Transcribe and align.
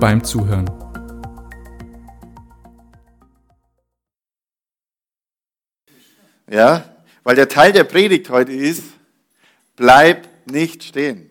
beim 0.00 0.24
Zuhören. 0.24 0.68
Ja, 6.48 6.96
weil 7.22 7.36
der 7.36 7.48
Teil 7.48 7.72
der 7.72 7.84
Predigt 7.84 8.30
heute 8.30 8.52
ist, 8.52 8.82
bleib 9.76 10.26
nicht 10.50 10.82
stehen. 10.82 11.30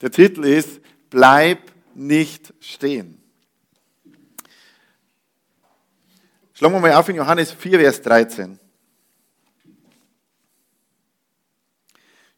Der 0.00 0.10
Titel 0.10 0.44
ist, 0.44 0.80
bleib 1.08 1.60
nicht 1.94 2.52
stehen. 2.60 3.22
Schlagen 6.52 6.74
wir 6.74 6.80
mal 6.80 6.92
auf 6.94 7.08
in 7.08 7.16
Johannes 7.16 7.52
4, 7.52 7.78
Vers 7.78 8.02
13. 8.02 8.58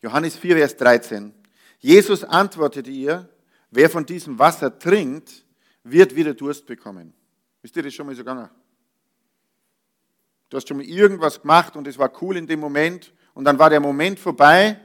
Johannes 0.02 0.37
4, 0.37 0.57
Vers 0.57 0.77
13. 0.77 1.32
Jesus 1.79 2.23
antwortete 2.23 2.91
ihr, 2.91 3.29
wer 3.70 3.91
von 3.91 4.05
diesem 4.05 4.38
Wasser 4.38 4.79
trinkt, 4.79 5.45
wird 5.84 6.15
wieder 6.15 6.35
Durst 6.35 6.66
bekommen. 6.66 7.13
Wisst 7.63 7.77
ihr 7.77 7.82
das 7.82 7.95
schon 7.95 8.07
mal 8.07 8.15
so 8.15 8.23
gegangen? 8.23 8.49
Du 10.49 10.57
hast 10.57 10.68
schon 10.68 10.79
mal 10.79 10.87
irgendwas 10.87 11.40
gemacht 11.40 11.77
und 11.77 11.87
es 11.87 11.99
war 11.99 12.10
cool 12.23 12.37
in 12.37 12.46
dem 12.46 12.60
Moment 12.60 13.12
und 13.35 13.45
dann 13.45 13.59
war 13.59 13.71
der 13.71 13.80
Moment 13.80 14.18
vorbei 14.18 14.80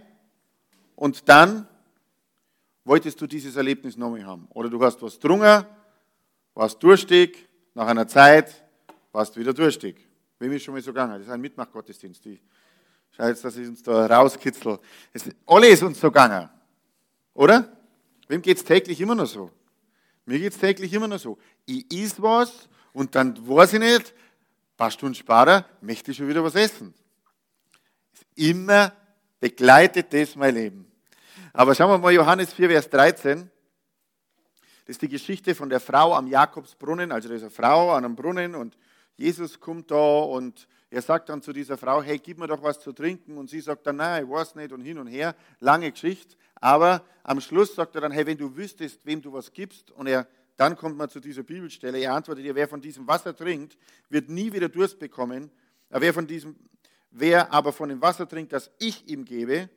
und 0.95 1.27
dann 1.27 1.67
wolltest 2.83 3.19
du 3.19 3.27
dieses 3.27 3.55
Erlebnis 3.55 3.97
nochmal 3.97 4.25
haben. 4.25 4.47
Oder 4.52 4.69
du 4.69 4.81
hast 4.83 5.02
was 5.02 5.16
getrunken, 5.16 5.66
warst 6.53 6.81
durstig, 6.83 7.49
nach 7.73 7.88
einer 7.88 8.08
Zeit 8.08 8.64
warst 9.11 9.36
du 9.36 9.39
wieder 9.39 9.53
durstig. 9.53 10.08
Wem 10.38 10.52
ist 10.52 10.64
schon 10.64 10.73
mal 10.73 10.81
so 10.81 10.92
gegangen? 10.92 11.14
Das 11.14 11.23
ist 11.23 11.30
ein 11.30 11.42
Mitmachgottesdienst. 11.42 12.23
Die 12.25 12.39
Schau 13.16 13.27
jetzt, 13.27 13.45
dass 13.45 13.55
ich 13.55 13.67
uns 13.67 13.81
da 13.81 14.08
rauskitzel. 14.08 14.77
Es, 15.14 15.30
alle 15.45 15.67
ist 15.67 15.81
uns 15.83 15.99
so 15.99 16.08
gegangen. 16.08 16.49
Oder? 17.33 17.72
Wem 18.27 18.41
geht 18.41 18.57
es 18.57 18.63
täglich 18.63 18.99
immer 19.01 19.15
noch 19.15 19.27
so? 19.27 19.51
Mir 20.25 20.39
geht 20.39 20.53
es 20.53 20.59
täglich 20.59 20.91
immer 20.93 21.07
noch 21.07 21.19
so. 21.19 21.37
Ich 21.65 21.91
is 21.91 22.21
was 22.21 22.67
und 22.93 23.13
dann 23.15 23.47
weiß 23.47 23.73
ich 23.73 23.79
nicht, 23.79 24.11
ein 24.11 24.77
paar 24.77 24.91
Stunden 24.91 25.15
später 25.15 25.65
möchte 25.81 26.11
ich 26.11 26.17
schon 26.17 26.27
wieder 26.27 26.43
was 26.43 26.55
essen. 26.55 26.93
Immer 28.35 28.93
begleitet 29.39 30.11
das 30.13 30.35
mein 30.35 30.55
Leben. 30.55 30.91
Aber 31.53 31.75
schauen 31.75 31.91
wir 31.91 31.97
mal 31.97 32.11
Johannes 32.11 32.53
4, 32.53 32.69
Vers 32.69 32.89
13. 32.89 33.49
Das 34.85 34.95
ist 34.95 35.01
die 35.01 35.07
Geschichte 35.07 35.55
von 35.55 35.69
der 35.69 35.79
Frau 35.79 36.13
am 36.13 36.27
Jakobsbrunnen. 36.27 37.11
Also 37.11 37.29
da 37.29 37.35
ist 37.35 37.41
eine 37.41 37.51
Frau 37.51 37.91
an 37.91 38.05
einem 38.05 38.15
Brunnen 38.15 38.55
und 38.55 38.77
Jesus 39.17 39.59
kommt 39.59 39.91
da 39.91 40.19
und 40.19 40.67
er 40.89 41.01
sagt 41.01 41.29
dann 41.29 41.41
zu 41.41 41.53
dieser 41.53 41.77
Frau, 41.77 42.01
hey, 42.01 42.19
gib 42.19 42.37
mir 42.37 42.47
doch 42.47 42.61
was 42.61 42.79
zu 42.79 42.93
trinken. 42.93 43.37
Und 43.37 43.49
sie 43.49 43.61
sagt 43.61 43.87
dann, 43.87 43.97
nein, 43.97 44.23
ich 44.23 44.29
weiß 44.29 44.55
nicht 44.55 44.71
und 44.71 44.81
hin 44.81 44.97
und 44.97 45.07
her. 45.07 45.35
Lange 45.59 45.91
Geschichte. 45.91 46.35
Aber 46.66 47.05
am 47.21 47.41
Schluss 47.41 47.75
sagt 47.75 47.94
er 47.94 48.02
dann, 48.02 48.11
hey, 48.11 48.25
wenn 48.25 48.39
du 48.39 48.55
wüsstest, 48.58 49.05
wem 49.05 49.21
du 49.21 49.31
was 49.31 49.53
gibst. 49.53 49.91
Und 49.91 50.08
er, 50.08 50.27
dann 50.58 50.75
kommt 50.75 50.97
man 50.97 51.08
zu 51.09 51.19
dieser 51.19 51.44
Bibelstelle. 51.44 51.99
Er 51.99 52.16
antwortet 52.16 52.44
dir, 52.44 52.55
wer 52.55 52.67
von 52.67 52.81
diesem 52.81 53.05
Wasser 53.05 53.35
trinkt, 53.35 53.77
wird 54.09 54.30
nie 54.30 54.52
wieder 54.52 54.67
Durst 54.67 54.97
bekommen. 54.97 55.52
Wer, 55.89 56.11
von 56.11 56.26
diesem, 56.26 56.55
wer 57.11 57.53
aber 57.53 57.71
von 57.71 57.89
dem 57.89 58.02
Wasser 58.02 58.27
trinkt, 58.27 58.52
das 58.52 58.71
ich 58.80 59.08
ihm 59.08 59.26
gebe, 59.26 59.70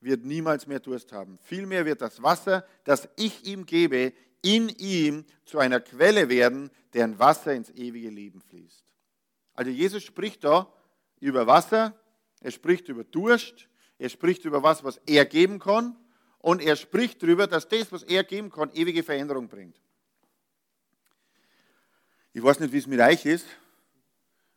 wird 0.00 0.24
niemals 0.24 0.66
mehr 0.66 0.80
Durst 0.80 1.12
haben. 1.12 1.38
Vielmehr 1.42 1.84
wird 1.84 2.00
das 2.00 2.22
Wasser, 2.22 2.64
das 2.84 3.06
ich 3.16 3.44
ihm 3.44 3.66
gebe, 3.66 4.14
in 4.40 4.70
ihm 4.70 5.26
zu 5.44 5.58
einer 5.58 5.78
Quelle 5.78 6.30
werden, 6.30 6.70
deren 6.94 7.18
Wasser 7.18 7.52
ins 7.52 7.68
ewige 7.68 8.08
Leben 8.08 8.40
fließt. 8.40 8.94
Also 9.52 9.70
Jesus 9.70 10.04
spricht 10.04 10.42
da 10.42 10.72
über 11.20 11.46
Wasser, 11.46 11.94
er 12.40 12.50
spricht 12.50 12.88
über 12.88 13.04
Durst, 13.04 13.68
er 13.98 14.08
spricht 14.08 14.44
über 14.44 14.62
was, 14.62 14.84
was 14.84 14.98
er 15.06 15.24
geben 15.24 15.58
kann 15.58 15.96
und 16.38 16.62
er 16.62 16.76
spricht 16.76 17.22
darüber, 17.22 17.46
dass 17.46 17.68
das, 17.68 17.90
was 17.90 18.04
er 18.04 18.24
geben 18.24 18.50
kann, 18.50 18.70
ewige 18.72 19.02
Veränderung 19.02 19.48
bringt. 19.48 19.80
Ich 22.32 22.42
weiß 22.42 22.60
nicht, 22.60 22.72
wie 22.72 22.78
es 22.78 22.86
mit 22.86 23.00
euch 23.00 23.26
ist. 23.26 23.46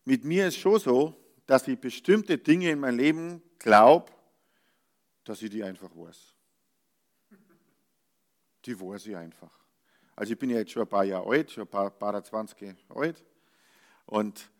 Mit 0.06 0.24
mir 0.24 0.48
ist 0.48 0.58
schon 0.58 0.80
so, 0.80 1.18
dass 1.48 1.68
ich 1.68 1.80
bestimmte 1.80 2.38
Dinge 2.38 2.70
in 2.70 2.80
meinem 2.80 2.98
Leben 2.98 3.42
glaube, 3.58 4.12
dass 5.24 5.42
ich 5.42 5.50
die 5.50 5.64
einfach 5.64 5.90
weiß. 5.96 6.36
Die 8.66 8.80
weiß 8.80 9.08
ich 9.08 9.16
einfach. 9.16 9.52
Also 10.16 10.34
ich 10.34 10.40
bin 10.40 10.52
ja 10.52 10.58
jetzt 10.58 10.72
schon 10.72 10.84
ein 10.84 10.88
paar 10.88 11.04
Jahre 11.04 11.28
alt, 11.28 11.52
schon 11.52 11.64
ein 11.64 11.70
paar, 11.70 11.90
paar 11.90 12.24
20 12.24 12.76
alt. 12.90 13.24
Und 14.06 14.52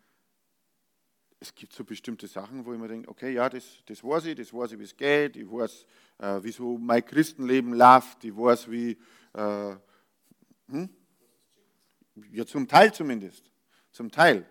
es 1.42 1.52
gibt 1.56 1.72
so 1.72 1.82
bestimmte 1.82 2.28
Sachen, 2.28 2.64
wo 2.64 2.72
ich 2.72 2.78
mir 2.78 2.86
denke, 2.86 3.08
okay, 3.08 3.32
ja, 3.32 3.48
das, 3.48 3.64
das 3.86 4.02
weiß 4.02 4.26
ich, 4.26 4.36
das 4.36 4.54
weiß 4.54 4.72
ich, 4.72 4.78
wie 4.78 4.84
es 4.84 4.96
geht, 4.96 5.36
ich 5.36 5.50
weiß, 5.50 5.86
äh, 6.18 6.42
wie 6.42 6.52
so 6.52 6.78
mein 6.78 7.04
Christenleben 7.04 7.74
läuft, 7.74 8.24
ich 8.24 8.34
weiß, 8.34 8.70
wie, 8.70 8.96
äh, 9.34 9.76
hm? 10.68 10.88
ja, 12.30 12.46
zum 12.46 12.68
Teil 12.68 12.94
zumindest, 12.94 13.50
zum 13.90 14.10
Teil. 14.10 14.46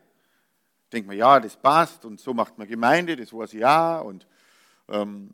Denkt 0.91 1.07
man, 1.07 1.15
ja, 1.15 1.39
das 1.39 1.55
passt 1.55 2.03
und 2.03 2.19
so 2.19 2.33
macht 2.33 2.57
man 2.57 2.67
Gemeinde, 2.67 3.15
das 3.15 3.31
weiß 3.31 3.53
ich 3.53 3.61
ja 3.61 3.99
und 3.99 4.27
ähm, 4.89 5.33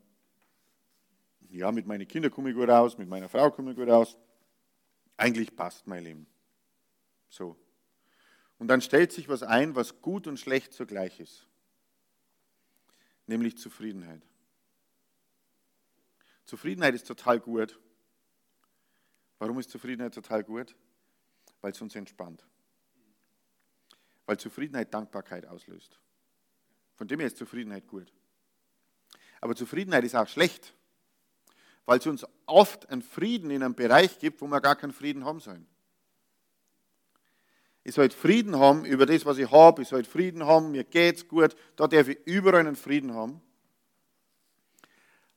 ja, 1.50 1.72
mit 1.72 1.88
meinen 1.88 2.08
Kindern 2.08 2.32
komme 2.32 2.52
ich 2.52 2.56
gut 2.56 2.70
aus, 2.70 3.00
mit 3.00 3.10
meiner 3.10 3.30
Frau 3.30 3.50
komme 3.50 3.72
ich 3.72 3.78
gut 3.78 3.90
aus. 3.90 4.16
Eigentlich 5.16 5.56
passt 5.56 5.88
mein 5.88 6.04
Leben. 6.04 6.28
So. 7.30 7.58
Und 8.60 8.68
dann 8.68 8.82
stellt 8.82 9.12
sich 9.12 9.30
was 9.30 9.44
ein, 9.44 9.76
was 9.76 10.02
gut 10.02 10.28
und 10.28 10.40
schlecht 10.40 10.74
zugleich 10.74 11.20
ist 11.20 11.48
nämlich 13.28 13.58
Zufriedenheit. 13.58 14.22
Zufriedenheit 16.46 16.96
ist 16.96 17.06
total 17.06 17.40
gut. 17.40 17.80
Warum 19.38 19.60
ist 19.60 19.70
Zufriedenheit 19.70 20.14
total 20.14 20.44
gut? 20.44 20.76
Weil 21.62 21.72
es 21.72 21.82
uns 21.82 21.96
entspannt. 21.96 22.46
Weil 24.26 24.40
Zufriedenheit 24.40 24.94
Dankbarkeit 24.94 25.46
auslöst. 25.46 26.00
Von 26.96 27.08
dem 27.08 27.20
her 27.20 27.28
ist 27.28 27.38
Zufriedenheit 27.38 27.88
gut. 27.88 28.12
Aber 29.42 29.56
Zufriedenheit 29.56 30.04
ist 30.04 30.16
auch 30.16 30.28
schlecht, 30.28 30.74
weil 31.86 32.00
es 32.00 32.08
uns 32.08 32.26
oft 32.46 32.90
einen 32.90 33.04
Frieden 33.04 33.52
in 33.52 33.62
einem 33.62 33.76
Bereich 33.76 34.18
gibt, 34.20 34.42
wo 34.42 34.48
wir 34.48 34.62
gar 34.62 34.76
keinen 34.76 34.94
Frieden 34.94 35.26
haben 35.26 35.40
sollen. 35.40 35.68
Ich 37.88 37.96
soll 37.96 38.10
Frieden 38.10 38.60
haben 38.60 38.84
über 38.84 39.06
das, 39.06 39.26
was 39.26 39.38
ich 39.38 39.50
habe. 39.50 39.82
Ich 39.82 39.88
soll 39.88 40.04
Frieden 40.04 40.46
haben, 40.46 40.72
mir 40.72 40.84
geht's 40.84 41.26
gut. 41.26 41.56
Da 41.78 41.88
darf 41.88 42.10
ich 42.10 42.20
überall 42.26 42.60
einen 42.60 42.76
Frieden 42.76 43.14
haben. 43.14 43.40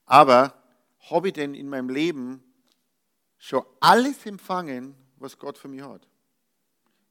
Aber 0.04 0.60
habe 1.08 1.28
ich 1.28 1.34
denn 1.34 1.54
in 1.54 1.68
meinem 1.68 1.88
Leben 1.88 2.42
schon 3.38 3.62
alles 3.78 4.26
empfangen, 4.26 4.96
was 5.18 5.38
Gott 5.38 5.58
für 5.58 5.68
mich 5.68 5.80
hat? 5.82 6.08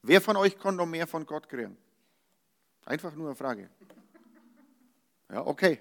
Wer 0.02 0.20
von 0.20 0.36
euch 0.36 0.60
kann 0.60 0.76
noch 0.76 0.86
mehr 0.86 1.08
von 1.08 1.26
Gott 1.26 1.48
kriegen? 1.48 1.78
Einfach 2.84 3.16
nur 3.16 3.28
eine 3.28 3.36
Frage. 3.38 3.70
Ja, 5.32 5.48
okay. 5.48 5.80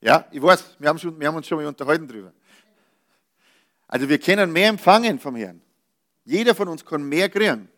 Ja, 0.00 0.26
ich 0.32 0.42
weiß, 0.42 0.74
wir 0.80 0.88
haben, 0.88 0.98
schon, 0.98 1.20
wir 1.20 1.28
haben 1.28 1.36
uns 1.36 1.46
schon 1.46 1.58
mal 1.58 1.68
unterhalten 1.68 2.08
drüber. 2.08 2.32
Also 3.86 4.08
wir 4.08 4.18
können 4.18 4.50
mehr 4.50 4.70
empfangen 4.70 5.20
vom 5.20 5.36
Herrn. 5.36 5.62
Jeder 6.28 6.54
von 6.54 6.68
uns 6.68 6.84
kann 6.84 7.08
mehr 7.08 7.30
kriegen. 7.30 7.70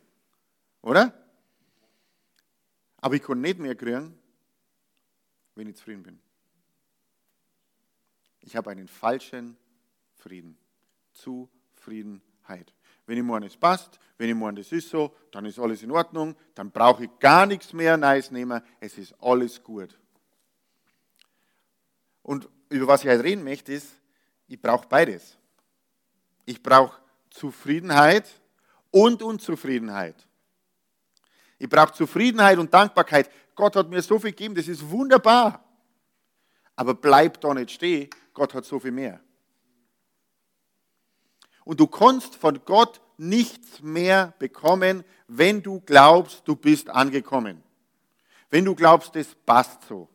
Oder? 0.82 1.14
Aber 2.96 3.14
ich 3.14 3.22
kann 3.22 3.40
nicht 3.40 3.60
mehr 3.60 3.76
kriegen, 3.76 4.18
wenn 5.54 5.68
ich 5.68 5.76
zufrieden 5.76 6.02
bin. 6.02 6.20
Ich 8.40 8.56
habe 8.56 8.70
einen 8.70 8.88
falschen 8.88 9.56
Frieden. 10.16 10.58
Zufriedenheit. 11.12 12.74
Wenn 13.06 13.18
ich 13.18 13.22
meine, 13.22 13.46
es 13.46 13.56
passt, 13.56 14.00
wenn 14.18 14.28
ich 14.28 14.34
meine, 14.34 14.58
das 14.58 14.72
ist 14.72 14.88
so, 14.88 15.14
dann 15.30 15.44
ist 15.44 15.60
alles 15.60 15.84
in 15.84 15.92
Ordnung, 15.92 16.34
dann 16.56 16.72
brauche 16.72 17.04
ich 17.04 17.10
gar 17.20 17.46
nichts 17.46 17.72
mehr 17.72 17.96
Neues 17.96 18.32
nehmen, 18.32 18.60
es 18.80 18.98
ist 18.98 19.14
alles 19.20 19.62
gut. 19.62 19.96
Und 22.24 22.48
über 22.68 22.88
was 22.88 23.04
ich 23.04 23.10
heute 23.10 23.22
reden 23.22 23.44
möchte, 23.44 23.72
ist, 23.72 23.94
ich 24.48 24.60
brauche 24.60 24.88
beides. 24.88 25.38
Ich 26.46 26.60
brauche 26.60 27.00
Zufriedenheit 27.30 28.39
und 28.90 29.22
Unzufriedenheit. 29.22 30.26
Ich 31.58 31.68
brauche 31.68 31.92
Zufriedenheit 31.92 32.58
und 32.58 32.72
Dankbarkeit. 32.72 33.30
Gott 33.54 33.76
hat 33.76 33.90
mir 33.90 34.00
so 34.02 34.18
viel 34.18 34.30
gegeben, 34.30 34.54
das 34.54 34.68
ist 34.68 34.88
wunderbar. 34.88 35.64
Aber 36.74 36.94
bleib 36.94 37.40
da 37.40 37.52
nicht 37.52 37.70
stehen, 37.70 38.08
Gott 38.32 38.54
hat 38.54 38.64
so 38.64 38.80
viel 38.80 38.92
mehr. 38.92 39.20
Und 41.64 41.78
du 41.78 41.86
kannst 41.86 42.36
von 42.36 42.64
Gott 42.64 43.00
nichts 43.18 43.82
mehr 43.82 44.32
bekommen, 44.38 45.04
wenn 45.28 45.62
du 45.62 45.80
glaubst, 45.80 46.48
du 46.48 46.56
bist 46.56 46.88
angekommen. 46.88 47.62
Wenn 48.48 48.64
du 48.64 48.74
glaubst, 48.74 49.14
es 49.16 49.34
passt 49.46 49.84
so. 49.84 50.08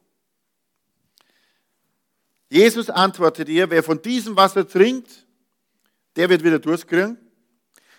Jesus 2.50 2.90
antwortet 2.90 3.48
dir, 3.48 3.70
wer 3.70 3.84
von 3.84 4.02
diesem 4.02 4.36
Wasser 4.36 4.68
trinkt, 4.68 5.28
der 6.16 6.30
wird 6.30 6.44
wieder 6.44 6.60
Durst 6.60 6.88
kriegen. 6.88 7.18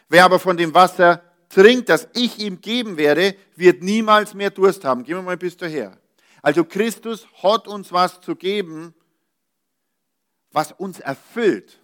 Wer 0.08 0.24
aber 0.24 0.38
von 0.38 0.56
dem 0.56 0.72
Wasser 0.74 1.22
trinkt, 1.48 1.88
das 1.88 2.08
ich 2.14 2.38
ihm 2.38 2.60
geben 2.60 2.96
werde, 2.96 3.36
wird 3.56 3.82
niemals 3.82 4.34
mehr 4.34 4.50
Durst 4.50 4.84
haben. 4.84 5.04
Gehen 5.04 5.16
wir 5.16 5.22
mal 5.22 5.36
bis 5.36 5.56
daher. 5.56 5.98
Also 6.42 6.64
Christus 6.64 7.26
hat 7.42 7.66
uns 7.66 7.90
was 7.92 8.20
zu 8.20 8.36
geben, 8.36 8.94
was 10.52 10.72
uns 10.72 11.00
erfüllt, 11.00 11.80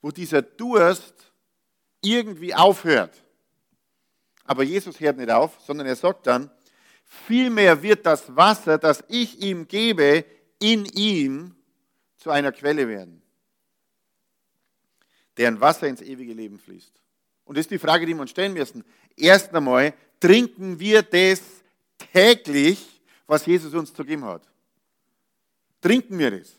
wo 0.00 0.10
dieser 0.10 0.42
Durst 0.42 1.32
irgendwie 2.02 2.54
aufhört. 2.54 3.22
Aber 4.44 4.62
Jesus 4.62 5.00
hört 5.00 5.16
nicht 5.16 5.30
auf, 5.30 5.58
sondern 5.66 5.86
er 5.86 5.96
sagt 5.96 6.26
dann, 6.26 6.50
vielmehr 7.04 7.82
wird 7.82 8.06
das 8.06 8.36
Wasser, 8.36 8.78
das 8.78 9.02
ich 9.08 9.40
ihm 9.40 9.66
gebe, 9.66 10.24
in 10.58 10.84
ihm 10.84 11.56
zu 12.16 12.30
einer 12.30 12.52
Quelle 12.52 12.88
werden, 12.88 13.22
deren 15.36 15.60
Wasser 15.60 15.88
ins 15.88 16.02
ewige 16.02 16.32
Leben 16.32 16.58
fließt. 16.58 17.02
Und 17.46 17.56
das 17.56 17.62
ist 17.62 17.70
die 17.70 17.78
Frage, 17.78 18.04
die 18.04 18.12
wir 18.12 18.20
uns 18.20 18.30
stellen 18.30 18.52
müssen. 18.52 18.84
Erst 19.16 19.54
einmal, 19.54 19.94
trinken 20.20 20.78
wir 20.78 21.02
das 21.02 21.40
täglich, 22.12 23.00
was 23.26 23.46
Jesus 23.46 23.72
uns 23.72 23.94
zu 23.94 24.04
geben 24.04 24.24
hat? 24.24 24.42
Trinken 25.80 26.18
wir 26.18 26.38
das? 26.38 26.52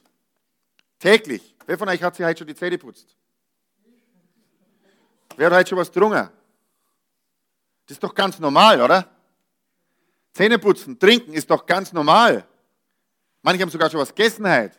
Täglich. 0.98 1.56
Wer 1.66 1.78
von 1.78 1.90
euch 1.90 2.02
hat 2.02 2.16
sich 2.16 2.26
heute 2.26 2.40
schon 2.40 2.48
die 2.48 2.56
Zähne 2.56 2.78
putzt? 2.78 3.16
Wer 5.36 5.48
hat 5.48 5.58
heute 5.58 5.70
schon 5.70 5.78
was 5.78 5.92
getrunken? 5.92 6.30
Das 7.86 7.96
ist 7.96 8.04
doch 8.04 8.16
ganz 8.16 8.40
normal, 8.40 8.82
oder? 8.82 9.10
Zähne 10.34 10.58
putzen, 10.58 10.98
trinken 10.98 11.34
ist 11.34 11.50
doch 11.50 11.66
ganz 11.66 11.92
normal. 11.92 12.48
Manche 13.42 13.62
haben 13.62 13.70
sogar 13.70 13.90
schon 13.90 14.00
was 14.00 14.14
gegessen 14.14 14.50
heute. 14.50 14.78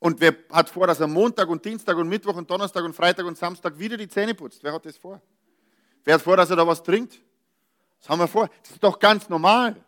Und 0.00 0.20
wer 0.20 0.36
hat 0.50 0.70
vor, 0.70 0.86
dass 0.86 1.00
er 1.00 1.08
Montag 1.08 1.48
und 1.48 1.64
Dienstag 1.64 1.96
und 1.96 2.08
Mittwoch 2.08 2.36
und 2.36 2.50
Donnerstag 2.50 2.84
und 2.84 2.94
Freitag 2.94 3.26
und 3.26 3.36
Samstag 3.36 3.78
wieder 3.78 3.96
die 3.96 4.08
Zähne 4.08 4.34
putzt? 4.34 4.62
Wer 4.62 4.72
hat 4.72 4.86
das 4.86 4.96
vor? 4.96 5.20
Wer 6.04 6.14
hat 6.14 6.22
vor, 6.22 6.36
dass 6.36 6.50
er 6.50 6.56
da 6.56 6.66
was 6.66 6.82
trinkt? 6.82 7.20
Das 7.98 8.08
haben 8.08 8.20
wir 8.20 8.28
vor. 8.28 8.48
Das 8.62 8.72
ist 8.72 8.82
doch 8.82 8.98
ganz 8.98 9.28
normal. 9.28 9.84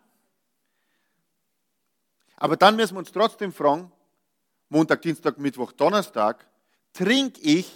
Aber 2.37 2.57
dann 2.57 2.75
müssen 2.75 2.95
wir 2.95 2.99
uns 3.01 3.13
trotzdem 3.13 3.53
fragen, 3.53 3.93
Montag, 4.69 5.03
Dienstag, 5.03 5.39
Mittwoch, 5.39 5.73
Donnerstag, 5.73 6.47
trinke 6.93 7.41
ich 7.41 7.71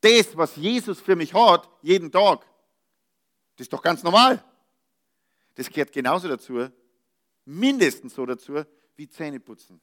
das, 0.00 0.36
was 0.36 0.56
Jesus 0.56 1.00
für 1.00 1.16
mich 1.16 1.34
hat, 1.34 1.68
jeden 1.82 2.12
Tag? 2.12 2.40
Das 3.56 3.64
ist 3.64 3.72
doch 3.72 3.82
ganz 3.82 4.02
normal. 4.02 4.42
Das 5.54 5.68
gehört 5.68 5.92
genauso 5.92 6.28
dazu, 6.28 6.68
mindestens 7.44 8.14
so 8.14 8.24
dazu, 8.24 8.64
wie 8.96 9.08
Zähne 9.08 9.40
putzen. 9.40 9.80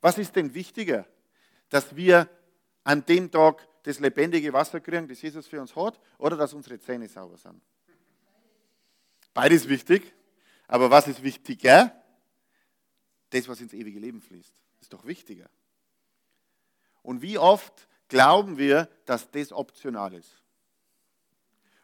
Was 0.00 0.18
ist 0.18 0.34
denn 0.36 0.54
wichtiger? 0.54 1.06
Dass 1.68 1.94
wir 1.94 2.28
an 2.84 3.04
dem 3.04 3.30
Tag 3.30 3.66
das 3.82 4.00
lebendige 4.00 4.52
Wasser 4.52 4.80
kriegen, 4.80 5.08
das 5.08 5.22
Jesus 5.22 5.46
für 5.46 5.60
uns 5.60 5.74
hat, 5.76 5.98
oder 6.18 6.36
dass 6.36 6.52
unsere 6.52 6.78
Zähne 6.78 7.08
sauber 7.08 7.36
sind? 7.36 7.60
Beides 9.32 9.68
wichtig. 9.68 10.12
Aber 10.66 10.90
was 10.90 11.08
ist 11.08 11.22
wichtiger? 11.22 11.94
Das, 13.30 13.48
was 13.48 13.60
ins 13.60 13.72
ewige 13.72 13.98
Leben 13.98 14.20
fließt. 14.20 14.54
Ist 14.80 14.92
doch 14.92 15.04
wichtiger. 15.04 15.48
Und 17.02 17.22
wie 17.22 17.38
oft 17.38 17.88
glauben 18.08 18.58
wir, 18.58 18.88
dass 19.04 19.30
das 19.30 19.52
optional 19.52 20.14
ist? 20.14 20.42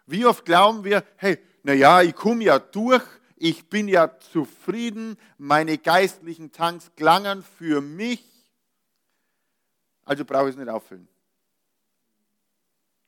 Wie 0.06 0.24
oft 0.24 0.44
glauben 0.44 0.84
wir, 0.84 1.04
hey, 1.16 1.38
naja, 1.62 2.02
ich 2.02 2.14
komme 2.14 2.44
ja 2.44 2.58
durch, 2.58 3.02
ich 3.36 3.68
bin 3.68 3.86
ja 3.86 4.18
zufrieden, 4.18 5.16
meine 5.38 5.78
geistlichen 5.78 6.52
Tanks 6.52 6.90
klangen 6.96 7.42
für 7.42 7.80
mich, 7.80 8.24
also 10.04 10.24
brauche 10.24 10.48
ich 10.48 10.54
es 10.54 10.56
nicht 10.56 10.68
auffüllen. 10.68 11.08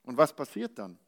Und 0.03 0.17
was 0.17 0.35
passiert 0.35 0.79
dann? 0.79 0.99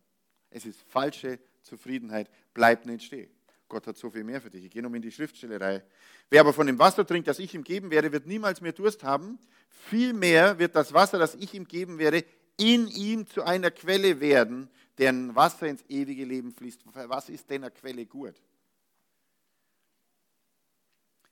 Es 0.51 0.65
ist 0.67 0.81
falsche 0.89 1.39
Zufriedenheit, 1.63 2.31
bleibt 2.55 2.87
nicht 2.87 3.05
stehen. 3.05 3.31
Gott 3.69 3.87
hat 3.87 3.97
so 3.97 4.11
viel 4.11 4.25
mehr 4.25 4.41
für 4.41 4.51
dich. 4.51 4.65
Ich 4.65 4.71
gehe 4.71 4.83
nochmal 4.83 4.97
in 4.97 5.03
die 5.03 5.13
Schriftstellerei. 5.13 5.83
Wer 6.29 6.41
aber 6.41 6.53
von 6.53 6.67
dem 6.67 6.79
Wasser 6.79 7.07
trinkt, 7.07 7.29
das 7.29 7.39
ich 7.39 7.55
ihm 7.55 7.63
geben 7.63 7.91
werde, 7.91 8.11
wird 8.13 8.27
niemals 8.27 8.61
mehr 8.61 8.73
Durst 8.73 9.05
haben. 9.05 9.39
Vielmehr 9.69 10.59
wird 10.59 10.75
das 10.75 10.93
Wasser, 10.93 11.19
das 11.19 11.35
ich 11.37 11.55
ihm 11.55 11.67
geben 11.67 11.99
werde, 11.99 12.25
in 12.57 12.89
ihm 12.89 13.27
zu 13.27 13.43
einer 13.43 13.71
Quelle 13.71 14.21
werden, 14.21 14.69
deren 14.99 15.35
Wasser 15.35 15.67
ins 15.69 15.85
ewige 15.89 16.25
Leben 16.25 16.53
fließt. 16.53 16.83
Was 16.93 17.29
ist 17.29 17.49
denn 17.49 17.63
eine 17.63 17.71
Quelle 17.71 18.07
gut? 18.07 18.35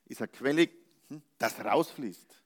Ist 0.09 0.21
eine 0.21 0.27
Quelle, 0.27 0.69
hm, 1.07 1.21
das 1.37 1.63
rausfließt, 1.63 2.43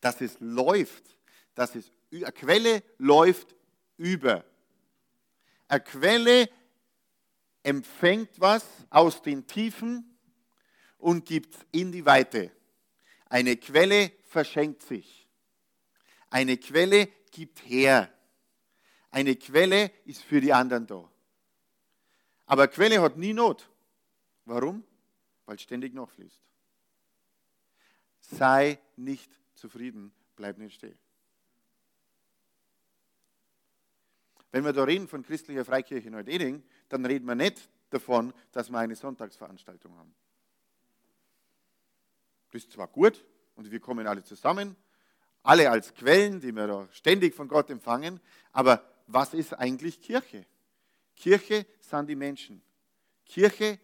dass 0.00 0.20
es 0.20 0.36
läuft, 0.38 1.16
dass 1.54 1.74
es, 1.74 1.90
eine 2.12 2.30
Quelle 2.32 2.82
läuft 2.98 3.54
über. 3.96 4.44
Eine 5.66 5.80
Quelle 5.80 6.48
empfängt 7.62 8.38
was 8.38 8.64
aus 8.90 9.20
den 9.20 9.46
Tiefen 9.46 10.16
und 10.98 11.26
gibt 11.26 11.54
es 11.54 11.66
in 11.72 11.90
die 11.90 12.06
Weite. 12.06 12.52
Eine 13.26 13.56
Quelle 13.56 14.12
verschenkt 14.24 14.82
sich. 14.82 15.28
Eine 16.30 16.56
Quelle 16.56 17.08
gibt 17.30 17.64
her. 17.66 18.12
Eine 19.10 19.36
Quelle 19.36 19.90
ist 20.04 20.22
für 20.22 20.40
die 20.40 20.52
anderen 20.52 20.86
da. 20.86 21.10
Aber 22.46 22.68
Quelle 22.68 23.00
hat 23.00 23.16
nie 23.16 23.32
Not. 23.32 23.68
Warum? 24.44 24.84
Weil 25.44 25.58
ständig 25.58 25.94
nachfließt. 25.94 26.47
Sei 28.30 28.78
nicht 28.96 29.30
zufrieden, 29.54 30.12
bleib 30.36 30.58
nicht 30.58 30.74
stehen. 30.74 30.98
Wenn 34.50 34.64
wir 34.64 34.72
da 34.72 34.84
reden 34.84 35.08
von 35.08 35.22
christlicher 35.22 35.64
Freikirche 35.64 36.10
Neudeding, 36.10 36.62
dann 36.88 37.04
reden 37.04 37.26
wir 37.26 37.34
nicht 37.34 37.68
davon, 37.90 38.32
dass 38.52 38.70
wir 38.70 38.78
eine 38.78 38.96
Sonntagsveranstaltung 38.96 39.96
haben. 39.96 40.14
Das 42.50 42.62
ist 42.62 42.72
zwar 42.72 42.88
gut 42.88 43.24
und 43.56 43.70
wir 43.70 43.80
kommen 43.80 44.06
alle 44.06 44.24
zusammen, 44.24 44.76
alle 45.42 45.70
als 45.70 45.94
Quellen, 45.94 46.40
die 46.40 46.52
wir 46.52 46.66
da 46.66 46.88
ständig 46.92 47.34
von 47.34 47.48
Gott 47.48 47.70
empfangen, 47.70 48.20
aber 48.52 48.82
was 49.06 49.34
ist 49.34 49.54
eigentlich 49.54 50.00
Kirche? 50.00 50.46
Kirche 51.16 51.66
sind 51.80 52.08
die 52.08 52.16
Menschen. 52.16 52.62
Kirche 53.24 53.78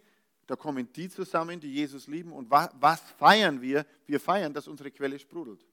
da 0.47 0.55
kommen 0.55 0.91
die 0.93 1.09
zusammen, 1.09 1.59
die 1.59 1.73
Jesus 1.73 2.07
lieben. 2.07 2.31
Und 2.31 2.49
was, 2.49 3.01
feiern 3.17 3.61
wir? 3.61 3.85
Wir 4.05 4.19
feiern, 4.19 4.53
dass 4.53 4.67
unsere 4.67 4.91
Quelle 4.91 5.17
sprudelt. 5.17 5.65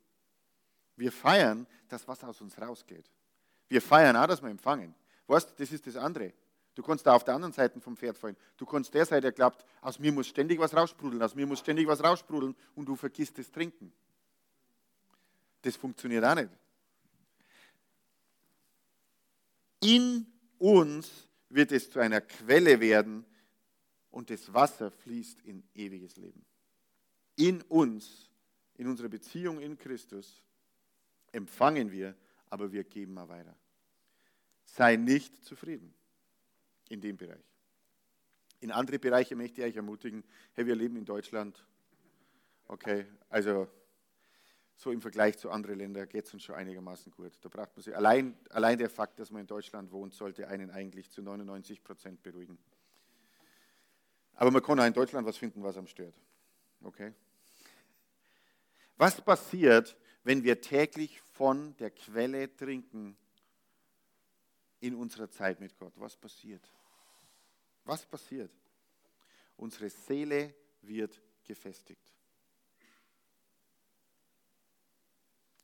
Wir 0.97 1.13
feiern, 1.13 1.67
dass 1.89 2.07
was 2.09 2.23
aus 2.25 2.41
uns 2.41 2.59
rausgeht. 2.59 3.11
Wir 3.69 3.83
feiern 3.83 4.17
auch, 4.17 4.27
dass 4.27 4.43
wir 4.43 4.51
empfangen. 4.51 4.95
Weißt 5.27 5.55
das 5.59 5.73
ist 5.73 5.87
das 5.87 5.97
andere. 5.97 6.33
Du 6.75 6.83
kannst 6.83 7.07
da 7.07 7.15
auf 7.15 7.25
der 7.25 7.35
anderen 7.35 7.53
Seite 7.53 7.81
vom 7.81 7.97
Pferd 7.97 8.17
fallen. 8.17 8.37
Du 8.57 8.65
kannst 8.65 8.95
der 8.95 9.05
Seite, 9.05 9.23
der 9.23 9.33
glaubt, 9.33 9.65
aus 9.83 9.99
mir 9.99 10.11
muss 10.11 10.27
ständig 10.27 10.59
was 10.59 10.75
raussprudeln, 10.75 11.23
aus 11.23 11.35
mir 11.35 11.47
muss 11.47 11.59
ständig 11.59 11.87
was 11.87 12.03
raussprudeln 12.03 12.57
und 12.75 12.87
du 12.87 12.97
vergisst 12.97 13.37
das 13.37 13.51
Trinken. 13.51 13.93
Das 15.61 15.77
funktioniert 15.77 16.25
auch 16.25 16.35
nicht. 16.35 16.51
In 19.81 20.27
uns 20.59 21.29
wird 21.51 21.73
es 21.73 21.91
zu 21.91 22.01
einer 22.01 22.23
Quelle 22.23 22.81
werden, 22.81 23.27
und 24.13 24.31
das 24.31 24.53
Wasser 24.55 24.91
fließt 24.91 25.43
in 25.43 25.65
ewiges 25.75 26.17
Leben. 26.17 26.45
In 27.37 27.63
uns, 27.63 28.31
in 28.77 28.87
unserer 28.87 29.09
Beziehung 29.09 29.59
in 29.59 29.77
Christus, 29.77 30.45
empfangen 31.33 31.91
wir, 31.91 32.15
aber 32.51 32.71
wir 32.71 32.85
geben 32.85 33.15
mal 33.15 33.29
weiter. 33.29 33.57
Sei 34.65 34.97
nicht 34.97 35.45
zufrieden 35.45 35.93
in 36.89 37.01
dem 37.01 37.17
Bereich. 37.17 37.43
In 38.61 38.71
andere 38.71 38.99
Bereiche 38.99 39.35
möchte 39.35 39.63
ich 39.63 39.69
euch 39.69 39.77
ermutigen, 39.77 40.23
hey, 40.53 40.67
wir 40.67 40.77
leben 40.77 40.97
in 40.97 41.05
Deutschland. 41.05 41.67
Okay, 42.69 43.07
also 43.29 43.69
so 44.77 44.93
im 44.93 45.01
Vergleich 45.01 45.39
zu 45.39 45.51
anderen 45.51 45.79
Ländern 45.79 46.09
geht 46.09 46.27
es 46.27 46.35
uns 46.35 46.45
schon 46.45 46.55
einigermaßen 46.55 47.11
gut. 47.13 47.33
Da 47.41 47.49
braucht 47.49 47.75
man 47.77 47.83
sich, 47.83 47.97
allein, 47.97 48.37
allein 48.51 48.79
der 48.79 48.91
Fakt, 48.91 49.19
dass 49.19 49.31
man 49.31 49.41
in 49.41 49.47
Deutschland 49.47 49.91
wohnt, 49.91 50.13
sollte 50.13 50.49
einen 50.49 50.71
eigentlich 50.71 51.11
zu 51.11 51.23
99 51.23 51.83
Prozent 51.83 52.23
beruhigen. 52.23 52.59
Aber 54.43 54.51
man 54.51 54.61
kann 54.61 54.81
auch 54.81 54.85
in 54.85 54.93
Deutschland 54.93 55.25
was 55.25 55.37
finden, 55.37 55.63
was 55.63 55.77
am 55.77 55.87
stört. 55.87 56.19
Okay? 56.83 57.15
Was 58.97 59.21
passiert, 59.21 59.97
wenn 60.25 60.43
wir 60.43 60.61
täglich 60.61 61.21
von 61.21 61.77
der 61.77 61.93
Quelle 61.93 62.53
trinken 62.57 63.17
in 64.81 64.97
unserer 64.97 65.31
Zeit 65.31 65.61
mit 65.61 65.79
Gott? 65.79 65.93
Was 65.95 66.17
passiert? 66.17 66.69
Was 67.85 68.05
passiert? 68.05 68.51
Unsere 69.59 69.89
Seele 69.89 70.53
wird 70.81 71.23
gefestigt. 71.45 72.13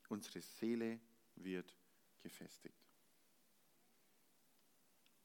Unsere 0.07 0.39
Seele 0.39 1.01
wird 1.35 1.75
gefestigt. 2.21 2.88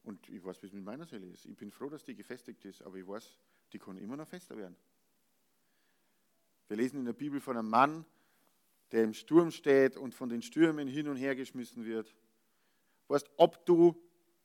Und 0.05 0.29
ich 0.29 0.45
weiß, 0.45 0.63
wie 0.63 0.67
es 0.67 0.73
mit 0.73 0.85
meiner 0.85 1.07
Seele 1.07 1.27
ist. 1.27 1.47
Ich 1.47 1.57
bin 1.57 1.71
froh, 1.71 1.89
dass 1.89 2.05
die 2.05 2.15
gefestigt 2.15 2.65
ist, 2.65 2.83
aber 2.83 2.97
ich 2.97 3.07
weiß, 3.07 3.39
die 3.73 3.79
kann 3.79 3.97
immer 3.97 4.17
noch 4.17 4.29
fester 4.29 4.57
werden. 4.57 4.77
Wir 6.69 6.77
lesen 6.77 6.99
in 6.99 7.07
der 7.07 7.15
Bibel 7.15 7.41
von 7.41 7.57
einem 7.57 7.71
Mann, 7.71 8.05
der 8.93 9.05
im 9.05 9.15
Sturm 9.15 9.51
steht 9.51 9.97
und 9.97 10.15
von 10.15 10.29
den 10.29 10.43
Stürmen 10.43 10.89
hin 10.89 11.09
und 11.09 11.17
her 11.17 11.35
geschmissen 11.35 11.85
wird. 11.85 12.15
Weißt, 13.09 13.31
ob 13.37 13.65
du 13.67 14.01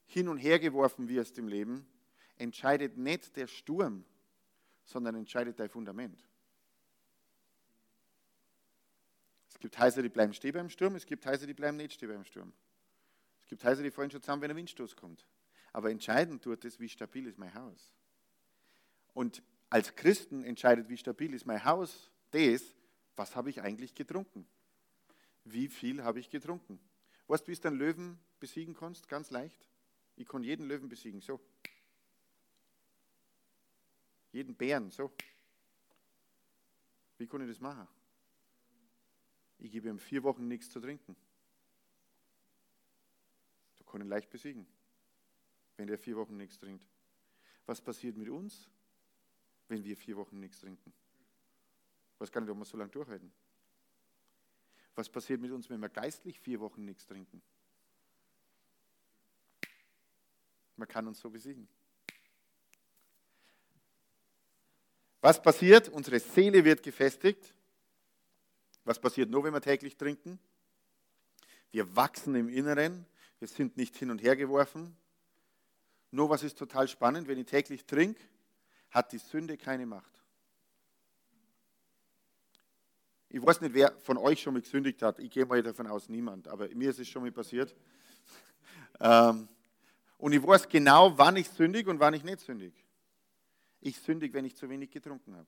hin 0.06 0.28
und 0.28 0.38
her 0.38 0.60
geworfen 0.60 1.08
wirst 1.10 1.38
im 1.38 1.48
Leben, 1.48 1.86
entscheidet 2.38 2.98
nicht 2.98 3.36
der 3.36 3.48
Sturm, 3.48 4.06
sondern 4.86 5.16
entscheidet 5.16 5.60
dein 5.60 5.70
Fundament. 5.70 6.26
Es 9.50 9.60
gibt 9.60 9.78
Häuser, 9.78 10.02
die 10.02 10.10
bleiben 10.10 10.34
stehen 10.34 10.54
beim 10.54 10.70
Sturm, 10.70 10.96
es 10.96 11.06
gibt 11.06 11.26
Häuser, 11.26 11.46
die 11.46 11.54
bleiben 11.54 11.76
nicht 11.76 11.94
stehen 11.94 12.10
beim 12.10 12.24
Sturm. 12.24 12.54
Es 13.42 13.48
gibt 13.48 13.64
Häuser, 13.64 13.84
die 13.84 13.92
fallen 13.92 14.10
schon 14.10 14.22
zusammen, 14.22 14.42
wenn 14.42 14.52
ein 14.52 14.58
Windstoß 14.58 14.96
kommt. 14.96 15.26
Aber 15.74 15.92
entscheidend 15.92 16.44
tut 16.44 16.66
es, 16.66 16.80
wie 16.80 16.90
stabil 16.90 17.28
ist 17.28 17.38
mein 17.38 17.54
Haus. 17.54 17.94
Und 19.14 19.44
als 19.70 19.96
Christen 19.96 20.44
entscheidet, 20.44 20.90
wie 20.90 20.98
stabil 20.98 21.34
ist 21.34 21.46
mein 21.46 21.64
Haus, 21.64 22.10
das, 22.32 22.76
was 23.16 23.36
habe 23.36 23.50
ich 23.50 23.62
eigentlich 23.62 23.94
getrunken? 23.94 24.48
Wie 25.44 25.68
viel 25.68 26.04
habe 26.04 26.20
ich 26.20 26.30
getrunken? 26.30 26.80
Weißt 27.28 27.48
du, 27.48 27.52
wie 27.52 27.56
du 27.56 27.68
einen 27.68 27.78
Löwen 27.78 28.20
besiegen 28.40 28.74
kannst? 28.74 29.08
Ganz 29.08 29.30
leicht. 29.30 29.68
Ich 30.16 30.28
kann 30.28 30.44
jeden 30.44 30.68
Löwen 30.68 30.90
besiegen, 30.90 31.22
so. 31.22 31.40
Jeden 34.32 34.56
Bären, 34.56 34.90
so. 34.92 35.12
Wie 37.18 37.28
kann 37.28 37.42
ich 37.42 37.50
das 37.50 37.60
machen? 37.60 37.88
Ich 39.60 39.72
gebe 39.72 39.90
ihm 39.90 40.00
vier 40.00 40.24
Wochen 40.24 40.48
nichts 40.48 40.70
zu 40.70 40.80
trinken. 40.80 41.16
Da 43.78 43.84
kann 43.84 44.02
ich 44.02 44.06
ihn 44.06 44.10
leicht 44.10 44.30
besiegen, 44.30 44.66
wenn 45.80 45.88
er 45.88 45.98
vier 45.98 46.18
Wochen 46.18 46.36
nichts 46.36 46.60
trinkt. 46.60 46.86
Was 47.66 47.80
passiert 47.80 48.18
mit 48.18 48.28
uns, 48.28 48.68
wenn 49.70 49.82
wir 49.82 49.96
vier 49.96 50.18
Wochen 50.18 50.38
nichts 50.38 50.60
trinken? 50.60 50.92
Ich 52.14 52.20
weiß 52.20 52.34
gar 52.34 52.42
nicht, 52.42 52.50
ob 52.50 52.58
wir 52.58 52.66
so 52.66 52.76
lange 52.76 52.92
durchhalten. 52.92 53.32
Was 54.94 55.08
passiert 55.08 55.40
mit 55.40 55.52
uns, 55.52 55.70
wenn 55.70 55.80
wir 55.80 55.88
geistlich 55.88 56.38
vier 56.38 56.60
Wochen 56.60 56.84
nichts 56.84 57.08
trinken? 57.08 57.42
Man 60.76 60.86
kann 60.86 61.08
uns 61.08 61.22
so 61.22 61.30
besiegen. 61.30 61.66
Was 65.22 65.42
passiert? 65.42 65.88
Unsere 65.88 66.20
Seele 66.20 66.66
wird 66.66 66.84
gefestigt. 66.84 67.54
Was 68.84 69.00
passiert 69.00 69.30
nur, 69.30 69.46
wenn 69.46 69.54
wir 69.54 69.62
täglich 69.62 69.96
trinken? 69.96 70.40
Wir 71.72 71.96
wachsen 71.96 72.36
im 72.36 72.50
Inneren. 72.50 73.06
Wir 73.40 73.48
sind 73.48 73.78
nicht 73.78 73.96
hin 73.96 74.12
und 74.12 74.22
her 74.22 74.36
geworfen. 74.36 74.98
Nur 76.12 76.30
was 76.30 76.44
ist 76.44 76.58
total 76.58 76.88
spannend, 76.88 77.28
wenn 77.28 77.38
ich 77.38 77.46
täglich 77.46 77.86
trinke, 77.86 78.22
hat 78.92 79.12
die 79.12 79.20
Sünde 79.20 79.58
keine 79.58 79.86
Macht. 79.86 80.20
Ich 83.30 83.46
weiß 83.46 83.62
nicht, 83.62 83.76
wer 83.76 83.92
von 84.02 84.18
euch 84.18 84.42
schon 84.42 84.54
mal 84.54 84.62
gesündigt 84.62 85.04
hat. 85.04 85.20
Ich 85.20 85.30
gehe 85.30 85.46
mal 85.46 85.62
davon 85.62 85.86
aus, 85.86 86.10
niemand. 86.10 86.48
Aber 86.48 86.68
mir 86.70 86.90
ist 86.90 87.00
es 87.00 87.08
schon 87.08 87.24
mal 87.24 87.32
passiert. 87.32 87.76
Ähm, 89.02 89.48
und 90.18 90.34
ich 90.34 90.46
weiß 90.46 90.68
genau, 90.68 91.18
wann 91.18 91.38
ich 91.38 91.48
sündig 91.48 91.88
und 91.88 92.02
wann 92.02 92.14
ich 92.14 92.26
nicht 92.26 92.42
sündig. 92.42 92.74
Ich 93.80 93.98
sündig, 93.98 94.34
wenn 94.34 94.44
ich 94.44 94.58
zu 94.58 94.70
wenig 94.70 94.92
getrunken 94.92 95.38
habe. 95.38 95.48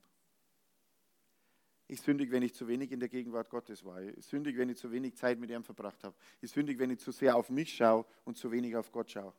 Ich 1.86 2.00
sündig, 2.00 2.30
wenn 2.30 2.42
ich 2.42 2.54
zu 2.54 2.66
wenig 2.66 2.90
in 2.90 3.00
der 3.00 3.10
Gegenwart 3.10 3.50
Gottes 3.50 3.84
war. 3.84 4.00
Ich 4.00 4.24
sündig, 4.24 4.56
wenn 4.56 4.70
ich 4.70 4.78
zu 4.78 4.90
wenig 4.90 5.14
Zeit 5.16 5.38
mit 5.38 5.50
ihm 5.50 5.62
verbracht 5.62 6.02
habe. 6.04 6.16
Ich 6.40 6.50
sündig, 6.50 6.78
wenn 6.78 6.88
ich 6.88 7.00
zu 7.00 7.12
sehr 7.12 7.36
auf 7.36 7.50
mich 7.50 7.74
schaue 7.74 8.06
und 8.24 8.38
zu 8.38 8.50
wenig 8.50 8.74
auf 8.74 8.90
Gott 8.90 9.10
schaue. 9.10 9.34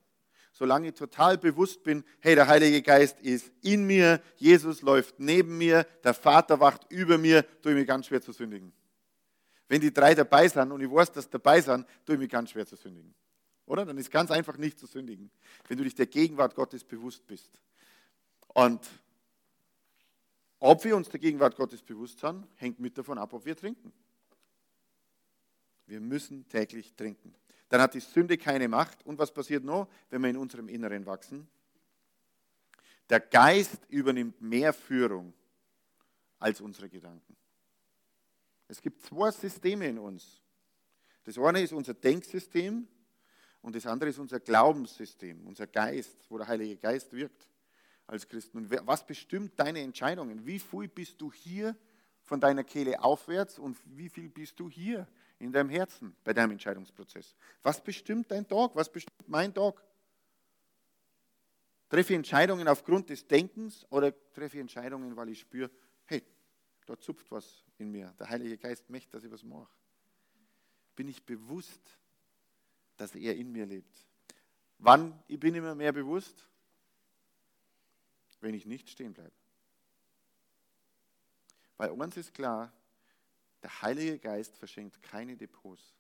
Solange 0.54 0.90
ich 0.90 0.94
total 0.94 1.40
bewusst 1.40 1.84
bin, 1.84 2.04
hey, 2.20 2.36
der 2.36 2.48
Heilige 2.48 2.84
Geist 2.84 3.20
ist 3.22 3.52
in 3.62 3.86
mir, 3.86 4.22
Jesus 4.38 4.84
läuft 4.84 5.20
neben 5.20 5.58
mir, 5.58 5.84
der 6.04 6.14
Vater 6.14 6.60
wacht 6.60 6.92
über 6.92 7.18
mir, 7.18 7.44
tue 7.62 7.72
ich 7.72 7.78
mir 7.80 7.86
ganz 7.86 8.06
schwer 8.06 8.22
zu 8.22 8.32
sündigen. 8.32 8.72
Wenn 9.68 9.82
die 9.82 9.92
drei 9.92 10.14
dabei 10.14 10.48
sind 10.48 10.72
und 10.72 10.82
ich 10.82 10.92
weiß, 10.92 11.12
dass 11.12 11.28
dabei 11.28 11.60
sind, 11.60 11.88
tue 12.06 12.16
ich 12.16 12.22
mir 12.22 12.28
ganz 12.28 12.52
schwer 12.52 12.68
zu 12.68 12.76
sündigen. 12.76 13.16
Oder? 13.66 13.84
Dann 13.84 13.98
ist 13.98 14.12
ganz 14.12 14.30
einfach 14.30 14.58
nicht 14.58 14.78
zu 14.78 14.86
sündigen, 14.86 15.32
wenn 15.68 15.78
du 15.80 15.84
dich 15.84 15.96
der 15.96 16.06
Gegenwart 16.06 16.54
Gottes 16.54 16.84
bewusst 16.84 17.26
bist. 17.26 17.50
Und 18.50 18.88
ob 20.60 20.84
wir 20.84 20.96
uns 20.96 21.10
der 21.10 21.20
Gegenwart 21.20 21.56
Gottes 21.56 21.82
bewusst 21.82 22.20
sind, 22.20 22.46
hängt 22.58 22.80
mit 22.80 22.96
davon 22.96 23.18
ab, 23.18 23.34
ob 23.34 23.44
wir 23.44 23.56
trinken. 23.56 23.92
Wir 25.88 26.00
müssen 26.00 26.48
täglich 26.48 26.94
trinken. 26.94 27.34
Dann 27.74 27.82
hat 27.82 27.96
die 27.96 28.02
Sünde 28.02 28.38
keine 28.38 28.68
Macht. 28.68 29.04
Und 29.04 29.18
was 29.18 29.34
passiert 29.34 29.64
noch, 29.64 29.88
wenn 30.12 30.22
wir 30.22 30.30
in 30.30 30.38
unserem 30.38 30.70
Inneren 30.70 31.08
wachsen? 31.08 31.48
Der 33.10 33.20
Geist 33.20 33.80
übernimmt 33.90 34.40
mehr 34.40 34.74
Führung 34.74 35.34
als 36.38 36.62
unsere 36.62 36.88
Gedanken. 36.88 37.36
Es 38.68 38.80
gibt 38.80 39.02
zwei 39.02 39.32
Systeme 39.32 39.88
in 39.88 39.98
uns. 39.98 40.40
Das 41.24 41.36
eine 41.40 41.64
ist 41.64 41.74
unser 41.74 41.96
Denksystem 41.96 42.88
und 43.64 43.76
das 43.76 43.88
andere 43.88 44.12
ist 44.12 44.20
unser 44.20 44.40
Glaubenssystem, 44.40 45.44
unser 45.48 45.66
Geist, 45.66 46.28
wo 46.30 46.38
der 46.38 46.48
Heilige 46.48 46.78
Geist 46.78 47.12
wirkt 47.12 47.50
als 48.06 48.28
Christen. 48.28 48.60
Und 48.60 48.86
was 48.86 49.04
bestimmt 49.04 49.60
deine 49.60 49.80
Entscheidungen? 49.80 50.46
Wie 50.46 50.60
viel 50.60 50.90
bist 50.90 51.20
du 51.20 51.34
hier 51.34 51.76
von 52.22 52.40
deiner 52.40 52.64
Kehle 52.64 53.04
aufwärts 53.04 53.58
und 53.58 53.80
wie 53.86 54.10
viel 54.10 54.30
bist 54.30 54.60
du 54.60 54.70
hier 54.70 55.08
in 55.44 55.52
deinem 55.52 55.70
Herzen 55.70 56.16
bei 56.24 56.34
deinem 56.34 56.52
Entscheidungsprozess? 56.52 57.36
Was 57.62 57.84
bestimmt 57.84 58.32
dein 58.32 58.48
Tag? 58.48 58.76
Was 58.76 58.92
bestimmt 58.92 59.28
mein 59.28 59.54
Tag? 59.54 59.82
Treffe 61.90 62.16
Entscheidungen 62.16 62.68
aufgrund 62.68 63.10
des 63.10 63.28
Denkens 63.28 63.86
oder 63.92 64.14
treffe 64.34 64.58
ich 64.58 64.62
Entscheidungen, 64.62 65.16
weil 65.16 65.30
ich 65.30 65.40
spüre, 65.40 65.70
hey, 66.06 66.24
da 66.86 67.00
zupft 67.00 67.30
was 67.32 67.64
in 67.78 67.92
mir. 67.92 68.14
Der 68.20 68.30
Heilige 68.30 68.58
Geist 68.58 68.90
möchte, 68.90 69.12
dass 69.12 69.24
ich 69.24 69.32
was 69.32 69.44
mache. 69.44 69.70
Bin 70.96 71.08
ich 71.08 71.24
bewusst, 71.24 71.98
dass 72.98 73.14
er 73.16 73.36
in 73.36 73.52
mir 73.52 73.66
lebt? 73.66 73.96
Wann 74.80 75.22
ich 75.28 75.40
bin 75.40 75.54
immer 75.54 75.76
mehr 75.76 75.92
bewusst? 75.92 76.48
wenn 78.44 78.54
ich 78.54 78.66
nicht 78.66 78.90
stehen 78.90 79.14
bleibe. 79.14 79.32
Weil 81.78 81.90
uns 81.90 82.18
ist 82.18 82.34
klar, 82.34 82.72
der 83.64 83.82
Heilige 83.82 84.20
Geist 84.20 84.58
verschenkt 84.58 85.02
keine 85.02 85.38
Depots. 85.38 85.96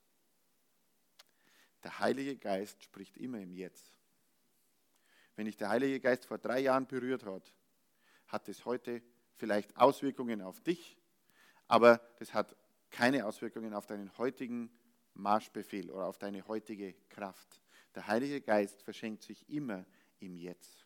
Der 1.83 1.99
Heilige 1.99 2.37
Geist 2.37 2.83
spricht 2.83 3.17
immer 3.17 3.39
im 3.39 3.53
Jetzt. 3.53 3.97
Wenn 5.35 5.45
dich 5.45 5.57
der 5.57 5.69
Heilige 5.69 5.99
Geist 5.99 6.25
vor 6.25 6.37
drei 6.37 6.59
Jahren 6.59 6.87
berührt 6.87 7.25
hat, 7.25 7.53
hat 8.27 8.47
es 8.49 8.65
heute 8.65 9.01
vielleicht 9.35 9.75
Auswirkungen 9.77 10.41
auf 10.41 10.61
dich, 10.61 10.97
aber 11.67 11.97
das 12.19 12.33
hat 12.33 12.55
keine 12.91 13.25
Auswirkungen 13.25 13.73
auf 13.73 13.87
deinen 13.87 14.15
heutigen 14.17 14.69
Marschbefehl 15.13 15.89
oder 15.89 16.05
auf 16.05 16.17
deine 16.17 16.47
heutige 16.47 16.93
Kraft. 17.09 17.61
Der 17.95 18.07
Heilige 18.07 18.41
Geist 18.41 18.81
verschenkt 18.83 19.23
sich 19.23 19.49
immer 19.49 19.85
im 20.19 20.35
Jetzt. 20.35 20.82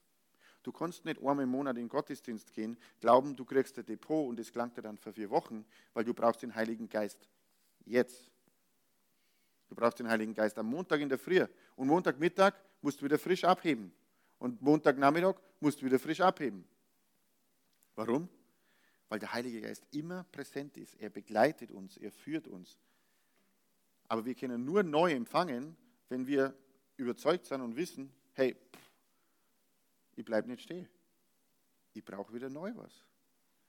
Du 0.68 0.74
kannst 0.74 1.06
nicht 1.06 1.20
einmal 1.20 1.44
im 1.46 1.50
Monat 1.50 1.78
in 1.78 1.84
den 1.84 1.88
Gottesdienst 1.88 2.52
gehen, 2.52 2.76
glauben, 3.00 3.38
du 3.38 3.46
kriegst 3.46 3.80
ein 3.80 3.86
Depot 3.86 4.28
und 4.28 4.38
es 4.38 4.52
klangt 4.52 4.76
dir 4.76 4.82
dann 4.82 4.98
für 4.98 5.14
vier 5.14 5.30
Wochen, 5.30 5.64
weil 5.94 6.04
du 6.04 6.14
brauchst 6.14 6.42
den 6.42 6.54
Heiligen 6.54 6.90
Geist 6.90 7.30
jetzt. 7.86 8.30
Du 9.70 9.76
brauchst 9.76 9.98
den 10.00 10.10
Heiligen 10.10 10.34
Geist 10.34 10.58
am 10.58 10.66
Montag 10.66 11.00
in 11.00 11.08
der 11.08 11.20
Früh. 11.20 11.42
Und 11.78 11.88
Montagmittag 11.88 12.54
musst 12.82 13.00
du 13.00 13.06
wieder 13.06 13.18
frisch 13.18 13.46
abheben. 13.46 13.94
Und 14.40 14.62
Montagnachmittag 14.62 15.36
musst 15.62 15.82
du 15.82 15.86
wieder 15.86 16.00
frisch 16.00 16.20
abheben. 16.20 16.66
Warum? 17.96 18.28
Weil 19.08 19.20
der 19.20 19.32
Heilige 19.32 19.62
Geist 19.62 19.86
immer 19.92 20.26
präsent 20.34 20.76
ist. 20.76 21.00
Er 21.00 21.10
begleitet 21.10 21.72
uns, 21.72 21.96
er 21.96 22.12
führt 22.12 22.46
uns. 22.46 22.78
Aber 24.10 24.26
wir 24.26 24.36
können 24.36 24.66
nur 24.66 24.84
neu 24.84 25.14
empfangen, 25.14 25.78
wenn 26.10 26.28
wir 26.28 26.54
überzeugt 26.98 27.46
sind 27.46 27.62
und 27.62 27.78
wissen, 27.78 28.12
hey, 28.34 28.58
ich 30.18 30.26
bleibe 30.26 30.50
nicht 30.50 30.64
stehen. 30.64 30.90
Ich 31.94 32.04
brauche 32.04 32.34
wieder 32.34 32.50
neu 32.50 32.74
was. 32.76 33.06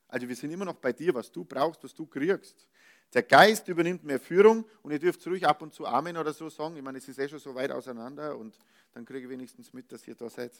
Also 0.08 0.26
wir 0.26 0.34
sind 0.34 0.50
immer 0.50 0.64
noch 0.64 0.76
bei 0.76 0.92
dir, 0.92 1.14
was 1.14 1.30
du 1.30 1.44
brauchst, 1.44 1.84
was 1.84 1.94
du 1.94 2.06
kriegst. 2.06 2.66
Der 3.12 3.22
Geist 3.22 3.68
übernimmt 3.68 4.04
mehr 4.04 4.18
Führung 4.18 4.64
und 4.82 4.90
ihr 4.90 4.98
dürft 4.98 5.26
ruhig 5.26 5.46
ab 5.46 5.62
und 5.62 5.72
zu 5.72 5.86
Amen 5.86 6.16
oder 6.16 6.32
so 6.32 6.48
sagen. 6.48 6.76
Ich 6.76 6.82
meine, 6.82 6.98
es 6.98 7.08
ist 7.08 7.18
eh 7.18 7.28
schon 7.28 7.38
so 7.38 7.54
weit 7.54 7.70
auseinander 7.70 8.36
und 8.36 8.58
dann 8.92 9.04
kriege 9.04 9.26
ich 9.26 9.28
wenigstens 9.28 9.72
mit, 9.72 9.92
dass 9.92 10.06
ihr 10.08 10.14
da 10.14 10.28
seid. 10.28 10.52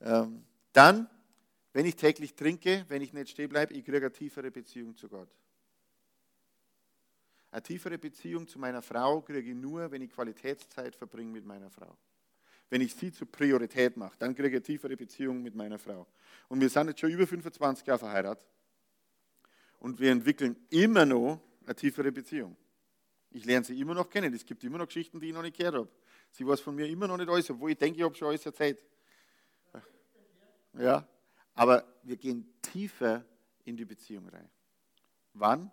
Ähm, 0.00 0.44
dann, 0.72 1.08
wenn 1.72 1.86
ich 1.86 1.96
täglich 1.96 2.34
trinke, 2.34 2.84
wenn 2.88 3.02
ich 3.02 3.12
nicht 3.12 3.30
stehen 3.30 3.48
bleibe, 3.48 3.74
ich 3.74 3.84
kriege 3.84 3.98
eine 3.98 4.12
tiefere 4.12 4.50
Beziehung 4.50 4.96
zu 4.96 5.08
Gott. 5.08 5.30
Eine 7.50 7.62
tiefere 7.62 7.98
Beziehung 7.98 8.46
zu 8.48 8.58
meiner 8.58 8.82
Frau 8.82 9.20
kriege 9.22 9.50
ich 9.50 9.56
nur, 9.56 9.90
wenn 9.90 10.02
ich 10.02 10.10
Qualitätszeit 10.10 10.94
verbringe 10.96 11.30
mit 11.30 11.44
meiner 11.44 11.70
Frau 11.70 11.96
wenn 12.70 12.80
ich 12.80 12.94
sie 12.94 13.12
zur 13.12 13.30
Priorität 13.30 13.96
mache, 13.96 14.16
dann 14.18 14.34
kriege 14.34 14.48
ich 14.48 14.54
eine 14.54 14.62
tiefere 14.62 14.96
Beziehung 14.96 15.42
mit 15.42 15.54
meiner 15.54 15.78
Frau. 15.78 16.06
Und 16.48 16.60
wir 16.60 16.68
sind 16.68 16.88
jetzt 16.88 17.00
schon 17.00 17.10
über 17.10 17.26
25 17.26 17.86
Jahre 17.86 17.98
verheiratet 17.98 18.44
und 19.78 20.00
wir 20.00 20.10
entwickeln 20.10 20.56
immer 20.70 21.06
noch 21.06 21.40
eine 21.64 21.74
tiefere 21.74 22.10
Beziehung. 22.10 22.56
Ich 23.30 23.44
lerne 23.44 23.64
sie 23.64 23.78
immer 23.80 23.94
noch 23.94 24.08
kennen. 24.08 24.32
Es 24.32 24.46
gibt 24.46 24.62
immer 24.64 24.78
noch 24.78 24.86
Geschichten, 24.86 25.18
die 25.18 25.28
ich 25.28 25.34
noch 25.34 25.42
nicht 25.42 25.56
gehört 25.56 25.74
habe. 25.74 25.88
Sie 26.30 26.46
weiß 26.46 26.60
von 26.60 26.74
mir 26.74 26.88
immer 26.88 27.08
noch 27.08 27.16
nicht 27.16 27.28
alles, 27.28 27.50
obwohl 27.50 27.72
ich 27.72 27.78
denke, 27.78 27.98
ich 27.98 28.04
habe 28.04 28.14
schon 28.14 28.28
alles 28.28 28.46
erzählt. 28.46 28.82
Ja, 30.78 31.06
aber 31.54 31.84
wir 32.02 32.16
gehen 32.16 32.52
tiefer 32.60 33.24
in 33.64 33.76
die 33.76 33.84
Beziehung 33.84 34.28
rein. 34.28 34.48
Wann? 35.34 35.70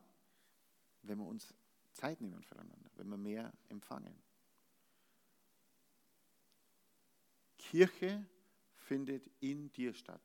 Wenn 1.03 1.17
wir 1.17 1.25
uns 1.25 1.53
Zeit 1.93 2.21
nehmen 2.21 2.43
füreinander, 2.43 2.89
wenn 2.95 3.07
wir 3.09 3.17
mehr 3.17 3.51
empfangen. 3.69 4.13
Kirche 7.71 8.25
findet 8.75 9.31
in 9.39 9.71
dir 9.71 9.93
statt. 9.93 10.21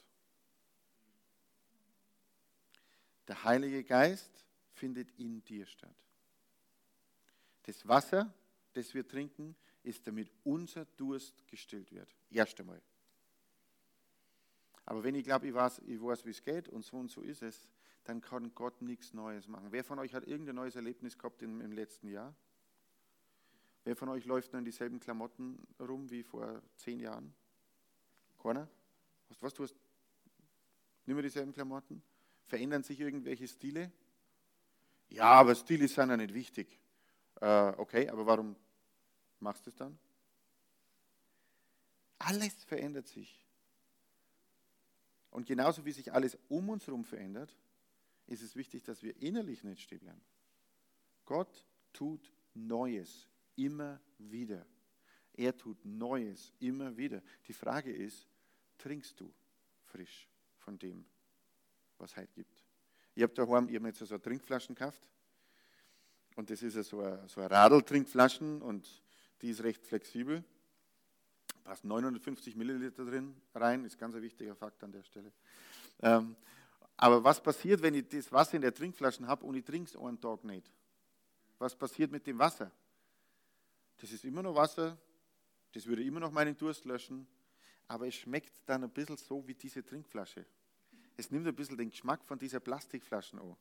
Der 3.28 3.44
Heilige 3.44 3.84
Geist 3.84 4.44
findet 4.72 5.12
in 5.12 5.44
dir 5.44 5.64
statt. 5.64 5.94
Das 7.62 7.86
Wasser, 7.86 8.34
das 8.72 8.92
wir 8.94 9.06
trinken, 9.06 9.54
ist 9.84 10.04
damit 10.08 10.28
unser 10.42 10.86
Durst 10.96 11.46
gestillt 11.46 11.92
wird. 11.92 12.12
Erst 12.30 12.58
einmal. 12.58 12.82
Aber 14.84 15.04
wenn 15.04 15.14
ich 15.14 15.22
glaube, 15.22 15.46
ich 15.46 15.54
weiß, 15.54 15.82
ich 15.86 16.02
weiß 16.02 16.26
wie 16.26 16.30
es 16.30 16.42
geht 16.42 16.68
und 16.68 16.84
so 16.84 16.96
und 16.96 17.12
so 17.12 17.22
ist 17.22 17.42
es, 17.42 17.68
dann 18.02 18.20
kann 18.20 18.56
Gott 18.56 18.82
nichts 18.82 19.14
Neues 19.14 19.46
machen. 19.46 19.70
Wer 19.70 19.84
von 19.84 20.00
euch 20.00 20.14
hat 20.14 20.26
irgendein 20.26 20.56
neues 20.56 20.74
Erlebnis 20.74 21.16
gehabt 21.16 21.42
im, 21.42 21.60
im 21.60 21.70
letzten 21.70 22.08
Jahr? 22.08 22.34
Wer 23.86 23.94
von 23.94 24.08
euch 24.08 24.24
läuft 24.24 24.52
noch 24.52 24.58
in 24.58 24.64
dieselben 24.64 24.98
Klamotten 24.98 25.64
rum 25.78 26.10
wie 26.10 26.24
vor 26.24 26.60
zehn 26.74 26.98
Jahren? 26.98 27.32
Keiner? 28.36 28.68
Was, 29.28 29.40
was 29.40 29.54
du 29.54 29.62
hast? 29.62 29.76
Nimm 31.04 31.22
dieselben 31.22 31.52
Klamotten? 31.52 32.02
Verändern 32.48 32.82
sich 32.82 32.98
irgendwelche 32.98 33.46
Stile? 33.46 33.92
Ja, 35.08 35.26
aber 35.26 35.54
Stile 35.54 35.86
sind 35.86 36.10
ja 36.10 36.16
nicht 36.16 36.34
wichtig. 36.34 36.80
Äh, 37.40 37.74
okay, 37.76 38.08
aber 38.08 38.26
warum 38.26 38.56
machst 39.38 39.64
du 39.66 39.70
es 39.70 39.76
dann? 39.76 39.96
Alles 42.18 42.64
verändert 42.64 43.06
sich. 43.06 43.46
Und 45.30 45.46
genauso 45.46 45.84
wie 45.84 45.92
sich 45.92 46.12
alles 46.12 46.36
um 46.48 46.70
uns 46.70 46.88
herum 46.88 47.04
verändert, 47.04 47.56
ist 48.26 48.42
es 48.42 48.56
wichtig, 48.56 48.82
dass 48.82 49.04
wir 49.04 49.16
innerlich 49.22 49.62
nicht 49.62 49.82
stehen 49.82 50.00
bleiben. 50.00 50.24
Gott 51.24 51.64
tut 51.92 52.32
Neues 52.52 53.28
immer 53.56 54.00
wieder. 54.18 54.66
Er 55.32 55.56
tut 55.56 55.84
Neues 55.84 56.52
immer 56.60 56.96
wieder. 56.96 57.22
Die 57.46 57.52
Frage 57.52 57.92
ist, 57.92 58.26
trinkst 58.78 59.20
du 59.20 59.32
frisch 59.84 60.28
von 60.58 60.78
dem, 60.78 61.04
was 61.98 62.16
heute 62.16 62.32
gibt? 62.32 62.64
Ich 63.14 63.22
habe 63.22 63.34
daheim, 63.34 63.68
ich 63.68 63.76
habe 63.76 63.88
jetzt 63.88 63.98
so 63.98 64.06
eine 64.06 64.22
Trinkflaschen 64.22 64.74
gekauft. 64.74 65.06
Und 66.36 66.50
das 66.50 66.62
ist 66.62 66.74
so 66.88 67.00
eine, 67.00 67.26
so 67.28 67.40
eine 67.40 67.50
Radl-Trinkflaschen 67.50 68.60
und 68.62 69.02
die 69.42 69.50
ist 69.50 69.62
recht 69.62 69.86
flexibel 69.86 70.44
passt 71.66 71.84
950 71.84 72.54
Milliliter 72.54 73.04
drin 73.04 73.34
rein, 73.54 73.84
ist 73.84 73.98
ganz 73.98 74.14
ein 74.14 74.22
wichtiger 74.22 74.54
Fakt 74.54 74.82
an 74.84 74.92
der 74.92 75.02
Stelle. 75.02 75.32
Ähm, 76.00 76.36
aber 76.96 77.22
was 77.24 77.42
passiert, 77.42 77.82
wenn 77.82 77.94
ich 77.94 78.08
das 78.08 78.30
Wasser 78.30 78.54
in 78.54 78.62
der 78.62 78.72
Trinkflasche 78.72 79.26
habe 79.26 79.44
und 79.44 79.56
ich 79.56 79.64
trinke 79.64 79.90
es 79.90 79.96
einen 79.96 80.20
Tag 80.20 80.44
nicht? 80.44 80.70
Was 81.58 81.74
passiert 81.74 82.12
mit 82.12 82.24
dem 82.26 82.38
Wasser? 82.38 82.70
Das 83.98 84.12
ist 84.12 84.24
immer 84.24 84.42
noch 84.42 84.54
Wasser, 84.54 84.98
das 85.72 85.86
würde 85.86 86.02
immer 86.02 86.20
noch 86.20 86.30
meinen 86.30 86.56
Durst 86.56 86.84
löschen, 86.84 87.26
aber 87.88 88.06
es 88.06 88.14
schmeckt 88.14 88.52
dann 88.66 88.84
ein 88.84 88.90
bisschen 88.90 89.16
so 89.16 89.46
wie 89.46 89.54
diese 89.54 89.84
Trinkflasche. 89.84 90.44
Es 91.16 91.30
nimmt 91.30 91.46
ein 91.46 91.54
bisschen 91.54 91.76
den 91.76 91.90
Geschmack 91.90 92.24
von 92.24 92.38
dieser 92.38 92.60
Plastikflaschen 92.60 93.38
an. 93.38 93.56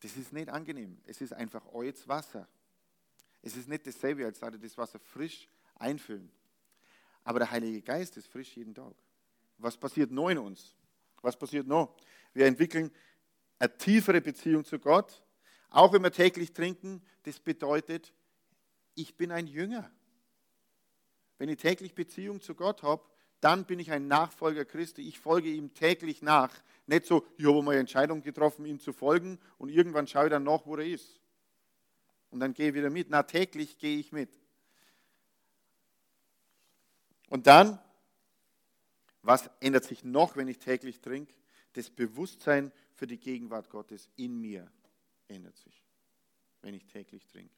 Das 0.00 0.16
ist 0.16 0.32
nicht 0.32 0.48
angenehm. 0.48 1.00
Es 1.06 1.20
ist 1.20 1.32
einfach 1.32 1.64
altes 1.72 2.06
Wasser. 2.06 2.46
Es 3.42 3.56
ist 3.56 3.68
nicht 3.68 3.86
dasselbe, 3.86 4.24
als 4.24 4.40
würde 4.40 4.58
das 4.58 4.76
Wasser 4.76 4.98
frisch 4.98 5.48
einfüllen. 5.76 6.30
Aber 7.24 7.38
der 7.38 7.50
Heilige 7.50 7.82
Geist 7.82 8.16
ist 8.16 8.26
frisch 8.26 8.56
jeden 8.56 8.74
Tag. 8.74 8.94
Was 9.58 9.76
passiert 9.76 10.10
noch 10.10 10.28
in 10.28 10.38
uns? 10.38 10.74
Was 11.22 11.36
passiert 11.36 11.66
noch? 11.66 11.96
Wir 12.32 12.46
entwickeln 12.46 12.90
eine 13.58 13.76
tiefere 13.76 14.20
Beziehung 14.20 14.64
zu 14.64 14.78
Gott. 14.78 15.22
Auch 15.70 15.92
wenn 15.92 16.02
wir 16.02 16.12
täglich 16.12 16.52
trinken, 16.52 17.02
das 17.22 17.40
bedeutet, 17.40 18.12
ich 18.94 19.16
bin 19.16 19.32
ein 19.32 19.46
Jünger. 19.46 19.90
Wenn 21.38 21.48
ich 21.48 21.58
täglich 21.58 21.94
Beziehung 21.94 22.40
zu 22.40 22.54
Gott 22.54 22.82
habe, 22.82 23.02
dann 23.40 23.66
bin 23.66 23.78
ich 23.78 23.90
ein 23.90 24.08
Nachfolger 24.08 24.64
Christi. 24.64 25.06
Ich 25.06 25.18
folge 25.18 25.50
ihm 25.50 25.74
täglich 25.74 26.22
nach. 26.22 26.54
Nicht 26.86 27.06
so, 27.06 27.26
ich 27.36 27.46
habe 27.46 27.62
mal 27.62 27.72
eine 27.72 27.80
Entscheidung 27.80 28.22
getroffen, 28.22 28.64
ihm 28.64 28.80
zu 28.80 28.92
folgen 28.92 29.38
und 29.58 29.68
irgendwann 29.68 30.06
schaue 30.06 30.24
ich 30.24 30.30
dann 30.30 30.44
nach, 30.44 30.64
wo 30.64 30.76
er 30.76 30.86
ist. 30.86 31.20
Und 32.30 32.40
dann 32.40 32.54
gehe 32.54 32.68
ich 32.68 32.74
wieder 32.74 32.90
mit. 32.90 33.10
Na, 33.10 33.22
täglich 33.22 33.78
gehe 33.78 33.98
ich 33.98 34.12
mit. 34.12 34.30
Und 37.28 37.46
dann, 37.46 37.78
was 39.22 39.50
ändert 39.60 39.84
sich 39.84 40.04
noch, 40.04 40.36
wenn 40.36 40.48
ich 40.48 40.58
täglich 40.58 41.00
trinke? 41.00 41.34
Das 41.74 41.90
Bewusstsein 41.90 42.72
für 42.94 43.06
die 43.06 43.18
Gegenwart 43.18 43.68
Gottes 43.70 44.08
in 44.16 44.40
mir 44.40 44.70
ändert 45.28 45.56
sich, 45.58 45.84
wenn 46.62 46.74
ich 46.74 46.86
täglich 46.86 47.26
trinke. 47.26 47.54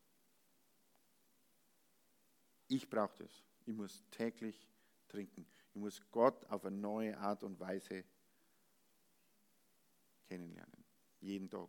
Ich 2.69 2.89
brauche 2.89 3.17
das. 3.19 3.45
Ich 3.65 3.75
muss 3.75 4.05
täglich 4.11 4.69
trinken. 5.09 5.47
Ich 5.71 5.81
muss 5.81 6.03
Gott 6.11 6.45
auf 6.47 6.65
eine 6.65 6.77
neue 6.77 7.19
Art 7.19 7.43
und 7.43 7.59
Weise 7.61 8.05
kennenlernen. 10.29 10.85
Jeden 11.21 11.49
Tag. 11.49 11.69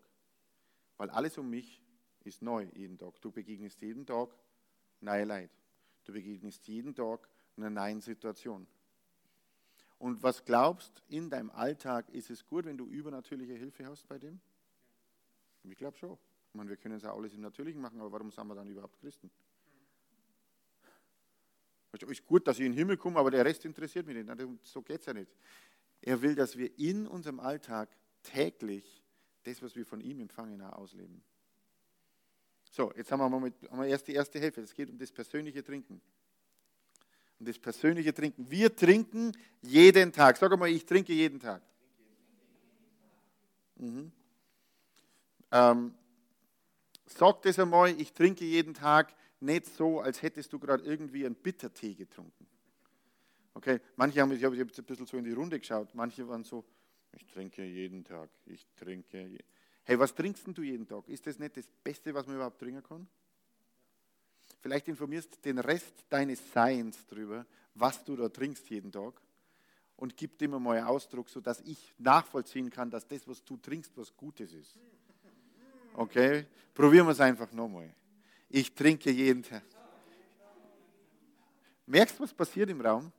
Weil 0.98 1.10
alles 1.10 1.38
um 1.38 1.50
mich 1.50 1.82
ist 2.24 2.42
neu 2.42 2.68
jeden 2.74 2.98
Tag. 2.98 3.22
Du 3.22 3.32
begegnest 3.32 3.82
jeden 3.82 4.06
Tag 4.06 4.36
neue 5.02 5.26
Leid. 5.26 5.52
Du 6.04 6.14
begegnest 6.14 6.68
jeden 6.68 6.96
Tag 6.96 7.28
in 7.56 7.64
einer 7.64 7.82
neuen 7.82 8.02
Situation. 8.02 8.68
Und 10.00 10.22
was 10.22 10.46
glaubst, 10.46 11.04
in 11.08 11.30
deinem 11.30 11.50
Alltag 11.50 12.10
ist 12.10 12.30
es 12.30 12.46
gut, 12.46 12.66
wenn 12.66 12.78
du 12.78 12.86
übernatürliche 12.86 13.56
Hilfe 13.56 13.86
hast 13.86 14.08
bei 14.08 14.20
dem? 14.20 14.40
Ich 15.64 15.76
glaube 15.76 15.98
schon. 15.98 16.18
Ich 16.50 16.54
meine, 16.54 16.70
wir 16.70 16.78
können 16.78 16.96
es 16.96 17.04
ja 17.04 17.14
alles 17.14 17.34
im 17.34 17.42
Natürlichen 17.42 17.82
machen, 17.82 18.00
aber 18.00 18.12
warum 18.12 18.32
sind 18.32 18.48
wir 18.48 18.56
dann 18.56 18.68
überhaupt 18.68 19.00
Christen? 19.00 19.30
Ist 22.04 22.26
gut, 22.26 22.48
dass 22.48 22.60
ich 22.60 22.66
in 22.66 22.72
den 22.72 22.78
Himmel 22.78 22.98
komme, 22.98 23.20
aber 23.20 23.32
der 23.32 23.46
Rest 23.46 23.66
interessiert 23.66 24.06
mich 24.06 24.16
nicht. 24.16 24.30
So 24.64 24.82
geht 24.82 25.02
es 25.02 25.06
ja 25.06 25.14
nicht. 25.14 25.32
Er 26.02 26.22
will, 26.22 26.36
dass 26.36 26.58
wir 26.58 26.78
in 26.78 27.08
unserem 27.08 27.40
Alltag 27.40 27.90
täglich 28.24 29.04
das, 29.44 29.62
was 29.62 29.76
wir 29.76 29.86
von 29.86 30.02
ihm 30.02 30.20
empfangen, 30.20 30.62
ausleben. 30.62 31.24
So, 32.72 32.94
jetzt 32.96 33.12
haben 33.12 33.20
wir 33.20 33.30
mal, 33.30 33.40
mit, 33.40 33.56
haben 33.70 33.80
wir 33.80 33.88
erst 33.88 34.08
die 34.08 34.14
erste 34.14 34.40
Hälfte. 34.40 34.62
Es 34.62 34.74
geht 34.74 34.90
um 34.90 34.98
das 34.98 35.12
persönliche 35.12 35.64
Trinken 35.64 36.02
und 37.40 37.48
das 37.48 37.58
persönliche 37.58 38.14
Trinken. 38.14 38.50
Wir 38.50 38.76
trinken 38.76 39.32
jeden 39.62 40.12
Tag. 40.12 40.38
Sag 40.38 40.58
mal, 40.58 40.70
ich 40.70 40.86
trinke 40.86 41.14
jeden 41.14 41.40
Tag. 41.40 41.62
Mhm. 43.76 44.12
Ähm, 45.52 45.94
sag 47.06 47.42
das 47.44 47.60
einmal, 47.60 47.90
ich 48.00 48.12
trinke 48.12 48.44
jeden 48.44 48.74
Tag 48.74 49.14
nicht 49.40 49.66
so, 49.68 50.00
als 50.00 50.22
hättest 50.22 50.52
du 50.54 50.60
gerade 50.60 50.84
irgendwie 50.84 51.26
einen 51.26 51.36
Bittertee 51.36 51.94
getrunken. 51.94 52.48
Okay, 53.54 53.80
manche 53.96 54.22
haben, 54.22 54.32
ich 54.32 54.44
habe 54.44 54.56
jetzt 54.56 54.78
ein 54.78 54.86
bisschen 54.86 55.08
so 55.08 55.18
in 55.18 55.24
die 55.24 55.34
Runde 55.34 55.60
geschaut, 55.60 55.94
manche 55.94 56.28
waren 56.28 56.44
so, 56.44 56.64
ich 57.14 57.26
trinke 57.26 57.64
jeden 57.64 58.04
Tag, 58.04 58.30
ich 58.46 58.68
trinke. 58.76 59.26
Je 59.28 59.40
hey, 59.84 59.98
was 59.98 60.14
trinkst 60.14 60.46
du 60.48 60.62
jeden 60.62 60.86
Tag? 60.86 61.08
Ist 61.08 61.26
das 61.26 61.40
nicht 61.40 61.58
das 61.58 61.68
Beste, 61.84 62.14
was 62.14 62.28
man 62.28 62.36
überhaupt 62.36 62.60
trinken 62.60 62.84
kann? 62.84 63.08
Vielleicht 64.60 64.88
informierst 64.88 65.36
du 65.36 65.42
den 65.42 65.60
Rest 65.60 66.06
deines 66.10 66.52
Seins 66.52 67.06
darüber, 67.08 67.46
was 67.74 68.04
du 68.04 68.16
da 68.16 68.28
trinkst 68.28 68.70
jeden 68.70 68.92
Tag 68.92 69.14
und 69.96 70.18
gib 70.18 70.38
dem 70.38 70.52
mal 70.62 70.84
Ausdruck, 70.84 71.30
sodass 71.30 71.62
ich 71.62 71.94
nachvollziehen 71.98 72.70
kann, 72.70 72.90
dass 72.90 73.08
das, 73.08 73.28
was 73.28 73.44
du 73.44 73.58
trinkst, 73.58 73.96
was 73.98 74.16
Gutes 74.16 74.54
ist. 74.54 74.78
Okay? 75.94 76.46
Probieren 76.74 77.08
wir 77.08 77.12
es 77.12 77.20
einfach 77.20 77.52
nochmal. 77.52 77.94
Ich 78.50 78.74
trinke 78.74 79.12
jeden 79.12 79.44
Tag. 79.44 79.64
Merkst 81.86 82.20
du, 82.20 82.24
was 82.24 82.34
passiert 82.34 82.70
im 82.70 82.82
Raum? 82.82 83.12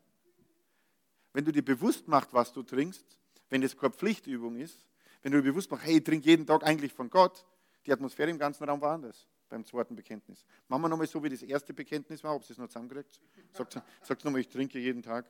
Wenn 1.33 1.45
du 1.45 1.53
dir 1.53 1.65
bewusst 1.65 2.07
machst, 2.09 2.33
was 2.33 2.53
du 2.53 2.63
trinkst, 2.63 3.05
wenn 3.51 3.63
das 3.63 3.77
keine 3.77 3.93
Pflichtübung 3.93 4.57
ist, 4.57 4.87
wenn 5.23 5.33
du 5.33 5.39
dir 5.39 5.51
bewusst 5.51 5.71
machst, 5.71 5.87
hey, 5.87 5.99
ich 5.99 6.05
trinke 6.05 6.27
jeden 6.27 6.47
Tag 6.47 6.65
eigentlich 6.65 6.93
von 6.93 7.09
Gott, 7.09 7.47
die 7.87 7.93
Atmosphäre 7.93 8.31
im 8.31 8.39
ganzen 8.39 8.65
Raum 8.65 8.81
war 8.81 8.95
anders 8.95 9.27
beim 9.49 9.65
zweiten 9.65 9.97
Bekenntnis. 9.97 10.45
Machen 10.69 10.83
wir 10.83 10.89
nochmal 10.89 11.07
so, 11.07 11.23
wie 11.23 11.31
das 11.31 11.43
erste 11.43 11.73
Bekenntnis 11.73 12.23
war, 12.23 12.35
ob 12.35 12.45
sie 12.45 12.53
es 12.53 12.59
noch 12.59 12.69
zusammenkriegt. 12.69 13.21
Sagt, 13.53 13.81
sagt 14.03 14.25
nochmal, 14.25 14.43
ich 14.43 14.49
trinke 14.49 14.79
jeden 14.79 15.03
Tag. 15.03 15.27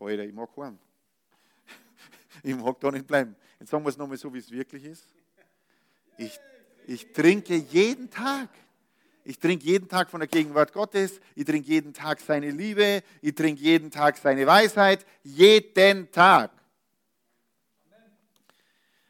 Alter, 0.00 0.24
ich 0.24 0.32
mag 0.32 0.48
heim. 0.56 0.78
Ich 2.42 2.54
mag 2.54 2.78
da 2.78 2.92
nicht 2.92 3.06
bleiben. 3.06 3.34
Jetzt 3.58 3.70
sagen 3.70 3.84
wir 3.84 3.88
es 3.88 3.96
nochmal 3.96 4.16
so, 4.16 4.32
wie 4.32 4.38
es 4.38 4.50
wirklich 4.50 4.84
ist. 4.84 5.08
Ich, 6.16 6.38
ich 6.88 7.12
trinke 7.12 7.54
jeden 7.54 8.10
Tag. 8.10 8.48
Ich 9.24 9.38
trinke 9.38 9.64
jeden 9.64 9.88
Tag 9.88 10.10
von 10.10 10.20
der 10.20 10.28
Gegenwart 10.28 10.72
Gottes. 10.72 11.20
Ich 11.34 11.44
trinke 11.44 11.68
jeden 11.68 11.92
Tag 11.92 12.20
seine 12.20 12.50
Liebe. 12.50 13.02
Ich 13.22 13.34
trinke 13.34 13.62
jeden 13.62 13.90
Tag 13.90 14.16
seine 14.16 14.46
Weisheit. 14.46 15.06
Jeden 15.22 16.10
Tag. 16.10 16.50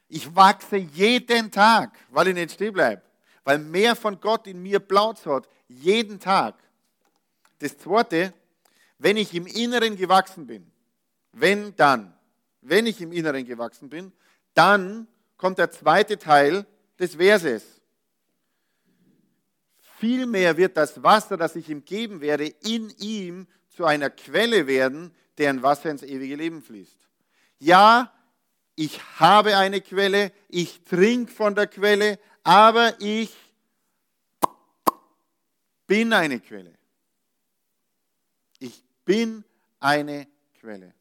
Ich 0.07 0.35
wachse 0.35 0.77
jeden 0.77 1.51
Tag, 1.51 1.97
weil 2.09 2.27
ich 2.27 2.33
nicht 2.35 2.51
stehen 2.51 2.73
bleibe 2.73 3.01
weil 3.49 3.57
mehr 3.57 3.95
von 3.95 4.19
Gott 4.21 4.45
in 4.45 4.61
mir 4.61 4.79
Platz 4.79 5.25
hat, 5.25 5.49
jeden 5.67 6.19
Tag. 6.19 6.53
Das 7.57 7.75
Zweite, 7.79 8.31
wenn 8.99 9.17
ich 9.17 9.33
im 9.33 9.47
Inneren 9.47 9.95
gewachsen 9.95 10.45
bin, 10.45 10.71
wenn 11.31 11.75
dann, 11.75 12.13
wenn 12.61 12.85
ich 12.85 13.01
im 13.01 13.11
Inneren 13.11 13.45
gewachsen 13.45 13.89
bin, 13.89 14.11
dann 14.53 15.07
kommt 15.35 15.57
der 15.57 15.71
zweite 15.71 16.19
Teil 16.19 16.67
des 16.99 17.15
Verses. 17.15 17.63
Vielmehr 19.97 20.55
wird 20.57 20.77
das 20.77 21.01
Wasser, 21.01 21.37
das 21.37 21.55
ich 21.55 21.69
ihm 21.69 21.83
geben 21.83 22.21
werde, 22.21 22.47
in 22.47 22.89
ihm 22.99 23.47
zu 23.69 23.85
einer 23.85 24.09
Quelle 24.09 24.67
werden, 24.67 25.13
deren 25.37 25.61
Wasser 25.63 25.89
ins 25.89 26.03
ewige 26.03 26.35
Leben 26.35 26.61
fließt. 26.61 26.97
Ja, 27.59 28.13
ich 28.75 29.01
habe 29.19 29.57
eine 29.57 29.81
Quelle, 29.81 30.31
ich 30.47 30.83
trinke 30.85 31.31
von 31.31 31.53
der 31.55 31.67
Quelle, 31.67 32.17
aber 32.43 32.99
ich 33.01 33.35
bin 35.85 36.13
eine 36.13 36.39
Quelle. 36.39 36.73
Ich 38.59 38.83
bin 39.03 39.43
eine 39.79 40.27
Quelle. 40.59 40.93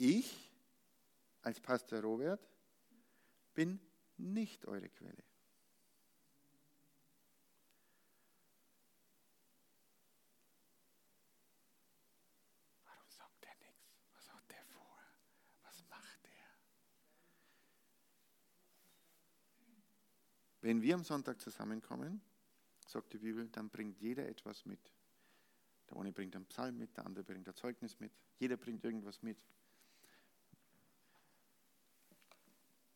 Ich 0.00 0.34
als 1.50 1.58
Pastor 1.58 2.00
Robert 2.02 2.48
bin 3.54 3.80
nicht 4.18 4.66
eure 4.66 4.88
Quelle. 4.88 5.24
Warum 12.84 13.10
sagt 13.10 13.44
er 13.44 13.56
nichts? 13.56 13.98
Was 14.14 14.32
hat 14.32 14.48
der 14.48 14.64
vor? 14.66 15.02
Was 15.64 15.84
macht 15.88 16.24
er? 16.24 16.52
Wenn 20.60 20.82
wir 20.82 20.94
am 20.94 21.02
Sonntag 21.02 21.40
zusammenkommen, 21.40 22.20
sagt 22.86 23.12
die 23.12 23.18
Bibel, 23.18 23.48
dann 23.48 23.70
bringt 23.70 23.98
jeder 23.98 24.28
etwas 24.28 24.64
mit. 24.66 24.92
Der 25.88 25.96
eine 25.96 26.12
bringt 26.12 26.36
einen 26.36 26.46
Psalm 26.46 26.78
mit, 26.78 26.96
der 26.96 27.06
andere 27.06 27.24
bringt 27.24 27.48
ein 27.48 27.56
Zeugnis 27.56 27.98
mit. 27.98 28.12
Jeder 28.38 28.56
bringt 28.56 28.84
irgendwas 28.84 29.20
mit. 29.20 29.42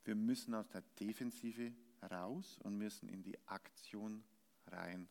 Wir 0.05 0.15
müssen 0.15 0.55
aus 0.55 0.69
der 0.69 0.83
Defensive 1.01 1.73
raus 2.11 2.59
und 2.63 2.77
müssen 2.77 3.09
in 3.09 3.23
die 3.23 3.39
Aktion 3.47 4.23
rein. 4.67 5.09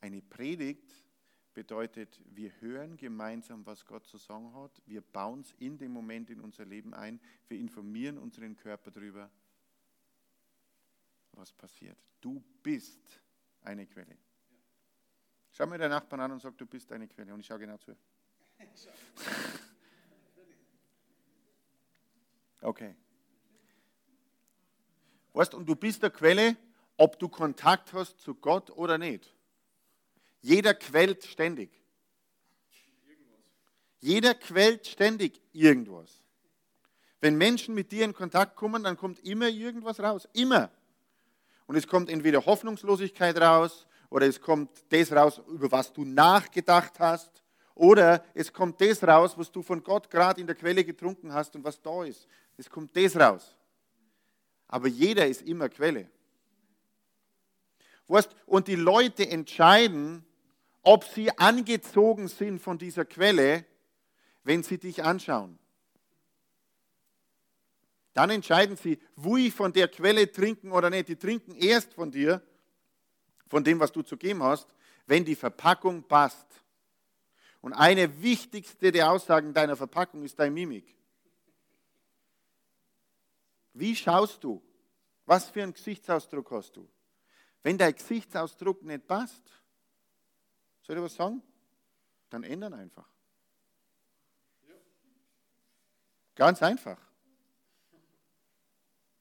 Eine 0.00 0.22
Predigt 0.22 0.92
bedeutet, 1.54 2.20
wir 2.24 2.52
hören 2.60 2.96
gemeinsam, 2.96 3.66
was 3.66 3.84
Gott 3.84 4.06
zu 4.06 4.16
sagen 4.16 4.54
hat. 4.54 4.82
Wir 4.86 5.00
bauen 5.00 5.40
es 5.40 5.52
in 5.58 5.78
dem 5.78 5.92
Moment 5.92 6.30
in 6.30 6.40
unser 6.40 6.64
Leben 6.64 6.94
ein. 6.94 7.20
Wir 7.48 7.58
informieren 7.58 8.18
unseren 8.18 8.56
Körper 8.56 8.90
darüber, 8.90 9.30
was 11.32 11.52
passiert. 11.52 11.98
Du 12.20 12.42
bist 12.62 13.20
eine 13.62 13.86
Quelle. 13.86 14.16
Schau 15.50 15.66
mir 15.66 15.78
deinen 15.78 15.90
Nachbarn 15.90 16.22
an 16.22 16.32
und 16.32 16.40
sag, 16.40 16.56
du 16.56 16.66
bist 16.66 16.90
eine 16.92 17.06
Quelle. 17.06 17.34
Und 17.34 17.40
ich 17.40 17.46
schaue 17.46 17.58
genau 17.58 17.76
zu. 17.76 17.94
Okay. 22.62 22.94
Weißt, 25.32 25.54
und 25.54 25.66
du 25.66 25.74
bist 25.74 26.02
der 26.02 26.10
Quelle, 26.10 26.56
ob 26.96 27.18
du 27.18 27.28
Kontakt 27.28 27.92
hast 27.92 28.20
zu 28.20 28.34
Gott 28.34 28.70
oder 28.70 28.98
nicht. 28.98 29.34
Jeder 30.40 30.74
quält 30.74 31.24
ständig. 31.24 31.70
Jeder 34.00 34.34
quält 34.34 34.86
ständig 34.86 35.40
irgendwas. 35.52 36.22
Wenn 37.20 37.36
Menschen 37.36 37.74
mit 37.74 37.92
dir 37.92 38.04
in 38.04 38.12
Kontakt 38.12 38.56
kommen, 38.56 38.82
dann 38.82 38.96
kommt 38.96 39.20
immer 39.20 39.48
irgendwas 39.48 40.00
raus. 40.00 40.28
Immer. 40.32 40.70
Und 41.66 41.76
es 41.76 41.86
kommt 41.86 42.10
entweder 42.10 42.44
Hoffnungslosigkeit 42.44 43.40
raus 43.40 43.86
oder 44.10 44.26
es 44.26 44.40
kommt 44.40 44.70
das 44.90 45.12
raus, 45.12 45.40
über 45.48 45.70
was 45.70 45.92
du 45.92 46.04
nachgedacht 46.04 46.98
hast 46.98 47.42
oder 47.74 48.24
es 48.34 48.52
kommt 48.52 48.80
das 48.80 49.02
raus, 49.04 49.38
was 49.38 49.50
du 49.50 49.62
von 49.62 49.82
Gott 49.82 50.10
gerade 50.10 50.40
in 50.40 50.46
der 50.46 50.56
Quelle 50.56 50.84
getrunken 50.84 51.32
hast 51.32 51.54
und 51.54 51.64
was 51.64 51.80
da 51.80 52.04
ist. 52.04 52.26
Es 52.56 52.68
kommt 52.70 52.96
das 52.96 53.16
raus. 53.16 53.56
Aber 54.68 54.88
jeder 54.88 55.26
ist 55.26 55.42
immer 55.42 55.68
Quelle. 55.68 56.08
Und 58.46 58.68
die 58.68 58.76
Leute 58.76 59.28
entscheiden, 59.28 60.24
ob 60.82 61.04
sie 61.04 61.30
angezogen 61.38 62.28
sind 62.28 62.60
von 62.60 62.78
dieser 62.78 63.04
Quelle, 63.04 63.64
wenn 64.44 64.62
sie 64.62 64.78
dich 64.78 65.02
anschauen. 65.02 65.58
Dann 68.12 68.30
entscheiden 68.30 68.76
sie, 68.76 68.98
wo 69.16 69.36
ich 69.36 69.54
von 69.54 69.72
der 69.72 69.88
Quelle 69.88 70.30
trinken 70.30 70.72
oder 70.72 70.90
nicht. 70.90 71.08
Die 71.08 71.16
trinken 71.16 71.54
erst 71.54 71.94
von 71.94 72.10
dir, 72.10 72.42
von 73.48 73.64
dem, 73.64 73.80
was 73.80 73.92
du 73.92 74.02
zu 74.02 74.16
geben 74.16 74.42
hast, 74.42 74.74
wenn 75.06 75.24
die 75.24 75.34
Verpackung 75.34 76.02
passt. 76.02 76.46
Und 77.60 77.72
eine 77.72 78.22
wichtigste 78.22 78.92
der 78.92 79.10
Aussagen 79.10 79.54
deiner 79.54 79.76
Verpackung 79.76 80.24
ist 80.24 80.38
deine 80.38 80.50
Mimik. 80.50 80.94
Wie 83.72 83.96
schaust 83.96 84.42
du? 84.44 84.62
Was 85.24 85.48
für 85.50 85.62
einen 85.62 85.72
Gesichtsausdruck 85.72 86.50
hast 86.50 86.76
du? 86.76 86.88
Wenn 87.62 87.78
dein 87.78 87.94
Gesichtsausdruck 87.94 88.82
nicht 88.82 89.06
passt, 89.06 89.42
soll 90.82 90.96
ich 90.96 91.02
was 91.02 91.14
sagen? 91.14 91.42
Dann 92.28 92.42
ändern 92.42 92.74
einfach. 92.74 93.08
Ganz 96.34 96.62
einfach. 96.62 96.98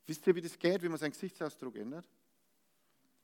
Wisst 0.06 0.26
ihr, 0.28 0.36
wie 0.36 0.42
das 0.42 0.58
geht, 0.58 0.82
wenn 0.82 0.92
man 0.92 1.00
seinen 1.00 1.12
Gesichtsausdruck 1.12 1.76
ändert? 1.76 2.06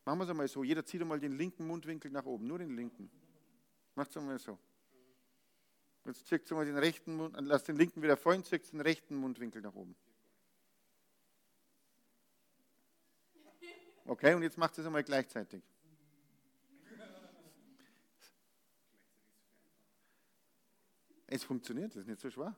Machen 0.06 0.20
wir 0.20 0.24
es 0.24 0.30
einmal 0.30 0.48
so. 0.48 0.63
Jeder 0.63 0.86
zieht 0.86 1.02
einmal 1.02 1.20
den 1.20 1.38
linken 1.38 1.66
Mundwinkel 1.68 2.12
nach 2.12 2.26
oben, 2.26 2.48
nur 2.48 2.60
den 2.60 2.76
linken. 2.76 3.10
Macht 3.96 4.12
es 4.12 4.18
einmal 4.18 4.40
so. 4.40 4.58
Jetzt 6.06 6.28
zieht 6.28 6.50
mal 6.52 6.66
den 6.66 6.78
rechten 6.78 7.16
Mund, 7.16 7.36
lass 7.42 7.66
den 7.66 7.76
linken 7.76 8.02
wieder 8.02 8.16
fallen, 8.16 8.44
zieht 8.44 8.72
den 8.72 8.80
rechten 8.80 9.18
Mundwinkel 9.18 9.62
nach 9.62 9.74
oben. 9.74 9.96
Okay, 14.08 14.34
und 14.34 14.41
jetzt 14.41 14.58
macht 14.58 14.78
es 14.78 14.86
einmal 14.86 15.04
gleichzeitig. 15.04 15.62
Es 21.28 21.43
funktioniert, 21.43 21.91
das 21.91 22.04
ist 22.04 22.08
nicht 22.08 22.22
so 22.22 22.32
schwer. 22.32 22.56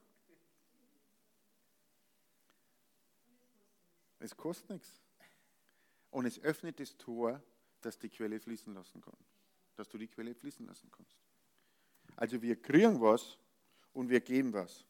Es 4.19 4.37
kostet 4.37 4.69
nichts. 4.69 5.01
Und 6.11 6.27
es 6.27 6.39
öffnet 6.39 6.79
das 6.79 6.95
Tor, 6.97 7.41
dass 7.81 7.97
die 7.97 8.09
Quelle 8.09 8.39
fließen 8.39 8.71
lassen 8.71 9.01
kann. 9.01 9.17
Dass 9.75 9.89
du 9.89 9.97
die 9.97 10.07
Quelle 10.07 10.35
fließen 10.35 10.67
lassen 10.67 10.91
kannst. 10.91 11.17
Also 12.15 12.39
wir 12.43 12.61
kriegen 12.61 13.01
was 13.01 13.39
und 13.93 14.09
wir 14.09 14.19
geben 14.19 14.53
was. 14.53 14.85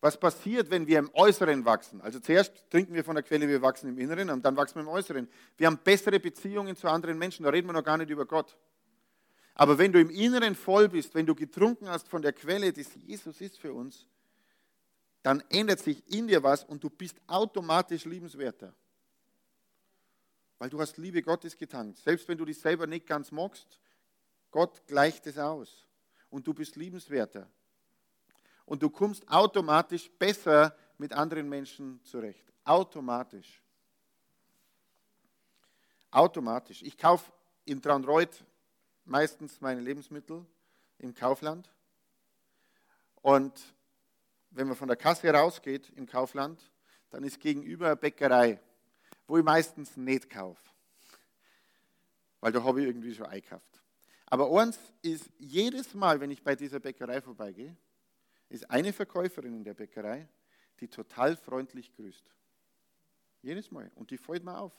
Was 0.00 0.18
passiert, 0.18 0.70
wenn 0.70 0.86
wir 0.86 1.00
im 1.00 1.10
Äußeren 1.12 1.64
wachsen? 1.64 2.00
Also 2.00 2.20
zuerst 2.20 2.70
trinken 2.70 2.94
wir 2.94 3.02
von 3.02 3.16
der 3.16 3.24
Quelle, 3.24 3.48
wir 3.48 3.60
wachsen 3.62 3.88
im 3.88 3.98
Inneren 3.98 4.30
und 4.30 4.44
dann 4.44 4.56
wachsen 4.56 4.76
wir 4.76 4.82
im 4.82 4.88
Äußeren. 4.88 5.28
Wir 5.56 5.66
haben 5.66 5.78
bessere 5.78 6.20
Beziehungen 6.20 6.76
zu 6.76 6.88
anderen 6.88 7.18
Menschen, 7.18 7.42
da 7.42 7.50
reden 7.50 7.66
wir 7.66 7.72
noch 7.72 7.84
gar 7.84 7.98
nicht 7.98 8.10
über 8.10 8.24
Gott. 8.24 8.56
Aber 9.54 9.76
wenn 9.76 9.92
du 9.92 10.00
im 10.00 10.10
Inneren 10.10 10.54
voll 10.54 10.88
bist, 10.88 11.16
wenn 11.16 11.26
du 11.26 11.34
getrunken 11.34 11.88
hast 11.88 12.08
von 12.08 12.22
der 12.22 12.32
Quelle, 12.32 12.72
die 12.72 12.86
Jesus 13.06 13.40
ist 13.40 13.58
für 13.58 13.72
uns, 13.72 14.06
dann 15.24 15.42
ändert 15.50 15.80
sich 15.80 16.06
in 16.12 16.28
dir 16.28 16.44
was 16.44 16.62
und 16.62 16.84
du 16.84 16.90
bist 16.90 17.20
automatisch 17.26 18.04
liebenswerter. 18.04 18.72
Weil 20.58 20.70
du 20.70 20.80
hast 20.80 20.96
Liebe 20.96 21.22
Gottes 21.22 21.56
getankt. 21.56 21.98
Selbst 21.98 22.28
wenn 22.28 22.38
du 22.38 22.44
dich 22.44 22.58
selber 22.60 22.86
nicht 22.86 23.06
ganz 23.06 23.32
magst, 23.32 23.80
Gott 24.52 24.86
gleicht 24.86 25.26
es 25.26 25.38
aus. 25.38 25.88
Und 26.30 26.46
du 26.46 26.54
bist 26.54 26.76
liebenswerter 26.76 27.50
und 28.68 28.82
du 28.82 28.90
kommst 28.90 29.26
automatisch 29.28 30.10
besser 30.10 30.76
mit 30.98 31.14
anderen 31.14 31.48
Menschen 31.48 32.00
zurecht. 32.04 32.44
Automatisch. 32.64 33.62
Automatisch. 36.10 36.82
Ich 36.82 36.98
kaufe 36.98 37.32
in 37.64 37.80
Traunreuth 37.80 38.44
meistens 39.06 39.62
meine 39.62 39.80
Lebensmittel 39.80 40.44
im 40.98 41.14
Kaufland. 41.14 41.70
Und 43.22 43.58
wenn 44.50 44.66
man 44.66 44.76
von 44.76 44.88
der 44.88 44.98
Kasse 44.98 45.32
rausgeht 45.32 45.90
im 45.96 46.06
Kaufland, 46.06 46.60
dann 47.08 47.24
ist 47.24 47.40
gegenüber 47.40 47.86
eine 47.86 47.96
Bäckerei, 47.96 48.60
wo 49.26 49.38
ich 49.38 49.44
meistens 49.44 49.96
nicht 49.96 50.28
kaufe. 50.28 50.62
Weil 52.40 52.52
da 52.52 52.62
habe 52.62 52.82
ich 52.82 52.86
irgendwie 52.86 53.14
schon 53.14 53.26
eingekauft. 53.26 53.82
Aber 54.26 54.50
eins 54.60 54.78
ist, 55.00 55.30
jedes 55.38 55.94
Mal, 55.94 56.20
wenn 56.20 56.30
ich 56.30 56.42
bei 56.42 56.54
dieser 56.54 56.80
Bäckerei 56.80 57.22
vorbeigehe, 57.22 57.74
ist 58.48 58.70
eine 58.70 58.92
Verkäuferin 58.92 59.54
in 59.54 59.64
der 59.64 59.74
Bäckerei, 59.74 60.28
die 60.80 60.88
total 60.88 61.36
freundlich 61.36 61.92
grüßt. 61.92 62.30
Jedes 63.42 63.70
Mal. 63.70 63.90
Und 63.94 64.10
die 64.10 64.18
fällt 64.18 64.44
mir 64.44 64.58
auf. 64.58 64.72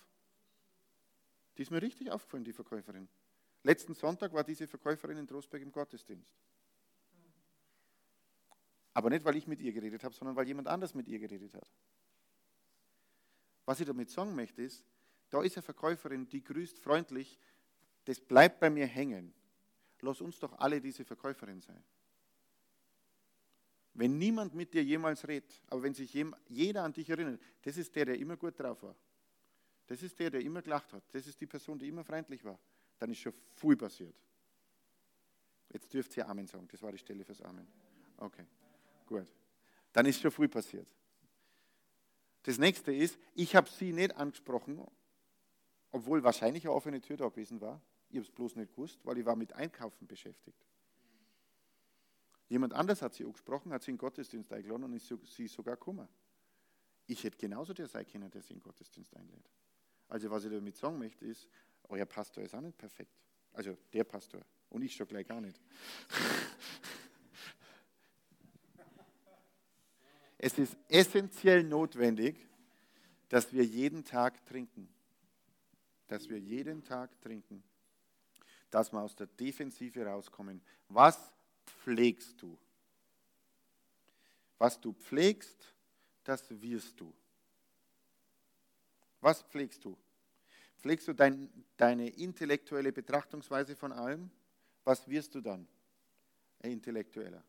Die 1.58 1.64
ist 1.64 1.72
mir 1.72 1.82
richtig 1.82 2.10
aufgefallen, 2.10 2.44
die 2.44 2.54
Verkäuferin. 2.54 3.08
Letzten 3.64 3.94
Sonntag 3.94 4.34
war 4.34 4.44
diese 4.44 4.68
Verkäuferin 4.68 5.18
in 5.18 5.28
Trostberg 5.28 5.62
im 5.62 5.72
Gottesdienst. 5.72 6.34
Aber 8.94 9.10
nicht, 9.10 9.24
weil 9.26 9.36
ich 9.36 9.48
mit 9.48 9.60
ihr 9.62 9.72
geredet 9.72 10.04
habe, 10.04 10.14
sondern 10.16 10.36
weil 10.36 10.48
jemand 10.48 10.68
anders 10.68 10.94
mit 10.94 11.08
ihr 11.08 11.20
geredet 11.20 11.54
hat. 11.54 11.70
Was 13.66 13.80
ich 13.80 13.86
damit 13.86 14.10
sagen 14.10 14.36
möchte, 14.36 14.62
ist, 14.64 14.84
da 15.30 15.44
ist 15.44 15.56
eine 15.58 15.64
Verkäuferin, 15.64 16.28
die 16.28 16.44
grüßt 16.44 16.80
freundlich, 16.80 17.40
das 18.06 18.20
bleibt 18.20 18.60
bei 18.60 18.70
mir 18.70 18.88
hängen. 18.88 19.34
Lass 20.02 20.22
uns 20.22 20.40
doch 20.40 20.58
alle 20.60 20.82
diese 20.82 21.06
Verkäuferin 21.06 21.62
sein. 21.62 21.84
Wenn 24.00 24.18
niemand 24.18 24.56
mit 24.56 24.74
dir 24.74 24.82
jemals 24.82 25.28
redet, 25.28 25.62
aber 25.68 25.84
wenn 25.84 25.94
sich 25.94 26.14
jeder 26.48 26.84
an 26.86 26.94
dich 26.94 27.10
erinnert, 27.10 27.42
das 27.62 27.76
ist 27.76 27.94
der, 27.94 28.06
der 28.06 28.18
immer 28.18 28.38
gut 28.38 28.58
drauf 28.58 28.82
war. 28.82 28.96
Das 29.88 30.02
ist 30.02 30.18
der, 30.18 30.30
der 30.30 30.40
immer 30.40 30.62
gelacht 30.62 30.94
hat. 30.94 31.04
Das 31.12 31.28
ist 31.28 31.42
die 31.42 31.46
Person, 31.46 31.78
die 31.78 31.90
immer 31.90 32.06
freundlich 32.06 32.42
war. 32.46 32.58
Dann 32.98 33.12
ist 33.12 33.18
schon 33.18 33.34
viel 33.56 33.76
passiert. 33.76 34.16
Jetzt 35.68 35.94
dürft 35.94 36.16
ihr 36.16 36.26
Amen 36.30 36.48
sagen. 36.48 36.66
Das 36.72 36.82
war 36.82 36.94
die 36.94 36.98
Stelle 36.98 37.26
fürs 37.26 37.42
Amen. 37.42 37.68
Okay, 38.16 38.46
gut. 39.06 39.28
Dann 39.92 40.06
ist 40.06 40.22
schon 40.22 40.32
viel 40.32 40.48
passiert. 40.48 40.88
Das 42.44 42.58
nächste 42.58 42.94
ist, 42.94 43.20
ich 43.36 43.54
habe 43.54 43.70
sie 43.70 43.92
nicht 43.92 44.16
angesprochen, 44.16 44.82
obwohl 45.92 46.24
wahrscheinlich 46.24 46.64
eine 46.64 46.74
offene 46.74 47.02
Tür 47.02 47.18
da 47.18 47.28
gewesen 47.28 47.60
war. 47.60 47.82
Ich 48.08 48.16
habe 48.16 48.26
es 48.26 48.32
bloß 48.32 48.56
nicht 48.56 48.72
gewusst, 48.72 49.02
weil 49.04 49.18
ich 49.18 49.26
war 49.26 49.36
mit 49.36 49.52
Einkaufen 49.52 50.08
beschäftigt. 50.08 50.66
Jemand 52.50 52.74
anders 52.74 53.02
hat 53.04 53.14
sie 53.14 53.24
angesprochen, 53.24 53.72
hat 53.72 53.84
sie 53.84 53.92
in 53.92 53.96
den 53.96 54.02
Gottesdienst 54.02 54.52
eingeladen 54.52 54.84
und 54.84 54.94
ist 54.94 55.14
sie 55.28 55.48
sogar 55.48 55.76
gekommen. 55.76 56.08
Ich 57.06 57.24
hätte 57.24 57.38
genauso 57.38 57.74
der 57.74 57.88
sein 57.88 58.08
können, 58.08 58.30
der 58.30 58.42
sie 58.42 58.54
in 58.54 58.58
den 58.58 58.64
Gottesdienst 58.64 59.16
einlädt. 59.16 59.50
Also 60.08 60.30
was 60.32 60.44
ich 60.44 60.52
damit 60.52 60.76
sagen 60.76 60.98
möchte 60.98 61.26
ist, 61.26 61.48
euer 61.84 62.06
Pastor 62.06 62.44
ist 62.44 62.56
auch 62.56 62.62
nicht 62.62 62.78
perfekt. 62.78 63.14
Also 63.54 63.78
der 63.94 64.04
Pastor 64.04 64.42
und 64.70 64.82
ich 64.82 64.96
schon 64.96 65.08
gleich 65.08 65.28
gar 65.28 65.42
nicht. 65.42 65.62
es 70.40 70.58
ist 70.58 70.76
essentiell 70.88 71.64
notwendig, 71.64 72.48
dass 73.30 73.54
wir 73.54 73.64
jeden 73.64 74.04
Tag 74.04 74.44
trinken. 74.46 74.90
Dass 76.08 76.28
wir 76.30 76.40
jeden 76.40 76.84
Tag 76.84 77.22
trinken. 77.22 77.64
Dass 78.72 78.92
wir 78.92 79.02
aus 79.02 79.16
der 79.16 79.28
Defensive 79.28 80.04
rauskommen. 80.04 80.62
Was 80.88 81.32
pflegst 81.90 82.40
du? 82.40 82.56
Was 84.60 84.80
du 84.80 84.94
pflegst, 84.94 85.74
das 86.24 86.44
wirst 86.62 87.00
du. 87.00 87.12
Was 89.22 89.42
pflegst 89.42 89.84
du? 89.84 89.98
Pflegst 90.78 91.08
du 91.08 91.14
dein, 91.14 91.50
deine 91.78 92.10
intellektuelle 92.10 92.92
Betrachtungsweise 92.92 93.76
von 93.76 93.92
allem? 93.92 94.30
Was 94.84 95.08
wirst 95.08 95.34
du 95.34 95.42
dann? 95.42 95.68
Ein 96.62 96.74
Intellektueller. 96.74 97.44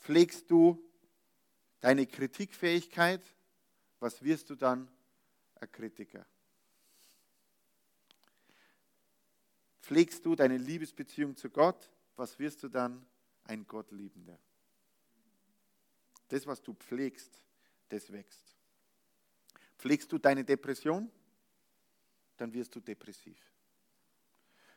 Pflegst 0.00 0.48
du 0.48 0.80
deine 1.80 2.06
Kritikfähigkeit? 2.06 3.22
Was 3.98 4.22
wirst 4.22 4.48
du 4.48 4.54
dann? 4.54 4.88
Ein 5.56 5.72
Kritiker. 5.72 6.24
Pflegst 9.84 10.24
du 10.24 10.34
deine 10.34 10.56
Liebesbeziehung 10.56 11.36
zu 11.36 11.50
Gott? 11.50 11.90
Was 12.16 12.38
wirst 12.38 12.62
du 12.62 12.68
dann? 12.68 13.04
Ein 13.44 13.66
Gottliebender. 13.66 14.38
Das, 16.28 16.46
was 16.46 16.62
du 16.62 16.72
pflegst, 16.72 17.42
das 17.90 18.10
wächst. 18.10 18.56
Pflegst 19.76 20.10
du 20.10 20.16
deine 20.16 20.42
Depression, 20.42 21.10
dann 22.38 22.50
wirst 22.54 22.74
du 22.74 22.80
depressiv. 22.80 23.38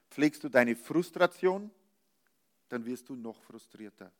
Pflegst 0.09 0.43
du 0.43 0.49
deine 0.49 0.75
Frustration, 0.75 1.71
dann 2.67 2.85
wirst 2.85 3.07
du 3.07 3.15
noch 3.15 3.41
frustrierter. 3.43 4.11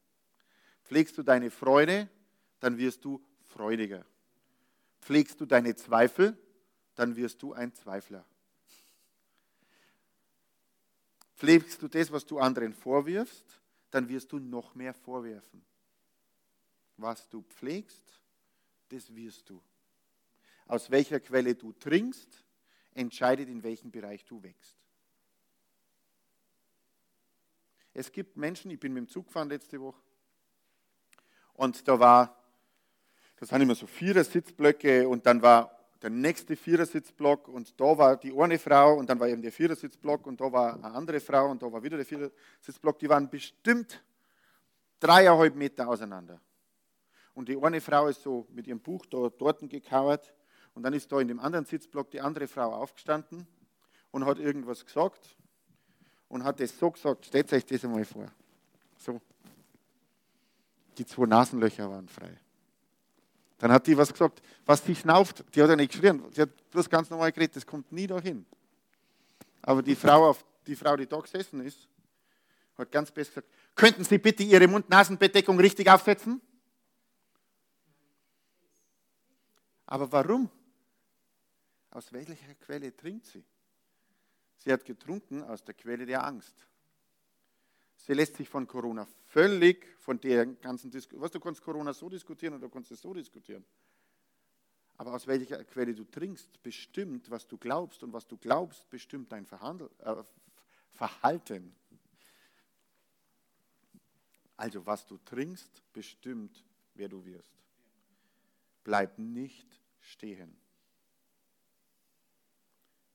Pflegst 0.86 1.18
du 1.18 1.24
deine 1.24 1.52
Freude, 1.52 2.08
dann 2.62 2.78
wirst 2.78 3.04
du 3.04 3.22
freudiger. 3.44 4.06
Pflegst 5.02 5.42
du 5.42 5.46
deine 5.46 5.76
Zweifel, 5.76 6.38
dann 6.96 7.18
wirst 7.18 7.42
du 7.42 7.52
ein 7.52 7.74
Zweifler. 7.74 8.26
Pflegst 11.38 11.82
du 11.82 11.88
das, 11.88 12.12
was 12.12 12.26
du 12.26 12.40
anderen 12.40 12.74
vorwirfst, 12.74 13.62
dann 13.92 14.10
wirst 14.10 14.32
du 14.32 14.40
noch 14.40 14.74
mehr 14.74 14.94
vorwerfen. 14.94 15.64
Was 16.98 17.30
du 17.30 17.44
pflegst, 17.44 18.20
das 18.90 19.16
wirst 19.16 19.50
du. 19.50 19.62
Aus 20.66 20.90
welcher 20.90 21.20
Quelle 21.20 21.54
du 21.54 21.72
trinkst, 21.74 22.44
entscheidet, 22.96 23.48
in 23.50 23.62
welchem 23.62 23.92
Bereich 23.92 24.26
du 24.26 24.42
wächst. 24.42 24.76
Es 27.94 28.12
gibt 28.12 28.36
Menschen, 28.36 28.72
ich 28.72 28.80
bin 28.80 28.94
mit 28.94 29.06
dem 29.06 29.08
Zug 29.08 29.28
gefahren 29.28 29.50
letzte 29.50 29.80
Woche, 29.80 30.02
und 31.54 31.88
da 31.88 32.00
war, 32.00 32.36
das 33.38 33.50
sind 33.50 33.62
immer 33.62 33.76
so 33.76 33.88
vierer 33.88 34.24
Sitzblöcke 34.24 35.08
und 35.08 35.26
dann 35.26 35.42
war 35.42 35.77
der 36.02 36.10
nächste 36.10 36.56
Vierersitzblock 36.56 37.48
und 37.48 37.80
da 37.80 37.98
war 37.98 38.18
die 38.18 38.38
eine 38.38 38.60
Frau 38.60 38.96
und 38.96 39.10
dann 39.10 39.20
war 39.20 39.28
eben 39.28 39.42
der 39.42 39.52
Vierersitzblock 39.52 40.28
und 40.28 40.40
da 40.40 40.52
war 40.52 40.74
eine 40.74 40.92
andere 40.94 41.20
Frau 41.20 41.50
und 41.50 41.62
da 41.62 41.72
war 41.72 41.82
wieder 41.84 41.98
der 41.98 42.06
Vierersitzblock. 42.06 43.00
Die 43.00 43.10
waren 43.10 43.30
bestimmt 43.30 44.04
dreieinhalb 45.00 45.56
Meter 45.56 45.88
auseinander. 45.88 46.40
Und 47.34 47.50
die 47.50 47.58
eine 47.62 47.82
Frau 47.82 48.08
ist 48.08 48.22
so 48.22 48.48
mit 48.52 48.68
ihrem 48.68 48.80
Buch 48.80 49.06
da 49.06 49.30
dort 49.30 49.68
gekauert 49.70 50.34
und 50.74 50.84
dann 50.84 50.94
ist 50.94 51.12
da 51.12 51.20
in 51.20 51.28
dem 51.28 51.40
anderen 51.40 51.66
Sitzblock 51.66 52.12
die 52.12 52.22
andere 52.22 52.48
Frau 52.48 52.74
aufgestanden 52.74 53.48
und 54.12 54.26
hat 54.26 54.40
irgendwas 54.40 54.86
gesagt 54.86 55.36
und 56.30 56.44
hat 56.44 56.60
das 56.60 56.78
so 56.78 56.92
gesagt, 56.92 57.26
stellt 57.26 57.52
euch 57.54 57.66
das 57.66 57.84
einmal 57.84 58.06
vor. 58.06 58.32
So. 58.98 59.22
Die 60.98 61.06
zwei 61.06 61.26
Nasenlöcher 61.26 61.90
waren 61.90 62.08
frei. 62.08 62.38
Dann 63.58 63.72
hat 63.72 63.88
die 63.88 63.98
was 63.98 64.12
gesagt, 64.12 64.42
was 64.66 64.84
die 64.84 64.96
schnauft, 64.96 65.44
die 65.54 65.62
hat 65.62 65.70
ja 65.70 65.76
nicht 65.76 65.92
geschrien, 65.92 66.24
sie 66.32 66.42
hat 66.42 66.70
bloß 66.70 66.90
ganz 66.90 67.10
normal 67.10 67.32
geredet, 67.32 67.56
das 67.56 67.66
kommt 67.66 67.92
nie 67.92 68.06
dahin. 68.06 68.46
Aber 69.64 69.82
die 69.82 69.96
Frau, 69.96 70.36
die 70.66 70.76
Frau, 70.76 70.96
die 70.96 71.08
da 71.08 71.20
gesessen 71.20 71.66
ist, 71.66 71.88
hat 72.78 72.92
ganz 72.92 73.12
best 73.12 73.32
gesagt, 73.32 73.48
könnten 73.76 74.04
Sie 74.04 74.18
bitte 74.20 74.44
Ihre 74.44 74.68
Mund-Nasen-Bedeckung 74.68 75.60
richtig 75.60 75.90
aufsetzen? 75.90 76.42
Aber 79.88 80.12
warum? 80.12 80.50
Aus 81.90 82.12
welcher 82.14 82.36
Quelle 82.60 82.96
trinkt 82.96 83.26
sie? 83.26 83.44
Sie 84.58 84.72
hat 84.72 84.86
getrunken 84.86 85.44
aus 85.44 85.64
der 85.64 85.74
Quelle 85.74 86.06
der 86.06 86.24
Angst. 86.24 86.54
Sie 88.08 88.14
lässt 88.14 88.38
sich 88.38 88.48
von 88.48 88.66
Corona 88.66 89.06
völlig 89.28 89.86
von 90.00 90.18
der 90.22 90.46
ganzen 90.46 90.90
Diskussion, 90.90 91.22
was 91.22 91.32
du 91.32 91.42
kannst 91.42 91.62
Corona 91.62 91.94
so 91.94 92.08
diskutieren 92.08 92.54
oder 92.54 92.68
du 92.68 92.70
kannst 92.70 92.90
es 92.90 93.02
so 93.02 93.14
diskutieren. 93.14 93.66
Aber 94.96 95.14
aus 95.14 95.28
welcher 95.28 95.62
Quelle 95.66 95.94
du 95.94 96.06
trinkst, 96.06 96.64
bestimmt, 96.64 97.30
was 97.30 97.46
du 97.50 97.58
glaubst 97.58 98.02
und 98.04 98.14
was 98.14 98.26
du 98.26 98.38
glaubst, 98.38 98.90
bestimmt 98.90 99.30
dein 99.34 99.46
Verhandel, 99.46 99.90
äh, 100.00 100.16
Verhalten. 100.94 101.76
Also 104.56 104.86
was 104.86 105.06
du 105.06 105.18
trinkst, 105.18 105.84
bestimmt, 105.92 106.64
wer 106.94 107.10
du 107.10 107.26
wirst. 107.26 107.52
Bleib 108.86 109.20
nicht 109.20 109.82
stehen. 110.00 110.56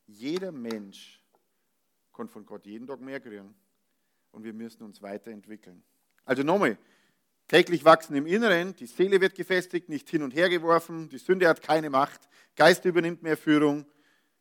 Jeder 0.06 0.52
Mensch 0.52 1.24
kann 2.12 2.28
von 2.28 2.44
Gott 2.44 2.66
jeden 2.66 2.86
Tag 2.86 3.00
mehr 3.00 3.18
kriegen 3.18 3.54
und 4.32 4.44
wir 4.44 4.52
müssen 4.52 4.82
uns 4.82 5.00
weiterentwickeln. 5.02 5.82
Also 6.24 6.42
nochmal, 6.42 6.76
täglich 7.48 7.84
wachsen 7.84 8.16
im 8.16 8.26
Inneren, 8.26 8.74
die 8.74 8.86
Seele 8.86 9.20
wird 9.20 9.34
gefestigt, 9.34 9.88
nicht 9.88 10.08
hin 10.08 10.22
und 10.22 10.34
her 10.34 10.48
geworfen, 10.48 11.08
die 11.08 11.18
Sünde 11.18 11.48
hat 11.48 11.62
keine 11.62 11.90
Macht, 11.90 12.28
Geist 12.56 12.84
übernimmt 12.84 13.22
mehr 13.22 13.36
Führung, 13.36 13.86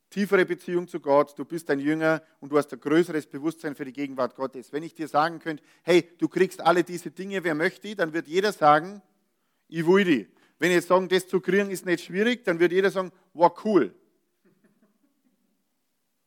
tiefere 0.10 0.46
Beziehung 0.46 0.88
zu 0.88 1.00
Gott, 1.00 1.38
du 1.38 1.46
bist 1.46 1.70
ein 1.70 1.80
Jünger 1.80 2.22
und 2.40 2.52
du 2.52 2.58
hast 2.58 2.72
ein 2.74 2.80
größeres 2.80 3.28
Bewusstsein 3.28 3.76
für 3.76 3.86
die 3.86 3.94
Gegenwart 3.94 4.36
Gottes. 4.36 4.72
Wenn 4.74 4.84
ich 4.84 4.94
dir 4.94 5.08
sagen 5.08 5.40
könnte, 5.40 5.64
hey, 5.84 6.10
du 6.18 6.28
kriegst 6.28 6.62
alle 6.62 6.84
diese 6.84 7.12
Dinge, 7.12 7.44
wer 7.44 7.56
möchte 7.56 7.96
dann 7.96 8.14
wird 8.14 8.28
jeder 8.28 8.52
sagen, 8.52 9.02
ich 9.68 9.86
will 9.88 10.04
die. 10.04 10.28
Wenn 10.60 10.70
ich 10.70 10.76
jetzt 10.76 10.90
sagen, 10.90 11.08
das 11.08 11.28
zu 11.28 11.40
kriegen 11.40 11.72
ist 11.72 11.86
nicht 11.86 12.04
schwierig, 12.04 12.44
dann 12.44 12.60
wird 12.60 12.72
jeder 12.72 12.92
sagen, 12.92 13.12
wow, 13.34 13.52
cool. 13.66 13.96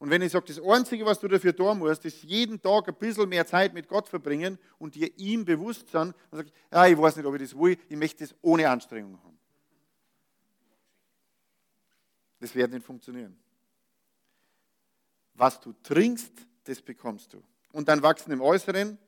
Und 0.04 0.10
wenn 0.10 0.20
ich 0.20 0.32
sage, 0.32 0.44
das 0.48 0.60
Einzige, 0.62 1.06
was 1.06 1.18
du 1.18 1.28
dafür 1.28 1.56
tun 1.56 1.78
musst, 1.78 2.04
ist 2.04 2.22
jeden 2.24 2.60
Tag 2.60 2.86
ein 2.88 2.94
bisschen 2.94 3.26
mehr 3.26 3.46
Zeit 3.46 3.72
mit 3.72 3.88
Gott 3.88 4.06
verbringen 4.06 4.58
und 4.76 4.94
dir 4.94 5.10
ihm 5.16 5.46
bewusst 5.46 5.88
sein, 5.88 6.12
und 6.30 6.36
sagst, 6.36 6.52
ja, 6.70 6.86
ich 6.86 6.98
weiß 6.98 7.16
nicht, 7.16 7.24
ob 7.24 7.34
ich 7.36 7.40
das 7.40 7.58
will, 7.58 7.78
ich 7.88 7.96
möchte 7.96 8.22
das 8.22 8.34
ohne 8.42 8.68
Anstrengung 8.68 9.18
haben. 9.24 9.38
Das 12.38 12.54
wird 12.54 12.70
nicht 12.70 12.84
funktionieren. 12.84 13.34
Was 15.32 15.58
du 15.58 15.72
trinkst, 15.82 16.34
das 16.64 16.82
bekommst 16.82 17.32
du. 17.32 17.42
Und 17.72 17.88
dann 17.88 18.02
wachsen 18.02 18.30
im 18.30 18.42
Äußeren 18.42 18.98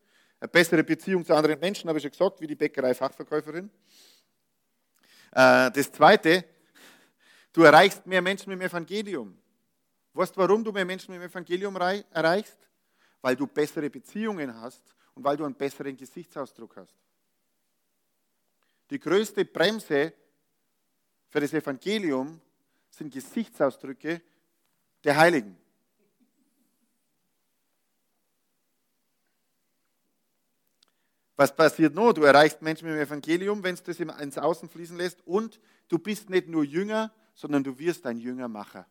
eine 0.41 0.49
bessere 0.49 0.83
Beziehung 0.83 1.27
zu 1.27 1.35
anderen 1.35 1.61
Menschen, 1.61 1.89
habe 1.89 1.99
ich 1.99 2.05
schon 2.05 2.13
gesagt, 2.13 2.41
wie 2.41 2.47
die 2.47 2.57
Bäckerei-Fachverkäuferin. 2.57 3.71
Äh, 5.33 5.71
das 5.73 5.93
Zweite, 5.93 6.47
du 7.53 7.65
erreichst 7.65 8.07
mehr 8.07 8.23
Menschen 8.23 8.49
mit 8.49 8.63
dem 8.63 8.67
Evangelium. 8.67 9.37
Weißt 10.16 10.35
du, 10.35 10.40
warum 10.40 10.64
du 10.64 10.72
mehr 10.72 10.87
Menschen 10.87 11.12
mit 11.12 11.22
dem 11.22 11.29
Evangelium 11.29 11.76
erreichst? 11.76 12.57
Weil 13.20 13.37
du 13.37 13.46
bessere 13.46 13.90
Beziehungen 13.90 14.59
hast 14.61 14.83
und 15.14 15.22
weil 15.22 15.37
du 15.37 15.44
einen 15.44 15.55
besseren 15.55 15.94
Gesichtsausdruck 15.94 16.76
hast. 16.76 16.96
Die 18.88 18.98
größte 18.98 19.44
Bremse 19.44 20.14
für 21.29 21.40
das 21.40 21.52
Evangelium 21.52 22.40
sind 22.88 23.12
Gesichtsausdrücke 23.12 24.22
der 25.05 25.16
Heiligen. 25.18 25.59
Was 31.37 31.55
passiert 31.55 31.94
noch? 31.94 32.14
Du 32.14 32.22
erreichst 32.22 32.62
Menschen 32.62 32.88
mit 32.88 32.96
dem 32.96 33.02
Evangelium, 33.02 33.62
wenn 33.62 33.76
du 33.76 33.83
das 33.83 34.00
ins 34.00 34.38
Außen 34.38 34.70
fließen 34.70 34.96
lässt 34.96 35.26
und 35.26 35.61
du 35.88 35.98
bist 35.98 36.31
nicht 36.31 36.48
nur 36.48 36.64
Jünger, 36.64 37.12
sondern 37.35 37.62
du 37.62 37.79
wirst 37.79 38.07
ein 38.07 38.18
Jüngermacher. 38.18 38.87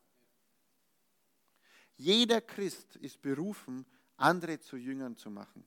Jeder 1.97 2.41
Christ 2.41 2.95
ist 2.97 3.21
berufen, 3.21 3.85
andere 4.17 4.59
zu 4.59 4.77
Jüngern 4.77 5.15
zu 5.15 5.29
machen. 5.29 5.65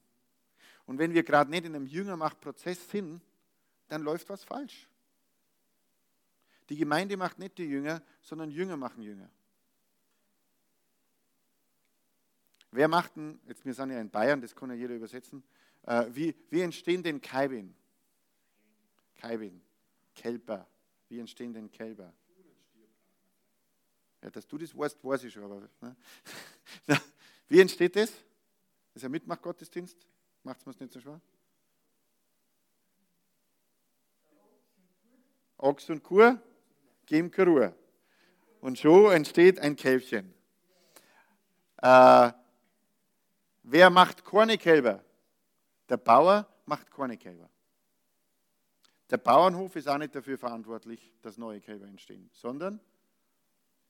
Und 0.86 0.98
wenn 0.98 1.12
wir 1.12 1.22
gerade 1.22 1.50
nicht 1.50 1.64
in 1.64 1.74
einem 1.74 1.86
Jüngermachprozess 1.86 2.90
sind, 2.90 3.20
dann 3.88 4.02
läuft 4.02 4.28
was 4.28 4.44
falsch. 4.44 4.88
Die 6.68 6.76
Gemeinde 6.76 7.16
macht 7.16 7.38
nicht 7.38 7.56
die 7.58 7.64
Jünger, 7.64 8.02
sondern 8.20 8.50
Jünger 8.50 8.76
machen 8.76 9.02
Jünger. 9.02 9.30
Wer 12.70 12.88
macht 12.88 13.16
denn, 13.16 13.40
jetzt 13.46 13.64
wir 13.64 13.72
sind 13.72 13.90
ja 13.90 14.00
in 14.00 14.10
Bayern, 14.10 14.42
das 14.42 14.54
kann 14.54 14.68
ja 14.70 14.76
jeder 14.76 14.94
übersetzen, 14.94 15.42
äh, 15.82 16.04
wie, 16.10 16.34
wie 16.50 16.60
entstehen 16.60 17.02
denn 17.02 17.20
Kaibin? 17.20 17.74
Kaibin, 19.16 19.62
Kälber. 20.14 20.66
Wie 21.08 21.18
entstehen 21.18 21.54
denn 21.54 21.70
Kälber? 21.70 22.12
Ja, 24.22 24.30
dass 24.30 24.46
du 24.46 24.58
das 24.58 24.76
weißt, 24.76 25.02
weiß 25.04 25.24
ich 25.24 25.32
schon. 25.32 25.44
Aber, 25.44 25.68
ne? 25.80 25.96
Wie 27.48 27.60
entsteht 27.60 27.96
das? 27.96 28.10
Das 28.10 29.02
ist 29.02 29.04
ein 29.04 29.10
Mitmachgottesdienst. 29.10 29.96
Macht 30.42 30.60
es 30.60 30.66
mir 30.66 30.72
nicht 30.78 30.92
so 30.92 31.00
schwer? 31.00 31.20
Ochs 35.58 35.90
und 35.90 36.02
Kur 36.02 36.40
geben 37.06 37.30
keine 37.30 37.50
Ruhe. 37.50 37.74
Und 38.60 38.78
schon 38.78 39.12
entsteht 39.12 39.58
ein 39.60 39.76
Kälbchen. 39.76 40.34
Äh, 41.78 42.32
wer 43.62 43.90
macht 43.90 44.24
Kornekälber? 44.24 45.04
Der 45.88 45.96
Bauer 45.96 46.46
macht 46.66 46.90
Kornekälber. 46.90 47.48
Der 49.10 49.16
Bauernhof 49.16 49.74
ist 49.76 49.88
auch 49.88 49.98
nicht 49.98 50.14
dafür 50.14 50.36
verantwortlich, 50.36 51.12
dass 51.22 51.38
neue 51.38 51.60
Kälber 51.60 51.86
entstehen, 51.86 52.28
sondern 52.32 52.80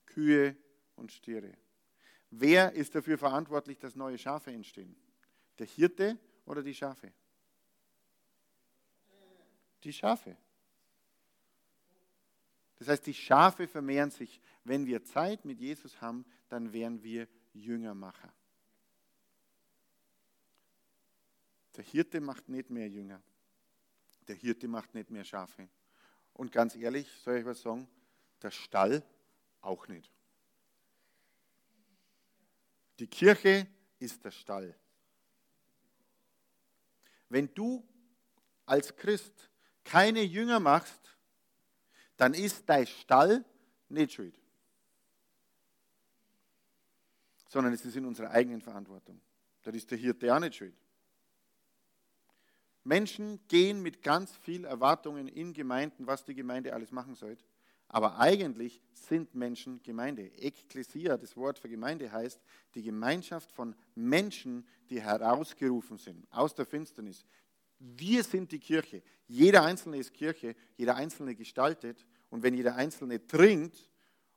Kühe 0.09 0.57
und 0.97 1.13
Stiere. 1.13 1.53
Wer 2.31 2.73
ist 2.73 2.95
dafür 2.95 3.17
verantwortlich, 3.17 3.79
dass 3.79 3.95
neue 3.95 4.19
Schafe 4.19 4.51
entstehen? 4.51 4.97
Der 5.59 5.67
Hirte 5.67 6.19
oder 6.45 6.63
die 6.63 6.75
Schafe? 6.75 7.13
Die 9.85 9.93
Schafe. 9.93 10.37
Das 12.77 12.89
heißt, 12.89 13.07
die 13.07 13.15
Schafe 13.15 13.67
vermehren 13.67 14.11
sich. 14.11 14.41
Wenn 14.65 14.87
wir 14.87 15.05
Zeit 15.05 15.45
mit 15.45 15.61
Jesus 15.61 16.01
haben, 16.01 16.25
dann 16.49 16.73
wären 16.73 17.03
wir 17.03 17.29
Jüngermacher. 17.53 18.33
Der 21.77 21.85
Hirte 21.85 22.21
macht 22.21 22.49
nicht 22.49 22.71
mehr 22.71 22.89
Jünger. 22.89 23.23
Der 24.27 24.37
Hirte 24.37 24.69
macht 24.69 24.95
nicht 24.95 25.11
mehr 25.11 25.25
Schafe. 25.25 25.69
Und 26.35 26.53
ganz 26.53 26.77
ehrlich, 26.77 27.11
soll 27.23 27.39
ich 27.39 27.45
was 27.45 27.63
sagen? 27.63 27.89
Der 28.43 28.51
Stall 28.51 29.03
auch 29.61 29.87
nicht. 29.89 30.13
Die 32.99 33.07
Kirche 33.07 33.67
ist 33.99 34.25
der 34.25 34.31
Stall. 34.31 34.75
Wenn 37.29 37.53
du 37.55 37.87
als 38.67 38.95
Christ 38.97 39.51
keine 39.85 40.23
Jünger 40.23 40.61
machst, 40.61 41.17
dann 42.17 42.35
ist 42.35 42.69
dein 42.69 42.87
Stall 42.87 43.45
nicht 43.89 44.13
schuld, 44.13 44.39
sondern 47.49 47.73
es 47.73 47.85
ist 47.85 47.97
in 47.97 48.05
unserer 48.05 48.31
eigenen 48.31 48.61
Verantwortung. 48.61 49.21
Da 49.63 49.71
ist 49.71 49.91
der 49.91 49.99
Hirte 49.99 50.35
auch 50.35 50.41
nicht 50.41 50.57
schuld. 50.57 50.77
Menschen 52.85 53.47
gehen 53.49 53.83
mit 53.83 54.03
ganz 54.03 54.35
viel 54.39 54.65
Erwartungen 54.65 55.29
in 55.29 55.53
Gemeinden, 55.53 56.07
was 56.07 56.25
die 56.25 56.35
Gemeinde 56.35 56.73
alles 56.73 56.91
machen 56.91 57.15
sollte. 57.15 57.45
Aber 57.89 58.19
eigentlich 58.19 58.83
sind 58.93 59.35
Menschen 59.35 59.83
Gemeinde. 59.83 60.31
Ekklesia, 60.37 61.17
das 61.17 61.37
Wort 61.37 61.59
für 61.59 61.69
Gemeinde 61.69 62.13
heißt 62.13 62.41
die 62.75 62.83
Gemeinschaft 62.83 63.51
von 63.51 63.75
Menschen, 63.95 64.67
die 64.91 65.01
herausgerufen 65.01 65.97
sind 65.97 66.27
aus 66.31 66.55
der 66.55 66.67
Finsternis. 66.67 67.25
Wir 67.79 68.23
sind 68.25 68.53
die 68.53 68.59
Kirche. 68.59 69.03
Jeder 69.27 69.65
Einzelne 69.65 69.99
ist 69.99 70.13
Kirche, 70.13 70.55
jeder 70.77 70.97
Einzelne 70.97 71.35
gestaltet. 71.35 72.05
Und 72.29 72.43
wenn 72.43 72.55
jeder 72.55 72.77
Einzelne 72.77 73.27
trinkt 73.27 73.89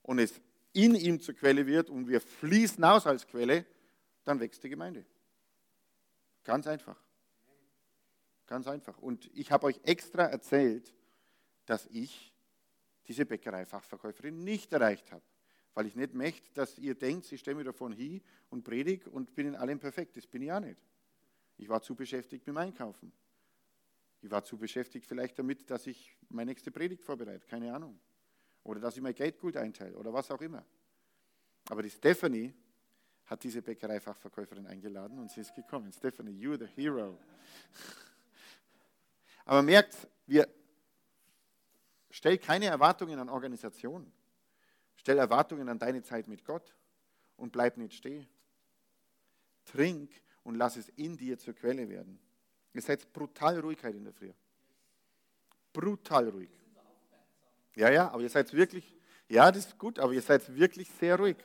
und 0.02 0.20
es 0.20 0.40
in 0.74 0.96
ihm 0.96 1.20
zur 1.20 1.36
Quelle 1.36 1.68
wird 1.68 1.90
und 1.90 2.08
wir 2.08 2.22
fließen 2.22 2.82
aus 2.84 3.06
als 3.06 3.28
Quelle, 3.28 3.66
dann 4.24 4.40
wächst 4.40 4.64
die 4.64 4.70
Gemeinde. 4.70 5.06
Ganz 6.44 6.68
einfach. 6.68 6.98
Ganz 8.48 8.68
einfach. 8.68 8.98
Und 8.98 9.30
ich 9.34 9.52
habe 9.52 9.66
euch 9.66 9.80
extra 9.84 10.24
erzählt, 10.24 10.94
dass 11.66 11.86
ich 11.88 12.31
diese 13.12 13.26
Bäckereifachverkäuferin 13.26 14.42
nicht 14.42 14.72
erreicht 14.72 15.12
habe. 15.12 15.24
Weil 15.74 15.86
ich 15.86 15.96
nicht 15.98 16.14
möchte, 16.14 16.50
dass 16.54 16.78
ihr 16.78 16.96
denkt, 16.96 17.30
ich 17.30 17.42
stelle 17.42 17.56
mich 17.56 17.66
davon 17.66 17.92
hin 17.92 18.22
und 18.50 18.64
predige 18.64 19.10
und 19.10 19.36
bin 19.36 19.48
in 19.48 19.56
allem 19.56 19.80
perfekt. 19.80 20.16
Das 20.16 20.26
bin 20.26 20.42
ich 20.44 20.52
auch 20.52 20.62
nicht. 20.62 20.80
Ich 21.58 21.68
war 21.68 21.82
zu 21.82 21.94
beschäftigt 21.94 22.48
mit 22.48 22.56
dem 22.56 22.58
Einkaufen. 22.58 23.12
Ich 24.22 24.32
war 24.32 24.46
zu 24.46 24.58
beschäftigt 24.58 25.06
vielleicht 25.06 25.38
damit, 25.38 25.70
dass 25.70 25.88
ich 25.88 26.18
meine 26.30 26.52
nächste 26.52 26.72
Predigt 26.72 27.04
vorbereite. 27.04 27.46
Keine 27.48 27.74
Ahnung. 27.74 28.00
Oder 28.64 28.80
dass 28.80 28.96
ich 28.96 29.02
mein 29.02 29.14
Geld 29.14 29.38
gut 29.38 29.58
einteile 29.58 29.98
oder 29.98 30.14
was 30.14 30.32
auch 30.32 30.42
immer. 30.42 30.66
Aber 31.68 31.84
die 31.84 31.90
Stephanie 31.90 32.54
hat 33.26 33.44
diese 33.44 33.62
Bäckereifachverkäuferin 33.62 34.68
eingeladen 34.68 35.20
und 35.20 35.32
sie 35.32 35.42
ist 35.42 35.54
gekommen. 35.54 35.92
Stephanie, 35.92 36.32
you're 36.32 36.58
the 36.58 36.68
hero. 36.82 37.18
Aber 39.46 39.62
merkt, 39.64 40.08
wir, 40.28 40.48
Stell 42.12 42.38
keine 42.38 42.66
Erwartungen 42.66 43.18
an 43.20 43.30
Organisationen. 43.30 44.12
Stell 44.96 45.18
Erwartungen 45.18 45.68
an 45.70 45.80
deine 45.80 46.04
Zeit 46.04 46.28
mit 46.28 46.46
Gott 46.46 46.76
und 47.38 47.52
bleib 47.52 47.78
nicht 47.78 47.96
stehen. 47.96 48.28
Trink 49.66 50.12
und 50.44 50.56
lass 50.56 50.76
es 50.76 50.90
in 50.90 51.18
dir 51.18 51.40
zur 51.40 51.54
Quelle 51.54 51.90
werden. 51.90 52.20
Ihr 52.74 52.82
seid 52.82 53.12
brutal 53.14 53.60
Ruhigkeit 53.60 53.96
in 53.96 54.04
der 54.04 54.14
Früh. 54.14 54.32
Brutal 55.74 56.30
ruhig. 56.30 56.52
Ja, 57.76 57.90
ja, 57.90 58.10
aber 58.10 58.22
ihr 58.22 58.30
seid 58.30 58.52
wirklich, 58.54 58.96
ja, 59.30 59.52
das 59.52 59.68
ist 59.68 59.78
gut, 59.78 59.98
aber 59.98 60.12
ihr 60.12 60.22
seid 60.22 60.56
wirklich 60.56 60.90
sehr 60.92 61.18
ruhig. 61.18 61.38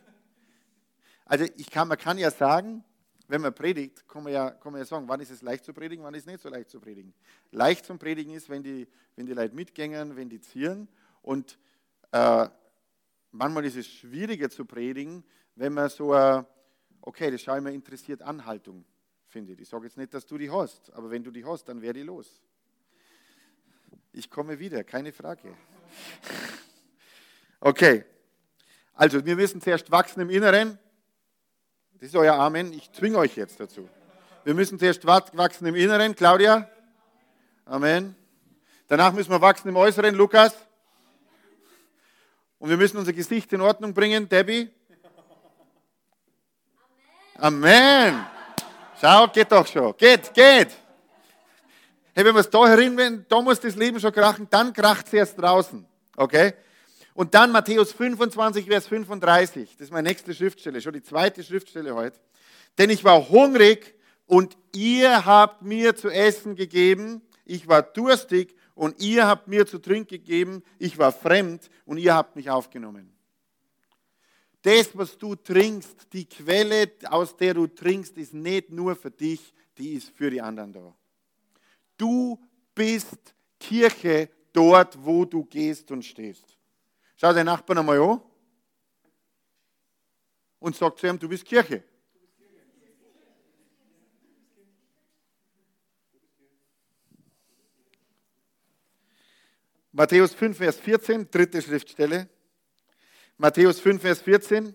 Also 1.25 1.45
ich 1.57 1.71
kann, 1.71 1.89
man 1.89 1.99
kann 1.99 2.19
ja 2.19 2.31
sagen, 2.31 2.85
wenn 3.29 3.41
man 3.41 3.55
predigt, 3.55 4.07
kann 4.09 4.23
man, 4.23 4.33
ja, 4.33 4.51
kann 4.51 4.73
man 4.73 4.81
ja 4.81 4.85
sagen, 4.85 5.09
wann 5.09 5.21
ist 5.21 5.31
es 5.31 5.43
leicht 5.43 5.65
zu 5.65 5.73
predigen, 5.73 6.05
wann 6.05 6.15
ist 6.15 6.23
es 6.23 6.27
nicht 6.27 6.41
so 6.41 6.49
leicht 6.49 6.71
zu 6.71 6.81
predigen. 6.81 7.12
Leicht 7.51 7.85
zum 7.85 7.99
Predigen 7.99 8.35
ist, 8.35 8.49
wenn 8.49 8.62
die, 8.62 8.87
wenn 9.17 9.27
die 9.27 9.33
Leute 9.33 9.55
mitgängen, 9.55 10.17
wenn 10.17 10.29
die 10.29 10.41
zieren. 10.41 10.89
Und 11.23 11.59
äh, 12.12 12.49
manchmal 13.33 13.65
ist 13.65 13.77
es 13.77 13.89
schwieriger 13.89 14.49
zu 14.49 14.65
predigen, 14.65 15.25
wenn 15.57 15.73
man 15.73 15.89
so, 15.89 16.15
äh, 16.15 16.45
okay, 17.01 17.31
das 17.31 17.43
schaue 17.43 17.59
ich 17.59 17.65
mir 17.65 17.73
interessiert 17.73 18.23
Anhaltung 18.23 18.85
findet. 19.27 19.61
Ich 19.61 19.68
sage 19.68 19.85
jetzt 19.85 19.97
nicht, 19.97 20.14
dass 20.14 20.24
du 20.24 20.39
die 20.39 20.51
hast, 20.51 20.93
aber 20.93 21.11
wenn 21.11 21.24
du 21.24 21.31
die 21.31 21.45
hast, 21.45 21.64
dann 21.64 21.83
werde 21.83 22.01
ich 22.01 22.07
los. 22.07 22.41
Ich 24.12 24.31
komme 24.31 24.59
wieder, 24.59 24.85
keine 24.85 25.12
Frage. 25.12 25.55
Okay, 27.59 28.05
also 28.93 29.24
wir 29.24 29.35
müssen 29.35 29.62
zuerst 29.62 29.91
wachsen 29.91 30.20
im 30.20 30.29
Inneren 30.29 30.79
das 31.99 32.11
ist 32.11 32.16
euer 32.16 32.34
Amen. 32.34 32.74
Ich 32.74 32.92
zwinge 32.92 33.16
euch 33.16 33.36
jetzt 33.36 33.59
dazu. 33.59 33.88
Wir 34.44 34.53
müssen 34.53 34.78
zuerst 34.78 35.07
wachsen 35.07 35.66
im 35.66 35.74
Inneren. 35.74 36.14
Claudia? 36.14 36.68
Amen. 37.64 38.14
Danach 38.86 39.12
müssen 39.12 39.30
wir 39.30 39.40
wachsen 39.40 39.68
im 39.68 39.76
Äußeren. 39.76 40.14
Lukas? 40.14 40.55
Und 42.59 42.68
wir 42.68 42.76
müssen 42.76 42.99
unser 42.99 43.14
Gesicht 43.14 43.51
in 43.55 43.62
Ordnung 43.62 43.94
bringen. 43.94 44.28
Debbie? 44.28 44.70
Amen. 47.38 48.26
Schau, 49.01 49.26
geht 49.28 49.51
doch 49.51 49.66
schon. 49.66 49.97
Geht, 49.97 50.34
geht. 50.34 50.68
Hey, 52.14 52.24
wenn 52.24 52.34
wir 52.34 52.40
es 52.40 52.51
da 52.51 52.66
herin, 52.66 53.24
da 53.26 53.40
muss 53.40 53.59
das 53.59 53.74
Leben 53.74 53.99
schon 54.01 54.12
krachen, 54.12 54.47
dann 54.51 54.72
kracht 54.72 55.07
es 55.07 55.14
erst 55.14 55.38
draußen. 55.40 55.86
Okay? 56.14 56.55
Und 57.17 57.33
dann 57.33 57.51
Matthäus 57.51 57.95
25, 57.95 58.67
Vers 58.67 58.89
35. 58.89 59.77
Das 59.79 59.87
ist 59.87 59.91
meine 59.91 60.07
nächste 60.07 60.35
Schriftstelle, 60.35 60.83
schon 60.83 60.93
die 60.93 61.03
zweite 61.03 61.43
Schriftstelle 61.43 61.95
heute. 61.95 62.21
Denn 62.77 62.91
ich 62.91 63.05
war 63.05 63.31
hungrig 63.31 63.95
und 64.27 64.59
ihr 64.75 65.25
habt 65.25 65.62
mir 65.62 65.97
zu 65.97 66.11
essen 66.11 66.57
gegeben. 66.57 67.23
Ich 67.47 67.69
war 67.69 67.81
durstig 67.81 68.55
und 68.75 69.01
ihr 69.01 69.27
habt 69.27 69.49
mir 69.49 69.67
zu 69.67 69.79
trinken 69.79 70.09
gegeben, 70.09 70.62
ich 70.79 70.99
war 70.99 71.11
fremd 71.11 71.71
und 71.87 71.97
ihr 71.97 72.14
habt 72.14 72.37
mich 72.37 72.51
aufgenommen. 72.51 73.11
Das, 74.61 74.91
was 74.93 75.17
du 75.17 75.37
trinkst, 75.37 76.12
die 76.12 76.27
Quelle, 76.27 76.93
aus 77.09 77.35
der 77.35 77.55
du 77.55 77.67
trinkst, 77.67 78.19
ist 78.19 78.35
nicht 78.35 78.69
nur 78.71 78.95
für 78.95 79.11
dich, 79.11 79.55
die 79.79 79.95
ist 79.95 80.11
für 80.11 80.31
die 80.31 80.43
anderen 80.43 80.75
da. 80.75 80.95
Du 81.97 82.39
bist 82.75 83.35
Kirche 83.59 84.29
dort, 84.53 85.03
wo 85.03 85.25
du 85.25 85.47
gehst 85.47 85.91
und 85.91 86.05
stehst. 86.05 86.56
Schau 87.17 87.33
deinen 87.33 87.47
Nachbarn 87.47 87.79
einmal 87.79 88.01
an 88.01 88.21
und 90.59 90.77
sag 90.77 90.99
zu 90.99 91.07
ihm, 91.07 91.19
du 91.19 91.29
bist 91.29 91.45
Kirche. 91.45 91.83
Matthäus 99.93 100.35
5, 100.35 100.59
Vers 100.59 100.77
14, 100.79 101.31
dritte 101.31 101.62
Schriftstelle. 101.62 102.29
Matthäus 103.39 103.81
5, 103.81 104.03
Vers 104.03 104.21
14. 104.21 104.75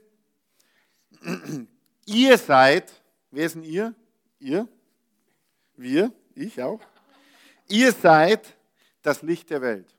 Ihr 2.05 2.37
seid, 2.39 2.91
wer 3.29 3.49
denn 3.49 3.63
ihr? 3.63 3.93
Ihr? 4.39 4.67
Wir? 5.75 6.11
Ich 6.33 6.59
auch? 6.59 6.81
Ihr 7.67 7.91
seid 7.91 8.57
das 9.03 9.21
Licht 9.21 9.51
der 9.51 9.61
Welt. 9.61 9.95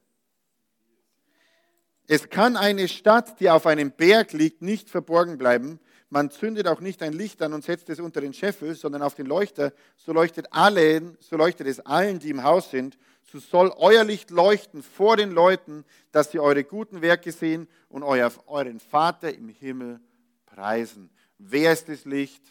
Es 2.06 2.28
kann 2.30 2.56
eine 2.56 2.88
Stadt, 2.88 3.38
die 3.40 3.48
auf 3.48 3.66
einem 3.66 3.92
Berg 3.92 4.32
liegt, 4.32 4.62
nicht 4.62 4.90
verborgen 4.90 5.38
bleiben. 5.38 5.78
Man 6.10 6.30
zündet 6.30 6.66
auch 6.66 6.80
nicht 6.80 7.02
ein 7.02 7.14
Licht 7.14 7.40
an 7.40 7.54
und 7.54 7.64
setzt 7.64 7.88
es 7.88 8.00
unter 8.00 8.20
den 8.20 8.34
Scheffel, 8.34 8.74
sondern 8.74 9.02
auf 9.02 9.14
den 9.14 9.26
Leuchter. 9.26 9.72
So 9.96 10.12
leuchtet 10.12 10.46
allen, 10.50 11.16
so 11.20 11.36
leuchtet 11.36 11.66
es 11.66 11.80
allen, 11.80 12.18
die 12.18 12.30
im 12.30 12.42
Haus 12.42 12.70
sind. 12.70 12.98
So 13.22 13.38
soll 13.38 13.72
euer 13.76 14.04
Licht 14.04 14.30
leuchten 14.30 14.82
vor 14.82 15.16
den 15.16 15.30
Leuten, 15.30 15.84
dass 16.10 16.30
sie 16.30 16.38
eure 16.38 16.64
guten 16.64 17.00
Werke 17.00 17.32
sehen 17.32 17.66
und 17.88 18.02
euer, 18.02 18.30
euren 18.46 18.80
Vater 18.80 19.32
im 19.34 19.48
Himmel 19.48 20.00
preisen. 20.44 21.08
Wer 21.38 21.72
ist 21.72 21.88
das 21.88 22.04
Licht? 22.04 22.42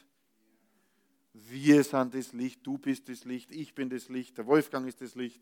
Wir 1.34 1.84
sind 1.84 2.16
das 2.16 2.34
Licht, 2.34 2.66
du 2.66 2.78
bist 2.78 3.10
das 3.10 3.26
Licht, 3.26 3.52
ich 3.52 3.76
bin 3.76 3.90
das 3.90 4.10
Licht, 4.10 4.38
der 4.38 4.48
Wolfgang 4.48 4.88
ist 4.88 5.02
das 5.02 5.16
Licht. 5.16 5.42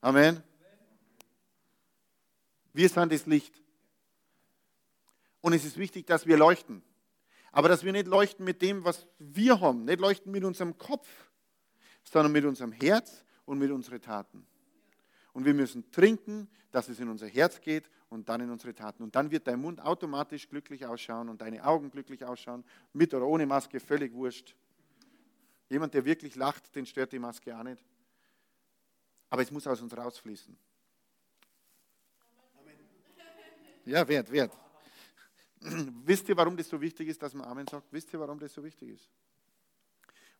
Amen. 0.00 0.42
Wir 2.72 2.88
sind 2.88 3.12
das 3.12 3.26
Licht. 3.26 3.62
Und 5.40 5.52
es 5.52 5.64
ist 5.64 5.76
wichtig, 5.76 6.06
dass 6.06 6.26
wir 6.26 6.36
leuchten. 6.36 6.82
Aber 7.50 7.68
dass 7.68 7.84
wir 7.84 7.92
nicht 7.92 8.06
leuchten 8.06 8.44
mit 8.44 8.62
dem, 8.62 8.84
was 8.84 9.06
wir 9.18 9.60
haben, 9.60 9.84
nicht 9.84 10.00
leuchten 10.00 10.32
mit 10.32 10.44
unserem 10.44 10.78
Kopf, 10.78 11.08
sondern 12.04 12.32
mit 12.32 12.44
unserem 12.44 12.72
Herz 12.72 13.24
und 13.44 13.58
mit 13.58 13.70
unseren 13.70 14.00
Taten. 14.00 14.46
Und 15.32 15.44
wir 15.44 15.54
müssen 15.54 15.90
trinken, 15.90 16.48
dass 16.70 16.88
es 16.88 17.00
in 17.00 17.08
unser 17.08 17.26
Herz 17.26 17.60
geht 17.60 17.90
und 18.08 18.28
dann 18.28 18.40
in 18.40 18.50
unsere 18.50 18.74
Taten. 18.74 19.02
Und 19.02 19.14
dann 19.14 19.30
wird 19.30 19.46
dein 19.46 19.60
Mund 19.60 19.80
automatisch 19.80 20.48
glücklich 20.48 20.86
ausschauen 20.86 21.28
und 21.28 21.40
deine 21.40 21.64
Augen 21.64 21.90
glücklich 21.90 22.24
ausschauen, 22.24 22.64
mit 22.92 23.12
oder 23.14 23.26
ohne 23.26 23.46
Maske, 23.46 23.80
völlig 23.80 24.12
wurscht. 24.14 24.54
Jemand, 25.68 25.94
der 25.94 26.04
wirklich 26.04 26.34
lacht, 26.36 26.74
den 26.74 26.86
stört 26.86 27.12
die 27.12 27.18
Maske 27.18 27.56
auch 27.56 27.62
nicht. 27.62 27.84
Aber 29.30 29.42
es 29.42 29.50
muss 29.50 29.66
aus 29.66 29.80
uns 29.80 29.96
rausfließen. 29.96 30.56
Ja, 33.84 34.06
wert, 34.06 34.30
wert. 34.30 34.56
Wisst 35.60 36.28
ihr, 36.28 36.36
warum 36.36 36.56
das 36.56 36.68
so 36.68 36.80
wichtig 36.80 37.08
ist, 37.08 37.22
dass 37.22 37.34
man 37.34 37.46
Amen 37.46 37.66
sagt? 37.66 37.92
Wisst 37.92 38.12
ihr, 38.12 38.20
warum 38.20 38.38
das 38.38 38.52
so 38.52 38.62
wichtig 38.62 38.90
ist? 38.90 39.08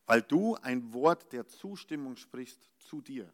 Weil 0.05 0.21
du 0.21 0.55
ein 0.55 0.93
Wort 0.93 1.31
der 1.31 1.47
Zustimmung 1.47 2.15
sprichst 2.15 2.59
zu 2.77 3.01
dir. 3.01 3.31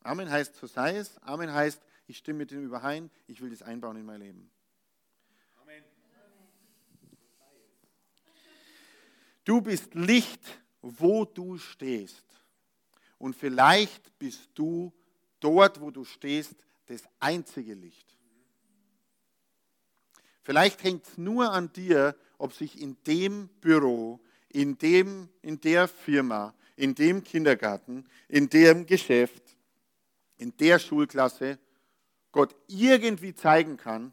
Amen 0.00 0.30
heißt, 0.30 0.54
so 0.56 0.66
sei 0.66 0.96
es. 0.96 1.18
Amen 1.22 1.52
heißt, 1.52 1.80
ich 2.06 2.18
stimme 2.18 2.40
mit 2.40 2.50
dem 2.50 2.64
überein, 2.64 3.10
ich 3.26 3.40
will 3.40 3.50
das 3.50 3.62
einbauen 3.62 3.96
in 3.96 4.04
mein 4.04 4.20
Leben. 4.20 4.50
Amen. 5.62 5.82
Du 9.44 9.60
bist 9.60 9.94
Licht, 9.94 10.42
wo 10.82 11.24
du 11.24 11.58
stehst. 11.58 12.24
Und 13.18 13.34
vielleicht 13.34 14.18
bist 14.18 14.50
du 14.54 14.92
dort, 15.40 15.80
wo 15.80 15.90
du 15.90 16.04
stehst, 16.04 16.54
das 16.86 17.02
einzige 17.18 17.74
Licht. 17.74 18.13
Vielleicht 20.44 20.84
hängt 20.84 21.06
es 21.06 21.18
nur 21.18 21.50
an 21.50 21.72
dir, 21.72 22.14
ob 22.38 22.52
sich 22.52 22.80
in 22.80 22.96
dem 23.06 23.48
Büro, 23.60 24.20
in, 24.50 24.76
dem, 24.78 25.28
in 25.40 25.60
der 25.60 25.88
Firma, 25.88 26.54
in 26.76 26.94
dem 26.94 27.24
Kindergarten, 27.24 28.06
in 28.28 28.48
dem 28.50 28.84
Geschäft, 28.86 29.42
in 30.36 30.54
der 30.58 30.78
Schulklasse 30.78 31.58
Gott 32.30 32.54
irgendwie 32.68 33.34
zeigen 33.34 33.78
kann. 33.78 34.12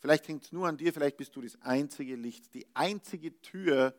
Vielleicht 0.00 0.26
hängt 0.26 0.44
es 0.44 0.52
nur 0.52 0.66
an 0.66 0.76
dir, 0.76 0.92
vielleicht 0.92 1.16
bist 1.16 1.36
du 1.36 1.40
das 1.40 1.60
einzige 1.62 2.16
Licht, 2.16 2.52
die 2.54 2.66
einzige 2.74 3.40
Tür, 3.40 3.94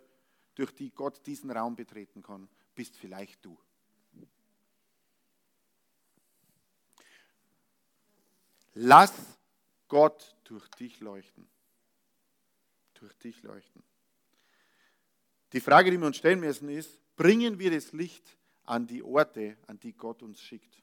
durch 0.56 0.72
die 0.72 0.92
Gott 0.92 1.26
diesen 1.26 1.50
Raum 1.50 1.76
betreten 1.76 2.22
kann, 2.22 2.48
bist 2.76 2.96
vielleicht 2.98 3.44
du. 3.46 3.58
Lass 8.76 9.14
Gott 9.88 10.36
durch 10.46 10.68
dich 10.70 11.00
leuchten. 11.00 11.48
Durch 12.96 13.14
dich 13.18 13.42
leuchten. 13.44 13.84
Die 15.52 15.60
Frage, 15.60 15.92
die 15.92 16.00
wir 16.00 16.08
uns 16.08 16.18
stellen 16.18 16.40
müssen, 16.40 16.70
ist, 16.70 17.00
bringen 17.16 17.60
wir 17.60 17.72
das 17.72 17.92
Licht 17.92 18.38
an 18.64 18.88
die 18.88 19.04
Orte, 19.04 19.58
an 19.68 19.80
die 19.80 19.94
Gott 19.94 20.24
uns 20.24 20.42
schickt? 20.42 20.82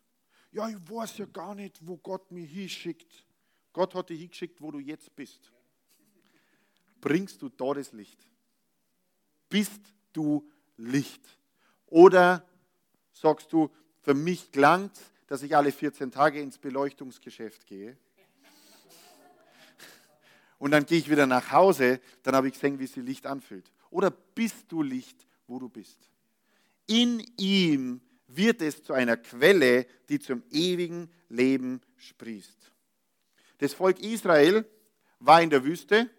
Ja, 0.53 0.69
ich 0.69 0.77
weiß 0.89 1.19
ja 1.19 1.27
gar 1.27 1.55
nicht, 1.55 1.87
wo 1.87 1.97
Gott 1.97 2.31
mich 2.31 2.51
hinschickt. 2.51 3.27
Gott 3.73 3.95
hat 3.95 4.11
dich 4.11 4.21
hingeschickt, 4.21 4.61
wo 4.61 4.71
du 4.71 4.79
jetzt 4.79 5.15
bist. 5.17 5.53
Bringst 7.01 7.41
du 7.43 7.49
da 7.49 7.73
das 7.73 7.93
Licht? 7.93 8.21
Bist 9.49 9.81
du 10.13 10.49
Licht? 10.77 11.39
Oder 11.87 12.47
sagst 13.13 13.53
du, 13.53 13.71
für 14.03 14.15
mich 14.15 14.53
klangt 14.53 15.01
dass 15.31 15.45
ich 15.45 15.57
alle 15.57 15.71
14 15.71 16.11
Tage 16.11 16.41
ins 16.41 16.59
Beleuchtungsgeschäft 16.59 17.65
gehe. 17.65 17.97
Und 20.61 20.73
dann 20.73 20.85
gehe 20.85 20.99
ich 20.99 21.11
wieder 21.11 21.27
nach 21.27 21.53
Hause, 21.53 22.01
dann 22.23 22.37
habe 22.37 22.49
ich 22.49 22.53
gesehen, 22.53 22.79
wie 22.79 22.87
sich 22.87 23.03
Licht 23.03 23.27
anfühlt. 23.27 23.73
Oder 23.89 24.11
bist 24.11 24.71
du 24.71 24.83
Licht, 24.83 25.27
wo 25.47 25.59
du 25.59 25.71
bist? 25.71 25.99
In 26.87 27.27
ihm 27.39 28.03
wird 28.27 28.61
es 28.61 28.83
zu 28.83 28.93
einer 28.93 29.17
Quelle, 29.17 29.87
die 30.11 30.21
zum 30.21 30.43
ewigen 30.51 31.11
Leben 31.31 31.81
sprießt. 31.97 32.73
Das 33.57 33.73
Volk 33.73 34.01
Israel 34.01 34.69
war 35.19 35.41
in 35.41 35.49
der 35.49 35.65
Wüste. 35.65 36.11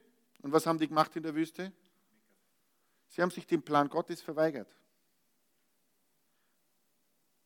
Und 0.41 0.51
was 0.51 0.65
haben 0.65 0.79
die 0.79 0.87
gemacht 0.87 1.15
in 1.15 1.21
der 1.21 1.35
Wüste? 1.35 1.71
Sie 3.09 3.21
haben 3.21 3.29
sich 3.29 3.45
dem 3.45 3.61
Plan 3.61 3.89
Gottes 3.89 4.23
verweigert. 4.23 4.75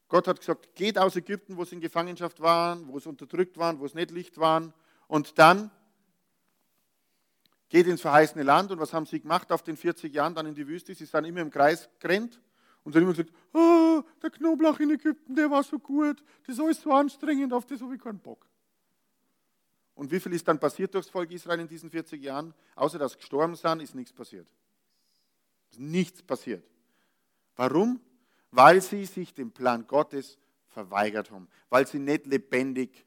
Gott 0.08 0.30
hat 0.30 0.39
gesagt, 0.39 0.74
geht 0.76 0.98
aus 0.98 1.18
Ägypten, 1.18 1.58
wo 1.58 1.66
sie 1.66 1.76
in 1.76 1.82
Gefangenschaft 1.82 2.39
waren, 2.39 2.88
wo 2.88 2.98
sie 3.00 3.10
unterdrückt 3.10 3.58
waren, 3.58 3.80
wo 3.80 3.86
es 3.86 3.96
nicht 3.96 4.12
Licht 4.12 4.38
waren. 4.38 4.74
Und 5.08 5.38
dann 5.38 5.72
geht 7.76 7.88
ins 7.88 8.01
verheißene 8.01 8.43
Land. 8.43 8.71
Und 8.71 8.80
was 8.80 8.93
haben 8.93 9.05
sie 9.05 9.19
gemacht 9.19 9.51
auf 9.51 9.63
den 9.63 9.78
40 9.78 10.13
Jahren 10.13 10.36
dann 10.36 10.45
in 10.45 10.55
die 10.55 10.67
Wüste? 10.67 10.93
Sie 10.93 11.05
sind 11.05 11.26
immer 11.26 11.41
im 11.41 11.49
Kreis 11.49 11.89
gerannt 11.99 12.39
und 12.84 12.93
sie 12.93 12.99
immer 12.99 13.11
gesagt, 13.11 13.32
oh, 13.53 14.01
der 14.21 14.30
Knoblauch 14.30 14.80
in 14.80 14.91
Ägypten, 14.91 15.36
der 15.36 15.49
war 15.49 15.63
so 15.63 15.80
gut, 15.80 16.23
das 16.45 16.55
ist 16.55 16.61
alles 16.61 16.82
so 16.82 16.91
anstrengend, 16.91 17.53
auf 17.53 17.65
das 17.65 17.82
habe 17.82 17.95
ich 17.95 18.01
keinen 18.01 18.19
Bock. 18.19 18.45
Und 19.93 20.11
wie 20.11 20.19
viel 20.19 20.34
ist 20.34 20.47
dann 20.47 20.59
passiert 20.59 20.93
durchs 20.93 21.09
Volk 21.09 21.32
Israel 21.32 21.59
in 21.59 21.67
diesen 21.67 21.89
40 21.89 22.21
Jahren? 22.21 22.53
Außer 22.76 22.99
dass 22.99 23.17
gestorben 23.17 23.55
sind, 23.55 23.82
ist 23.82 23.95
nichts 23.95 24.11
passiert. 24.11 24.47
Ist 25.71 25.80
nichts 25.80 26.21
passiert. 26.21 26.63
Warum? 27.55 28.01
weil 28.55 28.82
sie 28.82 29.05
sich 29.05 29.34
dem 29.34 29.51
Plan 29.51 29.86
Gottes 29.86 30.38
verweigert 30.67 31.30
haben, 31.30 31.49
weil 31.69 31.86
sie 31.86 31.99
nicht 31.99 32.26
lebendig 32.26 33.05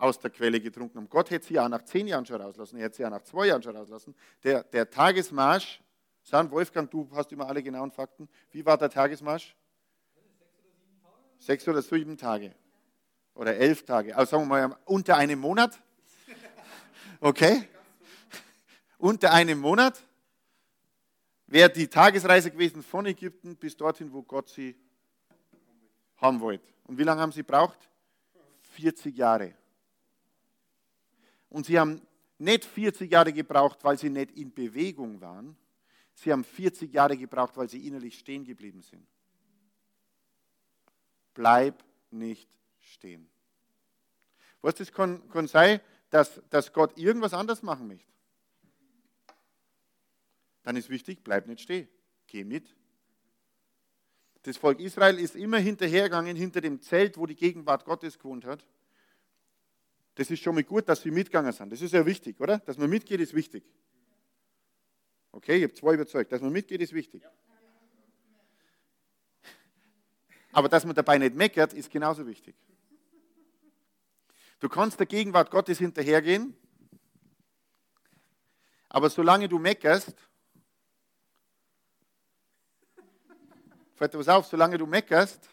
aus 0.00 0.18
der 0.18 0.30
Quelle 0.30 0.60
getrunken 0.60 0.98
haben. 0.98 1.08
Gott 1.08 1.30
hätte 1.30 1.46
sie 1.46 1.54
ja 1.54 1.68
nach 1.68 1.84
zehn 1.84 2.06
Jahren 2.06 2.24
schon 2.24 2.40
rauslassen, 2.40 2.76
er 2.78 2.84
hätte 2.84 2.96
sie 2.96 3.02
ja 3.02 3.10
nach 3.10 3.22
zwei 3.22 3.46
Jahren 3.46 3.62
schon 3.62 3.76
rauslassen. 3.76 4.14
Der, 4.42 4.64
der 4.64 4.88
Tagesmarsch, 4.88 5.82
San 6.22 6.50
Wolfgang, 6.50 6.90
du 6.90 7.08
hast 7.12 7.30
immer 7.32 7.46
alle 7.46 7.62
genauen 7.62 7.90
Fakten. 7.90 8.28
Wie 8.50 8.64
war 8.64 8.78
der 8.78 8.90
Tagesmarsch? 8.90 9.54
Sechs 11.38 11.66
oder 11.68 11.82
sieben 11.82 12.16
Tage. 12.16 12.54
Oder 13.34 13.56
elf 13.56 13.84
Tage. 13.84 14.16
Also 14.16 14.36
sagen 14.36 14.48
wir 14.48 14.68
mal 14.68 14.78
unter 14.84 15.16
einem 15.16 15.38
Monat. 15.38 15.78
Okay? 17.20 17.68
Unter 18.98 19.32
einem 19.32 19.58
Monat 19.58 20.02
wäre 21.46 21.70
die 21.70 21.88
Tagesreise 21.88 22.50
gewesen 22.50 22.82
von 22.82 23.06
Ägypten 23.06 23.56
bis 23.56 23.76
dorthin, 23.76 24.12
wo 24.12 24.22
Gott 24.22 24.48
sie 24.48 24.74
haben 26.16 26.40
wollte. 26.40 26.66
Und 26.84 26.98
wie 26.98 27.02
lange 27.02 27.20
haben 27.20 27.32
sie 27.32 27.42
braucht? 27.42 27.88
40 28.72 29.16
Jahre. 29.16 29.54
Und 31.50 31.66
sie 31.66 31.78
haben 31.78 32.00
nicht 32.38 32.64
40 32.64 33.10
Jahre 33.10 33.32
gebraucht, 33.32 33.84
weil 33.84 33.98
sie 33.98 34.08
nicht 34.08 34.30
in 34.32 34.54
Bewegung 34.54 35.20
waren. 35.20 35.56
Sie 36.14 36.32
haben 36.32 36.44
40 36.44 36.92
Jahre 36.92 37.16
gebraucht, 37.16 37.56
weil 37.56 37.68
sie 37.68 37.86
innerlich 37.86 38.18
stehen 38.18 38.44
geblieben 38.44 38.82
sind. 38.82 39.06
Bleib 41.34 41.84
nicht 42.10 42.48
stehen. 42.78 43.28
Was 44.62 44.76
das 44.76 44.92
kann, 44.92 45.28
kann 45.30 45.46
sein, 45.46 45.80
dass, 46.10 46.40
dass 46.50 46.72
Gott 46.72 46.96
irgendwas 46.98 47.34
anders 47.34 47.62
machen 47.62 47.88
möchte. 47.88 48.10
Dann 50.62 50.76
ist 50.76 50.90
wichtig, 50.90 51.22
bleib 51.24 51.46
nicht 51.46 51.60
stehen. 51.60 51.88
Geh 52.26 52.44
mit. 52.44 52.74
Das 54.42 54.56
Volk 54.56 54.80
Israel 54.80 55.18
ist 55.18 55.36
immer 55.36 55.58
hinterhergegangen, 55.58 56.36
hinter 56.36 56.60
dem 56.60 56.80
Zelt, 56.80 57.18
wo 57.18 57.26
die 57.26 57.36
Gegenwart 57.36 57.84
Gottes 57.84 58.18
gewohnt 58.18 58.44
hat. 58.44 58.66
Das 60.20 60.30
ist 60.30 60.42
schon 60.42 60.54
mal 60.54 60.62
gut, 60.62 60.86
dass 60.86 61.00
sie 61.00 61.10
mitgegangen 61.10 61.50
sind. 61.50 61.72
Das 61.72 61.80
ist 61.80 61.94
ja 61.94 62.04
wichtig, 62.04 62.38
oder? 62.38 62.58
Dass 62.58 62.76
man 62.76 62.90
mitgeht, 62.90 63.20
ist 63.20 63.32
wichtig. 63.32 63.64
Okay, 65.32 65.56
ich 65.56 65.62
habe 65.62 65.72
zwei 65.72 65.94
überzeugt. 65.94 66.30
Dass 66.30 66.42
man 66.42 66.52
mitgeht, 66.52 66.82
ist 66.82 66.92
wichtig. 66.92 67.22
Aber 70.52 70.68
dass 70.68 70.84
man 70.84 70.94
dabei 70.94 71.16
nicht 71.16 71.34
meckert, 71.34 71.72
ist 71.72 71.90
genauso 71.90 72.26
wichtig. 72.26 72.54
Du 74.58 74.68
kannst 74.68 74.98
der 74.98 75.06
Gegenwart 75.06 75.50
Gottes 75.50 75.78
hinterhergehen, 75.78 76.54
aber 78.90 79.08
solange 79.08 79.48
du 79.48 79.58
meckerst, 79.58 80.14
fällt 83.94 84.12
dir 84.12 84.18
was 84.18 84.28
auf, 84.28 84.44
solange 84.44 84.76
du 84.76 84.84
meckerst, 84.84 85.48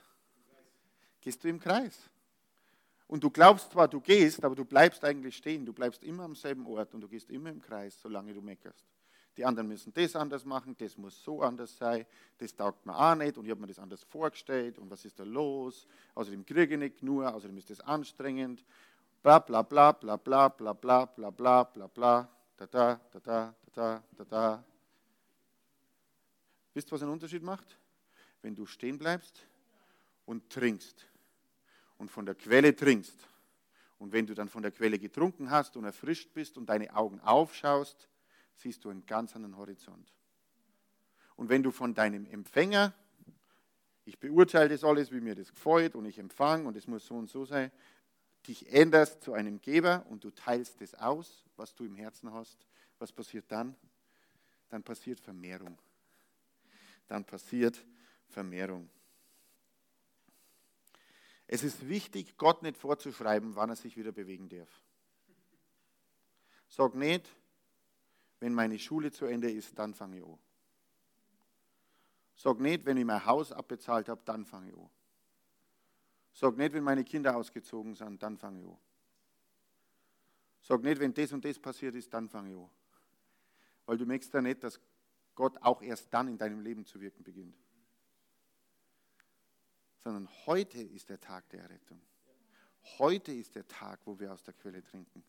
gehst 1.21 1.41
du 1.41 1.47
im 1.47 1.57
Kreis. 1.57 2.09
Und 3.07 3.23
du 3.23 3.29
glaubst 3.29 3.71
zwar, 3.71 3.87
du 3.87 4.01
gehst, 4.01 4.43
aber 4.43 4.55
du 4.55 4.65
bleibst 4.65 5.03
eigentlich 5.03 5.37
stehen. 5.37 5.65
Du 5.65 5.73
bleibst 5.73 6.03
immer 6.03 6.23
am 6.23 6.35
selben 6.35 6.65
Ort 6.67 6.93
und 6.93 7.01
du 7.01 7.07
gehst 7.07 7.29
immer 7.29 7.49
im 7.49 7.61
Kreis, 7.61 7.97
solange 8.01 8.33
du 8.33 8.41
meckerst. 8.41 8.85
Die 9.37 9.45
anderen 9.45 9.67
müssen 9.67 9.93
das 9.93 10.15
anders 10.15 10.45
machen, 10.45 10.75
das 10.79 10.97
muss 10.97 11.23
so 11.23 11.43
anders 11.43 11.77
sein, 11.77 12.07
das 12.39 12.55
taugt 12.55 12.87
mir 12.87 12.97
auch 12.97 13.13
nicht 13.13 13.37
und 13.37 13.45
ich 13.45 13.51
habe 13.51 13.61
mir 13.61 13.67
das 13.67 13.77
anders 13.77 14.03
vorgestellt 14.03 14.79
und 14.79 14.89
was 14.89 15.05
ist 15.05 15.19
da 15.19 15.23
los? 15.23 15.85
Außerdem 16.15 16.43
kriege 16.43 16.73
ich 16.73 16.79
nicht 16.79 17.03
nur, 17.03 17.31
außerdem 17.31 17.55
ist 17.57 17.69
das 17.69 17.79
anstrengend. 17.81 18.65
Bla 19.21 19.37
bla 19.37 19.61
bla 19.61 19.91
bla 19.91 20.17
bla 20.17 20.47
bla 20.49 20.73
bla 20.73 21.05
bla 21.05 21.29
bla 21.29 21.63
bla 21.63 21.87
bla 21.87 22.29
da 22.57 22.65
da 22.65 22.99
da 23.11 23.19
da 23.19 23.55
da 23.73 24.03
da 24.17 24.25
da. 24.25 24.63
Wisst 26.73 26.89
ihr, 26.89 26.91
was 26.93 27.03
einen 27.03 27.11
Unterschied 27.11 27.43
macht? 27.43 27.77
Wenn 28.41 28.55
du 28.55 28.65
stehen 28.65 28.97
bleibst 28.97 29.45
und 30.25 30.49
trinkst 30.49 31.05
und 31.97 32.09
von 32.09 32.25
der 32.25 32.35
Quelle 32.35 32.75
trinkst. 32.75 33.17
Und 33.99 34.11
wenn 34.11 34.27
du 34.27 34.33
dann 34.33 34.49
von 34.49 34.61
der 34.61 34.71
Quelle 34.71 34.99
getrunken 34.99 35.49
hast 35.49 35.75
und 35.75 35.83
erfrischt 35.83 36.33
bist 36.33 36.57
und 36.57 36.67
deine 36.67 36.95
Augen 36.95 37.19
aufschaust, 37.21 38.07
siehst 38.55 38.83
du 38.85 38.89
einen 38.89 39.05
ganz 39.05 39.35
anderen 39.35 39.57
Horizont. 39.57 40.13
Und 41.35 41.49
wenn 41.49 41.63
du 41.63 41.71
von 41.71 41.93
deinem 41.93 42.25
Empfänger, 42.25 42.93
ich 44.05 44.19
beurteile 44.19 44.69
das 44.69 44.83
alles, 44.83 45.11
wie 45.11 45.19
mir 45.19 45.35
das 45.35 45.53
gefällt 45.53 45.95
und 45.95 46.05
ich 46.05 46.17
empfange 46.17 46.67
und 46.67 46.75
es 46.75 46.87
muss 46.87 47.05
so 47.05 47.15
und 47.15 47.29
so 47.29 47.45
sein, 47.45 47.71
dich 48.47 48.71
änderst 48.71 49.21
zu 49.21 49.33
einem 49.33 49.59
Geber 49.61 50.05
und 50.09 50.23
du 50.23 50.31
teilst 50.31 50.79
das 50.81 50.95
aus, 50.95 51.45
was 51.55 51.75
du 51.75 51.83
im 51.83 51.95
Herzen 51.95 52.31
hast, 52.31 52.65
was 52.99 53.11
passiert 53.11 53.51
dann? 53.51 53.75
Dann 54.69 54.83
passiert 54.83 55.19
Vermehrung. 55.19 55.77
Dann 57.07 57.25
passiert 57.25 57.83
Vermehrung. 58.29 58.89
Es 61.47 61.63
ist 61.63 61.87
wichtig, 61.87 62.37
Gott 62.37 62.61
nicht 62.61 62.77
vorzuschreiben, 62.77 63.55
wann 63.55 63.69
er 63.69 63.77
sich 63.77 63.95
wieder 63.95 64.11
bewegen 64.11 64.49
darf. 64.49 64.69
Sag 66.67 66.93
nicht, 66.93 67.29
wenn 68.41 68.53
meine 68.53 68.77
Schule 68.77 69.11
zu 69.11 69.25
Ende 69.25 69.49
ist, 69.49 69.79
dann 69.79 69.93
fange 69.93 70.17
ich 70.17 70.23
an. 70.23 70.37
Sag 72.35 72.59
nicht, 72.59 72.85
wenn 72.85 72.97
ich 72.97 73.05
mein 73.05 73.25
Haus 73.25 73.53
abbezahlt 73.53 74.09
habe, 74.09 74.21
dann 74.25 74.45
fange 74.45 74.71
ich 74.71 74.77
an. 74.77 74.89
Sag 76.33 76.57
nicht, 76.57 76.73
wenn 76.73 76.83
meine 76.83 77.05
Kinder 77.05 77.35
ausgezogen 77.35 77.95
sind, 77.95 78.21
dann 78.21 78.37
fange 78.37 78.61
ich 78.61 78.67
an. 78.67 78.77
Sag 80.61 80.83
nicht, 80.83 80.99
wenn 80.99 81.13
das 81.13 81.31
und 81.31 81.45
das 81.45 81.57
passiert 81.57 81.95
ist, 81.95 82.13
dann 82.13 82.27
fange 82.27 82.51
ich 82.51 82.57
an. 82.57 82.69
Weil 83.85 83.97
du 83.97 84.05
merkst 84.05 84.33
ja 84.33 84.41
nicht, 84.41 84.61
dass 84.65 84.81
Gott 85.33 85.57
auch 85.61 85.81
erst 85.81 86.13
dann 86.13 86.27
in 86.27 86.37
deinem 86.37 86.59
Leben 86.59 86.85
zu 86.85 86.99
wirken 86.99 87.23
beginnt 87.23 87.55
sondern 90.03 90.29
heute 90.45 90.81
ist 90.81 91.09
der 91.09 91.19
Tag 91.19 91.49
der 91.49 91.61
Errettung. 91.61 92.01
Heute 92.99 93.31
ist 93.31 93.55
der 93.55 93.67
Tag, 93.67 93.99
wo 94.05 94.19
wir 94.19 94.31
aus 94.31 94.43
der 94.43 94.53
Quelle 94.53 94.83
trinken. 94.83 95.23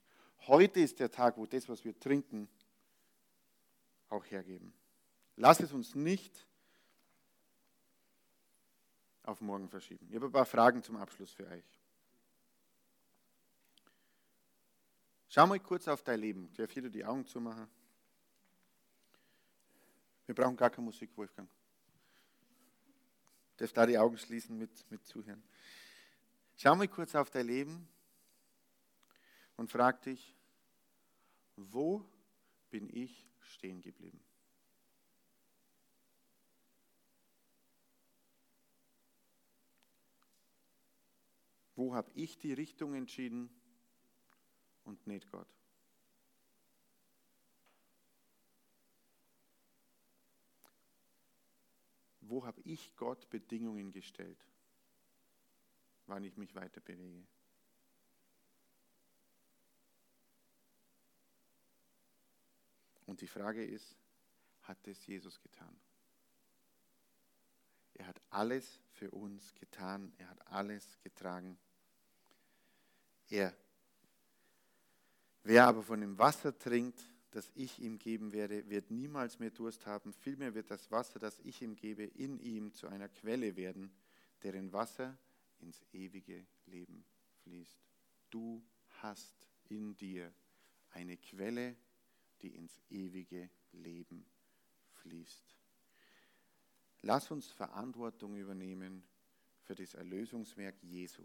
Heute 0.47 0.81
ist 0.81 1.01
der 1.01 1.11
Tag, 1.11 1.37
wo 1.37 1.47
das, 1.47 1.69
was 1.69 1.85
wir 1.85 1.99
trinken, 1.99 2.49
auch 4.09 4.25
hergeben. 4.27 4.73
Lass 5.37 5.61
es 5.61 5.73
uns 5.73 5.95
nicht 5.95 6.47
auf 9.25 9.41
morgen 9.41 9.69
verschieben. 9.69 10.07
Ich 10.09 10.16
habe 10.16 10.27
ein 10.27 10.33
paar 10.33 10.47
Fragen 10.47 10.83
zum 10.83 10.97
Abschluss 10.97 11.33
für 11.33 11.47
euch. 11.47 11.81
Schau 15.29 15.47
mal 15.47 15.61
kurz 15.61 15.87
auf 15.89 16.03
dein 16.03 16.21
Leben. 16.21 16.53
Darf 16.55 16.73
jeder 16.73 16.89
die 16.89 17.05
Augen 17.05 17.27
zumachen? 17.27 17.69
Wir 20.27 20.35
brauchen 20.35 20.57
gar 20.57 20.71
keine 20.71 20.85
Musik, 20.85 21.11
Wolfgang 21.16 21.49
darf 23.59 23.73
da 23.73 23.87
die 23.87 23.99
Augen 23.99 24.17
schließen 24.17 24.57
mit, 24.57 24.91
mit 24.91 25.05
Zuhören. 25.05 25.43
Schau 26.57 26.75
mal 26.75 26.89
kurz 26.89 27.15
auf 27.15 27.31
dein 27.31 27.47
Leben 27.47 27.89
und 29.57 29.71
frag 29.71 30.01
dich, 30.03 30.35
wo 31.57 32.05
bin 32.71 32.89
ich 32.89 33.27
stehen 33.41 33.81
geblieben? 33.81 34.21
Wo 41.75 41.95
habe 41.95 42.11
ich 42.15 42.39
die 42.39 42.53
Richtung 42.53 42.95
entschieden 42.95 43.51
und 44.85 45.07
nicht 45.07 45.31
Gott? 45.31 45.47
Wo 52.29 52.45
habe 52.45 52.61
ich 52.62 52.95
Gott 52.97 53.29
Bedingungen 53.31 53.91
gestellt, 53.91 54.39
wann 56.07 56.24
ich 56.24 56.37
mich 56.37 56.55
weiter 56.55 56.81
bewege? 56.81 57.26
Und 63.07 63.20
die 63.22 63.26
Frage 63.26 63.64
ist, 63.64 63.97
hat 64.62 64.87
es 64.87 65.07
Jesus 65.07 65.41
getan? 65.41 65.74
Er 67.95 68.07
hat 68.07 68.20
alles 68.31 68.81
für 68.93 69.11
uns 69.11 69.55
getan, 69.55 70.12
er 70.18 70.29
hat 70.29 70.47
alles 70.49 70.99
getragen. 71.01 71.59
Er, 73.29 73.57
wer 75.43 75.66
aber 75.66 75.83
von 75.83 76.01
dem 76.01 76.18
Wasser 76.18 76.57
trinkt, 76.57 77.03
das 77.31 77.51
ich 77.55 77.79
ihm 77.81 77.99
geben 77.99 78.33
werde, 78.33 78.68
wird 78.68 78.91
niemals 78.91 79.39
mehr 79.39 79.51
Durst 79.51 79.87
haben. 79.87 80.12
Vielmehr 80.12 80.55
wird 80.55 80.70
das 80.70 80.91
Wasser, 80.91 81.18
das 81.18 81.39
ich 81.41 81.61
ihm 81.62 81.76
gebe, 81.76 82.05
in 82.05 82.39
ihm 82.41 82.72
zu 82.74 82.89
einer 82.89 83.09
Quelle 83.09 83.57
werden, 83.57 83.91
deren 84.43 84.72
Wasser 84.72 85.16
ins 85.61 85.85
ewige 85.93 86.47
Leben 86.66 87.05
fließt. 87.43 87.79
Du 88.31 88.62
hast 89.03 89.47
in 89.68 89.97
dir 89.97 90.33
eine 90.91 91.16
Quelle, 91.16 91.76
die 92.41 92.55
ins 92.55 92.81
ewige 92.89 93.51
Leben 93.72 94.24
fließt. 95.03 95.57
Lass 97.03 97.31
uns 97.31 97.49
Verantwortung 97.49 98.37
übernehmen 98.37 99.05
für 99.62 99.74
das 99.74 99.95
Erlösungswerk 99.95 100.83
Jesu, 100.83 101.24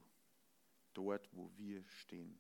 dort 0.94 1.30
wo 1.34 1.50
wir 1.58 1.84
stehen. 1.88 2.40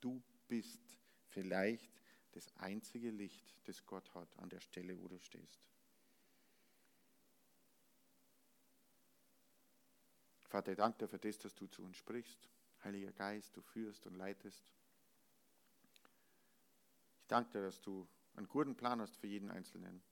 Du 0.00 0.22
bist 0.48 0.98
vielleicht 1.28 1.90
das 2.34 2.52
einzige 2.56 3.10
Licht, 3.10 3.54
das 3.64 3.86
Gott 3.86 4.12
hat 4.14 4.28
an 4.38 4.48
der 4.48 4.60
Stelle, 4.60 5.00
wo 5.00 5.08
du 5.08 5.18
stehst. 5.18 5.60
Vater, 10.48 10.72
ich 10.72 10.78
danke 10.78 10.98
dir 10.98 11.08
für 11.08 11.18
das, 11.18 11.38
dass 11.38 11.54
du 11.54 11.66
zu 11.66 11.82
uns 11.82 11.96
sprichst. 11.96 12.48
Heiliger 12.82 13.12
Geist, 13.12 13.56
du 13.56 13.62
führst 13.62 14.06
und 14.06 14.14
leitest. 14.14 14.64
Ich 17.20 17.26
danke 17.28 17.52
dir, 17.52 17.62
dass 17.62 17.80
du 17.80 18.06
einen 18.36 18.48
guten 18.48 18.76
Plan 18.76 19.00
hast 19.00 19.16
für 19.16 19.26
jeden 19.26 19.50
Einzelnen. 19.50 20.02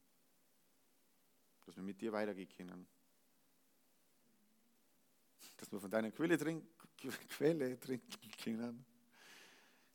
Dass 1.66 1.76
wir 1.76 1.82
mit 1.82 2.00
dir 2.00 2.12
weitergehen 2.12 2.48
können. 2.56 2.86
Dass 5.58 5.70
wir 5.70 5.80
von 5.80 5.90
deiner 5.90 6.10
Quelle 6.10 6.38
trinken, 6.38 6.68
Quelle 7.28 7.78
trinken 7.78 8.30
können. 8.42 8.84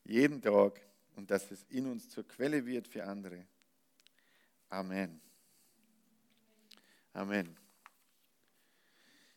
Jeden 0.04 0.42
Tag 0.42 0.80
und 1.18 1.32
dass 1.32 1.50
es 1.52 1.64
in 1.70 1.88
uns 1.88 2.10
zur 2.10 2.26
Quelle 2.26 2.66
wird 2.66 2.88
für 2.88 3.04
andere. 3.04 3.46
Amen. 4.70 5.20
Amen. 7.12 7.58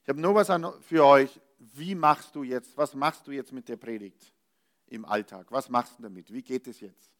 Ich 0.03 0.09
habe 0.09 0.21
nur 0.21 0.35
was 0.35 0.49
für 0.85 1.05
euch. 1.05 1.41
Wie 1.59 1.95
machst 1.95 2.35
du 2.35 2.43
jetzt, 2.43 2.77
was 2.77 2.95
machst 2.95 3.27
du 3.27 3.33
jetzt 3.33 3.53
mit 3.53 3.69
der 3.69 3.77
Predigt 3.77 4.33
im 4.87 5.05
Alltag? 5.07 5.51
Was 5.51 5.69
machst 5.69 5.99
du 5.99 6.03
damit? 6.03 6.31
Wie 6.33 6.43
geht 6.43 6.67
es 6.67 6.81
jetzt? 6.81 7.11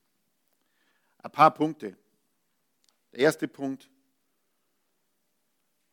Ein 1.19 1.33
paar 1.33 1.53
Punkte. 1.53 1.97
Der 3.13 3.21
erste 3.21 3.49
Punkt. 3.49 3.91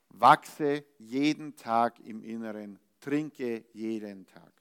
Wachse 0.09 0.83
jeden 0.97 1.55
Tag 1.55 1.99
im 1.99 2.21
Inneren 2.21 2.79
trinke 2.99 3.65
jeden 3.73 4.25
Tag. 4.25 4.51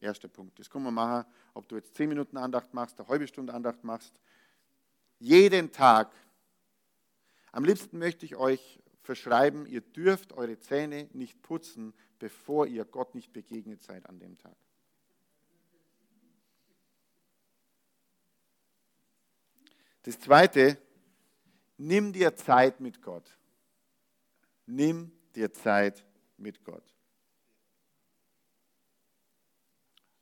Erster 0.00 0.28
Punkt. 0.28 0.58
Das 0.58 0.70
kann 0.70 0.82
man 0.82 0.94
machen, 0.94 1.28
ob 1.54 1.68
du 1.68 1.76
jetzt 1.76 1.94
zehn 1.94 2.08
Minuten 2.08 2.36
Andacht 2.36 2.72
machst, 2.72 2.98
eine 2.98 3.08
halbe 3.08 3.26
Stunde 3.26 3.52
Andacht 3.52 3.82
machst. 3.82 4.20
Jeden 5.18 5.72
Tag. 5.72 6.12
Am 7.50 7.64
liebsten 7.64 7.98
möchte 7.98 8.24
ich 8.24 8.36
euch 8.36 8.80
verschreiben, 9.02 9.66
ihr 9.66 9.80
dürft 9.80 10.32
eure 10.32 10.58
Zähne 10.60 11.08
nicht 11.12 11.42
putzen, 11.42 11.94
bevor 12.18 12.66
ihr 12.66 12.84
Gott 12.84 13.14
nicht 13.14 13.32
begegnet 13.32 13.82
seid 13.82 14.08
an 14.08 14.18
dem 14.18 14.38
Tag. 14.38 14.56
Das 20.02 20.18
zweite, 20.20 20.78
nimm 21.76 22.12
dir 22.12 22.36
Zeit 22.36 22.80
mit 22.80 23.02
Gott. 23.02 23.36
Nimm 24.66 25.12
dir 25.34 25.52
Zeit 25.52 26.04
mit 26.36 26.64
Gott. 26.64 26.97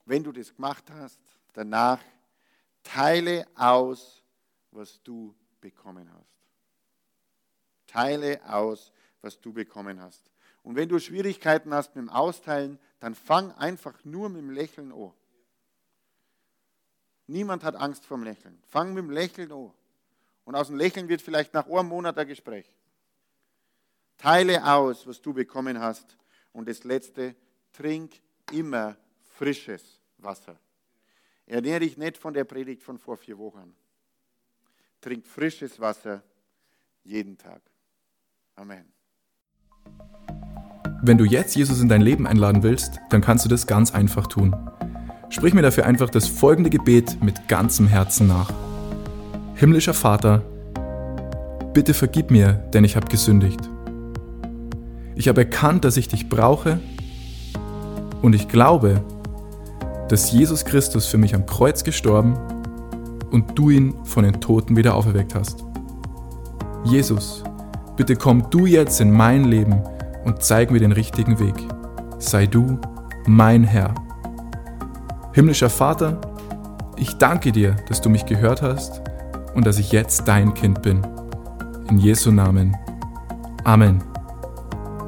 Wenn 0.06 0.22
du 0.22 0.32
das 0.32 0.54
gemacht 0.54 0.84
hast, 0.90 1.20
danach 1.52 2.00
teile 2.82 3.46
aus, 3.56 4.22
was 4.70 5.02
du 5.02 5.34
bekommen 5.60 6.10
hast. 6.12 6.32
Teile 7.88 8.40
aus, 8.48 8.92
was 9.20 9.40
du 9.40 9.52
bekommen 9.52 10.00
hast. 10.00 10.30
Und 10.62 10.76
wenn 10.76 10.88
du 10.88 10.98
Schwierigkeiten 10.98 11.74
hast 11.74 11.94
mit 11.96 12.04
dem 12.04 12.08
Austeilen, 12.08 12.78
dann 13.00 13.14
fang 13.14 13.52
einfach 13.52 14.04
nur 14.04 14.28
mit 14.28 14.38
dem 14.38 14.50
Lächeln 14.50 14.92
an. 14.92 15.12
Niemand 17.26 17.64
hat 17.64 17.74
Angst 17.74 18.06
vor 18.06 18.16
dem 18.16 18.24
Lächeln. 18.24 18.62
Fang 18.68 18.94
mit 18.94 19.02
dem 19.02 19.10
Lächeln 19.10 19.50
an. 19.50 19.72
Und 20.44 20.54
aus 20.54 20.68
dem 20.68 20.76
Lächeln 20.76 21.08
wird 21.08 21.20
vielleicht 21.20 21.52
nach 21.52 21.66
einem 21.66 21.88
Monat 21.88 22.16
ein 22.16 22.28
Gespräch. 22.28 22.72
Teile 24.18 24.64
aus, 24.64 25.04
was 25.06 25.20
du 25.20 25.34
bekommen 25.34 25.80
hast. 25.80 26.16
Und 26.52 26.68
das 26.68 26.84
Letzte, 26.84 27.34
trink 27.72 28.20
immer 28.52 28.96
frisches 29.36 29.95
Wasser. 30.18 30.58
Ernähre 31.46 31.80
dich 31.80 31.96
nicht 31.96 32.16
von 32.16 32.34
der 32.34 32.44
Predigt 32.44 32.82
von 32.82 32.98
vor 32.98 33.16
vier 33.16 33.38
Wochen. 33.38 33.74
Trink 35.00 35.26
frisches 35.26 35.78
Wasser 35.78 36.22
jeden 37.04 37.38
Tag. 37.38 37.62
Amen. 38.56 38.84
Wenn 41.02 41.18
du 41.18 41.24
jetzt 41.24 41.54
Jesus 41.54 41.80
in 41.80 41.88
dein 41.88 42.00
Leben 42.00 42.26
einladen 42.26 42.62
willst, 42.62 42.98
dann 43.10 43.20
kannst 43.20 43.44
du 43.44 43.48
das 43.48 43.66
ganz 43.66 43.94
einfach 43.94 44.26
tun. 44.26 44.56
Sprich 45.28 45.54
mir 45.54 45.62
dafür 45.62 45.86
einfach 45.86 46.10
das 46.10 46.26
folgende 46.26 46.70
Gebet 46.70 47.22
mit 47.22 47.48
ganzem 47.48 47.86
Herzen 47.86 48.26
nach. 48.26 48.52
Himmlischer 49.54 49.94
Vater, 49.94 50.42
bitte 51.72 51.94
vergib 51.94 52.30
mir, 52.30 52.54
denn 52.72 52.84
ich 52.84 52.96
habe 52.96 53.06
gesündigt. 53.06 53.60
Ich 55.14 55.28
habe 55.28 55.42
erkannt, 55.42 55.84
dass 55.84 55.96
ich 55.96 56.08
dich 56.08 56.28
brauche 56.28 56.80
und 58.22 58.34
ich 58.34 58.48
glaube, 58.48 59.04
dass 60.08 60.30
Jesus 60.30 60.64
Christus 60.64 61.06
für 61.06 61.18
mich 61.18 61.34
am 61.34 61.46
Kreuz 61.46 61.84
gestorben 61.84 62.36
und 63.30 63.58
du 63.58 63.70
ihn 63.70 63.94
von 64.04 64.24
den 64.24 64.40
Toten 64.40 64.76
wieder 64.76 64.94
auferweckt 64.94 65.34
hast. 65.34 65.64
Jesus, 66.84 67.42
bitte 67.96 68.16
komm 68.16 68.48
du 68.50 68.66
jetzt 68.66 69.00
in 69.00 69.10
mein 69.10 69.44
Leben 69.44 69.82
und 70.24 70.42
zeig 70.42 70.70
mir 70.70 70.78
den 70.78 70.92
richtigen 70.92 71.38
Weg. 71.38 71.54
Sei 72.18 72.46
du 72.46 72.78
mein 73.26 73.64
Herr. 73.64 73.94
Himmlischer 75.32 75.70
Vater, 75.70 76.20
ich 76.96 77.18
danke 77.18 77.52
dir, 77.52 77.76
dass 77.88 78.00
du 78.00 78.08
mich 78.08 78.24
gehört 78.26 78.62
hast 78.62 79.02
und 79.54 79.66
dass 79.66 79.78
ich 79.78 79.92
jetzt 79.92 80.28
dein 80.28 80.54
Kind 80.54 80.82
bin. 80.82 81.06
In 81.90 81.98
Jesu 81.98 82.30
Namen. 82.30 82.76
Amen. 83.64 84.15